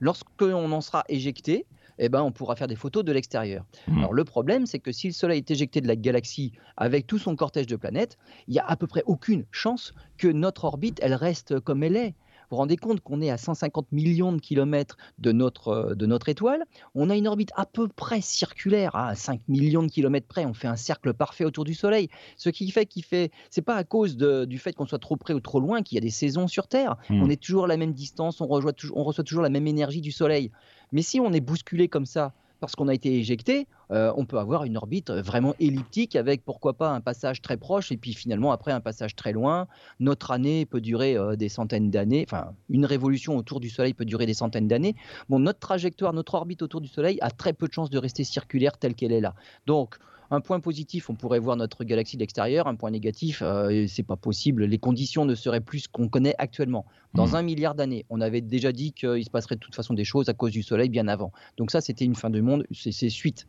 Lorsqu'on 0.00 0.72
en 0.72 0.80
sera 0.80 1.04
éjecté, 1.08 1.66
eh 1.98 2.08
ben, 2.08 2.22
on 2.22 2.32
pourra 2.32 2.56
faire 2.56 2.68
des 2.68 2.76
photos 2.76 3.04
de 3.04 3.12
l'extérieur. 3.12 3.64
Hmm. 3.88 3.98
Alors 3.98 4.12
le 4.12 4.24
problème, 4.24 4.66
c'est 4.66 4.78
que 4.78 4.92
si 4.92 5.08
le 5.08 5.12
Soleil 5.12 5.38
est 5.38 5.50
éjecté 5.50 5.80
de 5.80 5.88
la 5.88 5.96
galaxie 5.96 6.52
avec 6.76 7.06
tout 7.06 7.18
son 7.18 7.36
cortège 7.36 7.66
de 7.66 7.76
planètes, 7.76 8.18
il 8.48 8.52
n'y 8.52 8.58
a 8.58 8.66
à 8.66 8.76
peu 8.76 8.86
près 8.86 9.02
aucune 9.06 9.44
chance 9.50 9.94
que 10.18 10.28
notre 10.28 10.64
orbite, 10.64 10.98
elle 11.02 11.14
reste 11.14 11.60
comme 11.60 11.82
elle 11.82 11.96
est. 11.96 12.14
Vous 12.52 12.56
vous 12.56 12.60
rendez 12.60 12.76
compte 12.76 13.00
qu'on 13.00 13.22
est 13.22 13.30
à 13.30 13.38
150 13.38 13.92
millions 13.92 14.30
de 14.30 14.38
kilomètres 14.38 14.98
de 15.16 15.32
notre, 15.32 15.68
euh, 15.68 15.94
de 15.94 16.04
notre 16.04 16.28
étoile. 16.28 16.62
On 16.94 17.08
a 17.08 17.16
une 17.16 17.26
orbite 17.26 17.50
à 17.56 17.64
peu 17.64 17.88
près 17.88 18.20
circulaire, 18.20 18.94
à 18.94 19.14
5 19.14 19.40
millions 19.48 19.82
de 19.82 19.88
kilomètres 19.90 20.26
près. 20.26 20.44
On 20.44 20.52
fait 20.52 20.68
un 20.68 20.76
cercle 20.76 21.14
parfait 21.14 21.46
autour 21.46 21.64
du 21.64 21.72
Soleil. 21.72 22.10
Ce 22.36 22.50
qui 22.50 22.70
fait 22.70 22.84
qu'il 22.84 23.04
fait, 23.04 23.30
c'est 23.48 23.62
pas 23.62 23.76
à 23.76 23.84
cause 23.84 24.18
du 24.18 24.58
fait 24.58 24.74
qu'on 24.74 24.84
soit 24.84 24.98
trop 24.98 25.16
près 25.16 25.32
ou 25.32 25.40
trop 25.40 25.60
loin 25.60 25.80
qu'il 25.80 25.96
y 25.96 25.98
a 25.98 26.02
des 26.02 26.10
saisons 26.10 26.46
sur 26.46 26.68
Terre. 26.68 26.98
Hmm. 27.08 27.22
On 27.22 27.30
est 27.30 27.40
toujours 27.40 27.64
à 27.64 27.68
la 27.68 27.78
même 27.78 27.94
distance, 27.94 28.42
on, 28.42 28.44
on 28.44 29.02
reçoit 29.02 29.24
toujours 29.24 29.42
la 29.42 29.48
même 29.48 29.66
énergie 29.66 30.02
du 30.02 30.12
Soleil. 30.12 30.50
Mais 30.92 31.02
si 31.02 31.20
on 31.20 31.32
est 31.32 31.40
bousculé 31.40 31.88
comme 31.88 32.06
ça 32.06 32.32
parce 32.60 32.76
qu'on 32.76 32.86
a 32.86 32.94
été 32.94 33.18
éjecté, 33.18 33.66
euh, 33.90 34.12
on 34.16 34.24
peut 34.24 34.38
avoir 34.38 34.62
une 34.62 34.76
orbite 34.76 35.10
vraiment 35.10 35.52
elliptique 35.58 36.14
avec 36.14 36.44
pourquoi 36.44 36.74
pas 36.74 36.90
un 36.90 37.00
passage 37.00 37.42
très 37.42 37.56
proche 37.56 37.90
et 37.90 37.96
puis 37.96 38.14
finalement 38.14 38.52
après 38.52 38.70
un 38.70 38.80
passage 38.80 39.16
très 39.16 39.32
loin. 39.32 39.66
Notre 39.98 40.30
année 40.30 40.64
peut 40.64 40.80
durer 40.80 41.16
euh, 41.16 41.34
des 41.34 41.48
centaines 41.48 41.90
d'années, 41.90 42.24
enfin 42.24 42.52
une 42.68 42.86
révolution 42.86 43.36
autour 43.36 43.58
du 43.58 43.68
Soleil 43.68 43.94
peut 43.94 44.04
durer 44.04 44.26
des 44.26 44.34
centaines 44.34 44.68
d'années. 44.68 44.94
Bon, 45.28 45.40
notre 45.40 45.58
trajectoire, 45.58 46.12
notre 46.12 46.34
orbite 46.34 46.62
autour 46.62 46.80
du 46.80 46.86
Soleil 46.86 47.18
a 47.20 47.32
très 47.32 47.52
peu 47.52 47.66
de 47.66 47.72
chances 47.72 47.90
de 47.90 47.98
rester 47.98 48.22
circulaire 48.22 48.78
telle 48.78 48.94
qu'elle 48.94 49.12
est 49.12 49.20
là. 49.20 49.34
Donc 49.66 49.98
un 50.32 50.40
point 50.40 50.60
positif, 50.60 51.10
on 51.10 51.14
pourrait 51.14 51.38
voir 51.38 51.56
notre 51.56 51.84
galaxie 51.84 52.16
de 52.16 52.22
l'extérieur. 52.22 52.66
Un 52.66 52.74
point 52.74 52.90
négatif, 52.90 53.42
euh, 53.42 53.86
c'est 53.86 54.02
pas 54.02 54.16
possible. 54.16 54.64
Les 54.64 54.78
conditions 54.78 55.26
ne 55.26 55.34
seraient 55.34 55.60
plus 55.60 55.80
ce 55.80 55.88
qu'on 55.88 56.08
connaît 56.08 56.34
actuellement. 56.38 56.86
Dans 57.12 57.28
hmm. 57.28 57.34
un 57.34 57.42
milliard 57.42 57.74
d'années, 57.74 58.06
on 58.08 58.20
avait 58.22 58.40
déjà 58.40 58.72
dit 58.72 58.92
qu'il 58.92 59.22
se 59.22 59.28
passerait 59.28 59.56
de 59.56 59.60
toute 59.60 59.74
façon 59.74 59.92
des 59.92 60.04
choses 60.04 60.30
à 60.30 60.32
cause 60.32 60.52
du 60.52 60.62
Soleil 60.62 60.88
bien 60.88 61.06
avant. 61.06 61.32
Donc 61.58 61.70
ça, 61.70 61.82
c'était 61.82 62.06
une 62.06 62.14
fin 62.14 62.30
du 62.30 62.40
monde. 62.40 62.66
C'est 62.72 63.10
suite. 63.10 63.46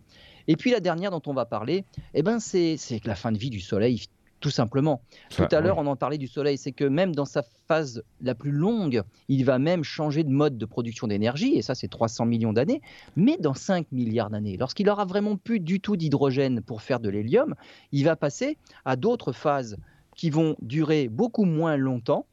Et 0.49 0.57
puis 0.57 0.71
la 0.71 0.81
dernière 0.81 1.11
dont 1.11 1.21
on 1.25 1.33
va 1.33 1.45
parler, 1.45 1.85
eh 2.13 2.21
ben 2.21 2.41
c'est 2.41 2.77
la 3.05 3.15
fin 3.15 3.31
de 3.31 3.37
vie 3.37 3.49
du 3.49 3.61
Soleil 3.61 4.07
tout 4.43 4.51
simplement. 4.51 5.01
Tout 5.29 5.47
à 5.51 5.61
l'heure, 5.61 5.77
on 5.77 5.87
en 5.87 5.95
parlait 5.95 6.17
du 6.17 6.27
Soleil, 6.27 6.57
c'est 6.57 6.73
que 6.73 6.83
même 6.83 7.15
dans 7.15 7.23
sa 7.23 7.43
phase 7.69 8.03
la 8.19 8.35
plus 8.35 8.51
longue, 8.51 9.01
il 9.29 9.45
va 9.45 9.57
même 9.57 9.85
changer 9.85 10.25
de 10.25 10.31
mode 10.31 10.57
de 10.57 10.65
production 10.65 11.07
d'énergie, 11.07 11.55
et 11.55 11.61
ça 11.61 11.75
c'est 11.75 11.87
300 11.87 12.25
millions 12.25 12.51
d'années, 12.51 12.81
mais 13.15 13.37
dans 13.39 13.53
5 13.53 13.89
milliards 13.93 14.29
d'années, 14.29 14.57
lorsqu'il 14.57 14.89
aura 14.89 15.05
vraiment 15.05 15.37
plus 15.37 15.61
du 15.61 15.79
tout 15.79 15.95
d'hydrogène 15.95 16.59
pour 16.59 16.81
faire 16.81 16.99
de 16.99 17.07
l'hélium, 17.07 17.55
il 17.93 18.03
va 18.03 18.17
passer 18.17 18.57
à 18.83 18.97
d'autres 18.97 19.31
phases 19.31 19.77
qui 20.17 20.29
vont 20.29 20.57
durer 20.61 21.07
beaucoup 21.07 21.45
moins 21.45 21.77
longtemps, 21.77 22.25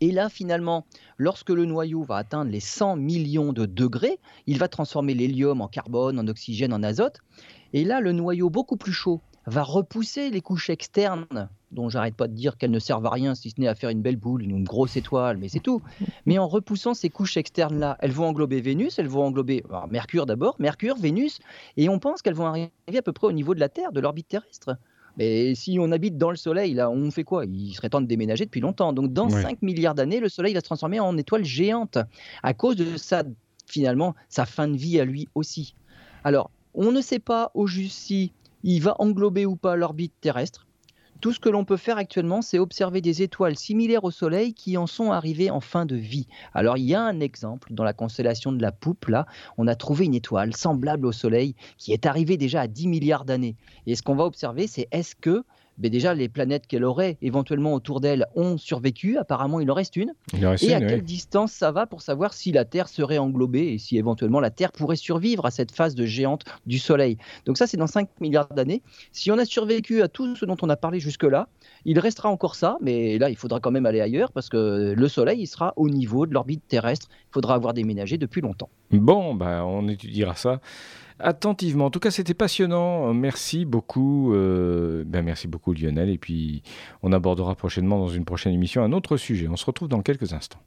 et 0.00 0.12
là, 0.12 0.30
finalement, 0.30 0.86
lorsque 1.18 1.50
le 1.50 1.66
noyau 1.66 2.04
va 2.04 2.16
atteindre 2.16 2.50
les 2.50 2.60
100 2.60 2.96
millions 2.96 3.52
de 3.52 3.66
degrés, 3.66 4.18
il 4.46 4.58
va 4.58 4.68
transformer 4.68 5.12
l'hélium 5.12 5.60
en 5.60 5.68
carbone, 5.68 6.18
en 6.18 6.26
oxygène, 6.28 6.72
en 6.72 6.84
azote. 6.84 7.18
Et 7.72 7.84
là, 7.84 8.00
le 8.00 8.12
noyau 8.12 8.48
beaucoup 8.48 8.76
plus 8.76 8.92
chaud 8.92 9.20
va 9.48 9.62
repousser 9.62 10.30
les 10.30 10.40
couches 10.40 10.70
externes, 10.70 11.48
dont 11.72 11.88
j'arrête 11.88 12.14
pas 12.14 12.28
de 12.28 12.34
dire 12.34 12.56
qu'elles 12.56 12.70
ne 12.70 12.78
servent 12.78 13.06
à 13.06 13.10
rien 13.10 13.34
si 13.34 13.50
ce 13.50 13.60
n'est 13.60 13.68
à 13.68 13.74
faire 13.74 13.90
une 13.90 14.02
belle 14.02 14.16
boule, 14.16 14.42
une 14.42 14.64
grosse 14.64 14.96
étoile, 14.96 15.36
mais 15.38 15.48
c'est 15.48 15.60
tout. 15.60 15.82
Mais 16.26 16.38
en 16.38 16.48
repoussant 16.48 16.94
ces 16.94 17.10
couches 17.10 17.36
externes-là, 17.36 17.96
elles 18.00 18.12
vont 18.12 18.26
englober 18.26 18.60
Vénus, 18.60 18.98
elles 18.98 19.08
vont 19.08 19.24
englober 19.24 19.64
Mercure 19.90 20.26
d'abord, 20.26 20.56
Mercure, 20.58 20.96
Vénus, 20.96 21.38
et 21.76 21.88
on 21.88 21.98
pense 21.98 22.22
qu'elles 22.22 22.34
vont 22.34 22.46
arriver 22.46 22.70
à 22.96 23.02
peu 23.02 23.12
près 23.12 23.26
au 23.26 23.32
niveau 23.32 23.54
de 23.54 23.60
la 23.60 23.68
Terre, 23.68 23.92
de 23.92 24.00
l'orbite 24.00 24.28
terrestre. 24.28 24.76
Mais 25.16 25.54
si 25.56 25.78
on 25.80 25.90
habite 25.90 26.16
dans 26.16 26.30
le 26.30 26.36
Soleil, 26.36 26.74
là, 26.74 26.90
on 26.90 27.10
fait 27.10 27.24
quoi? 27.24 27.44
Il 27.44 27.74
serait 27.74 27.90
temps 27.90 28.00
de 28.00 28.06
déménager 28.06 28.44
depuis 28.44 28.60
longtemps. 28.60 28.92
Donc, 28.92 29.12
dans 29.12 29.28
5 29.28 29.62
milliards 29.62 29.96
d'années, 29.96 30.20
le 30.20 30.28
Soleil 30.28 30.54
va 30.54 30.60
se 30.60 30.66
transformer 30.66 31.00
en 31.00 31.16
étoile 31.16 31.44
géante 31.44 31.98
à 32.44 32.54
cause 32.54 32.76
de 32.76 32.96
sa, 32.96 33.24
finalement, 33.66 34.14
sa 34.28 34.46
fin 34.46 34.68
de 34.68 34.76
vie 34.76 35.00
à 35.00 35.04
lui 35.04 35.28
aussi. 35.34 35.74
Alors, 36.22 36.52
on 36.74 36.92
ne 36.92 37.00
sait 37.00 37.18
pas 37.18 37.50
au 37.54 37.66
juste 37.66 37.98
si 37.98 38.32
il 38.62 38.82
va 38.82 38.96
englober 38.98 39.46
ou 39.46 39.56
pas 39.56 39.76
l'orbite 39.76 40.14
terrestre. 40.20 40.66
Tout 41.20 41.32
ce 41.32 41.40
que 41.40 41.48
l'on 41.48 41.64
peut 41.64 41.76
faire 41.76 41.98
actuellement, 41.98 42.42
c'est 42.42 42.60
observer 42.60 43.00
des 43.00 43.22
étoiles 43.22 43.56
similaires 43.56 44.04
au 44.04 44.12
Soleil 44.12 44.54
qui 44.54 44.76
en 44.76 44.86
sont 44.86 45.10
arrivées 45.10 45.50
en 45.50 45.58
fin 45.58 45.84
de 45.84 45.96
vie. 45.96 46.28
Alors 46.54 46.76
il 46.76 46.84
y 46.84 46.94
a 46.94 47.02
un 47.02 47.18
exemple 47.18 47.72
dans 47.72 47.82
la 47.82 47.92
constellation 47.92 48.52
de 48.52 48.62
la 48.62 48.70
Poupe, 48.70 49.06
là, 49.06 49.26
on 49.56 49.66
a 49.66 49.74
trouvé 49.74 50.04
une 50.04 50.14
étoile 50.14 50.54
semblable 50.54 51.06
au 51.06 51.12
Soleil 51.12 51.56
qui 51.76 51.92
est 51.92 52.06
arrivée 52.06 52.36
déjà 52.36 52.60
à 52.60 52.66
10 52.68 52.86
milliards 52.86 53.24
d'années. 53.24 53.56
Et 53.86 53.96
ce 53.96 54.02
qu'on 54.02 54.14
va 54.14 54.24
observer, 54.24 54.68
c'est 54.68 54.86
est-ce 54.92 55.16
que 55.16 55.42
mais 55.78 55.90
déjà 55.90 56.14
les 56.14 56.28
planètes 56.28 56.66
qu'elle 56.66 56.84
aurait 56.84 57.16
éventuellement 57.22 57.74
autour 57.74 58.00
d'elle 58.00 58.26
ont 58.34 58.58
survécu. 58.58 59.16
Apparemment, 59.16 59.60
il 59.60 59.70
en 59.70 59.74
reste 59.74 59.96
une. 59.96 60.12
et 60.34 60.74
à 60.74 60.80
quelle 60.80 61.02
distance 61.02 61.52
ça 61.52 61.72
va 61.72 61.86
pour 61.86 62.02
savoir 62.02 62.34
si 62.34 62.52
la 62.52 62.64
Terre 62.64 62.88
serait 62.88 63.18
englobée 63.18 63.72
et 63.72 63.78
si 63.78 63.96
éventuellement 63.96 64.40
la 64.40 64.50
Terre 64.50 64.72
pourrait 64.72 64.96
survivre 64.96 65.46
à 65.46 65.50
cette 65.50 65.72
phase 65.72 65.94
de 65.94 66.04
géante 66.04 66.44
du 66.66 66.78
Soleil? 66.78 67.16
Donc 67.46 67.58
ça, 67.58 67.66
c'est 67.66 67.76
dans 67.76 67.86
5 67.86 68.08
milliards 68.20 68.48
d'années. 68.48 68.82
Si 69.12 69.30
on 69.30 69.38
a 69.38 69.44
survécu 69.44 70.02
à 70.02 70.08
tout 70.08 70.36
ce 70.36 70.44
dont 70.44 70.56
on 70.62 70.68
a 70.68 70.76
parlé 70.76 71.00
jusque-là, 71.00 71.48
il 71.84 71.98
restera 71.98 72.28
encore 72.28 72.54
ça, 72.54 72.76
mais 72.80 73.18
là, 73.18 73.30
il 73.30 73.36
faudra 73.36 73.60
quand 73.60 73.70
même 73.70 73.86
aller 73.86 74.00
ailleurs 74.00 74.32
parce 74.32 74.48
que 74.48 74.94
le 74.96 75.08
Soleil, 75.08 75.40
il 75.40 75.46
sera 75.46 75.72
au 75.76 75.88
niveau 75.88 76.26
de 76.26 76.34
l'orbite 76.34 76.66
terrestre. 76.66 77.08
Il 77.10 77.32
faudra 77.32 77.54
avoir 77.54 77.74
déménagé 77.74 78.18
depuis 78.18 78.40
longtemps. 78.40 78.68
Bon, 78.90 79.34
ben, 79.34 79.62
on 79.64 79.88
étudiera 79.88 80.34
ça 80.34 80.60
attentivement. 81.18 81.86
En 81.86 81.90
tout 81.90 82.00
cas, 82.00 82.10
c'était 82.10 82.34
passionnant. 82.34 83.12
Merci 83.14 83.64
beaucoup. 83.64 84.34
Euh, 84.34 85.04
ben 85.06 85.22
merci 85.22 85.48
beaucoup 85.48 85.72
Lionel. 85.72 86.10
Et 86.10 86.18
puis, 86.18 86.62
on 87.02 87.12
abordera 87.12 87.54
prochainement 87.54 87.98
dans 87.98 88.08
une 88.08 88.24
prochaine 88.24 88.52
émission 88.52 88.82
un 88.82 88.92
autre 88.92 89.16
sujet. 89.16 89.48
On 89.48 89.56
se 89.56 89.66
retrouve 89.66 89.88
dans 89.88 90.02
quelques 90.02 90.32
instants. 90.32 90.60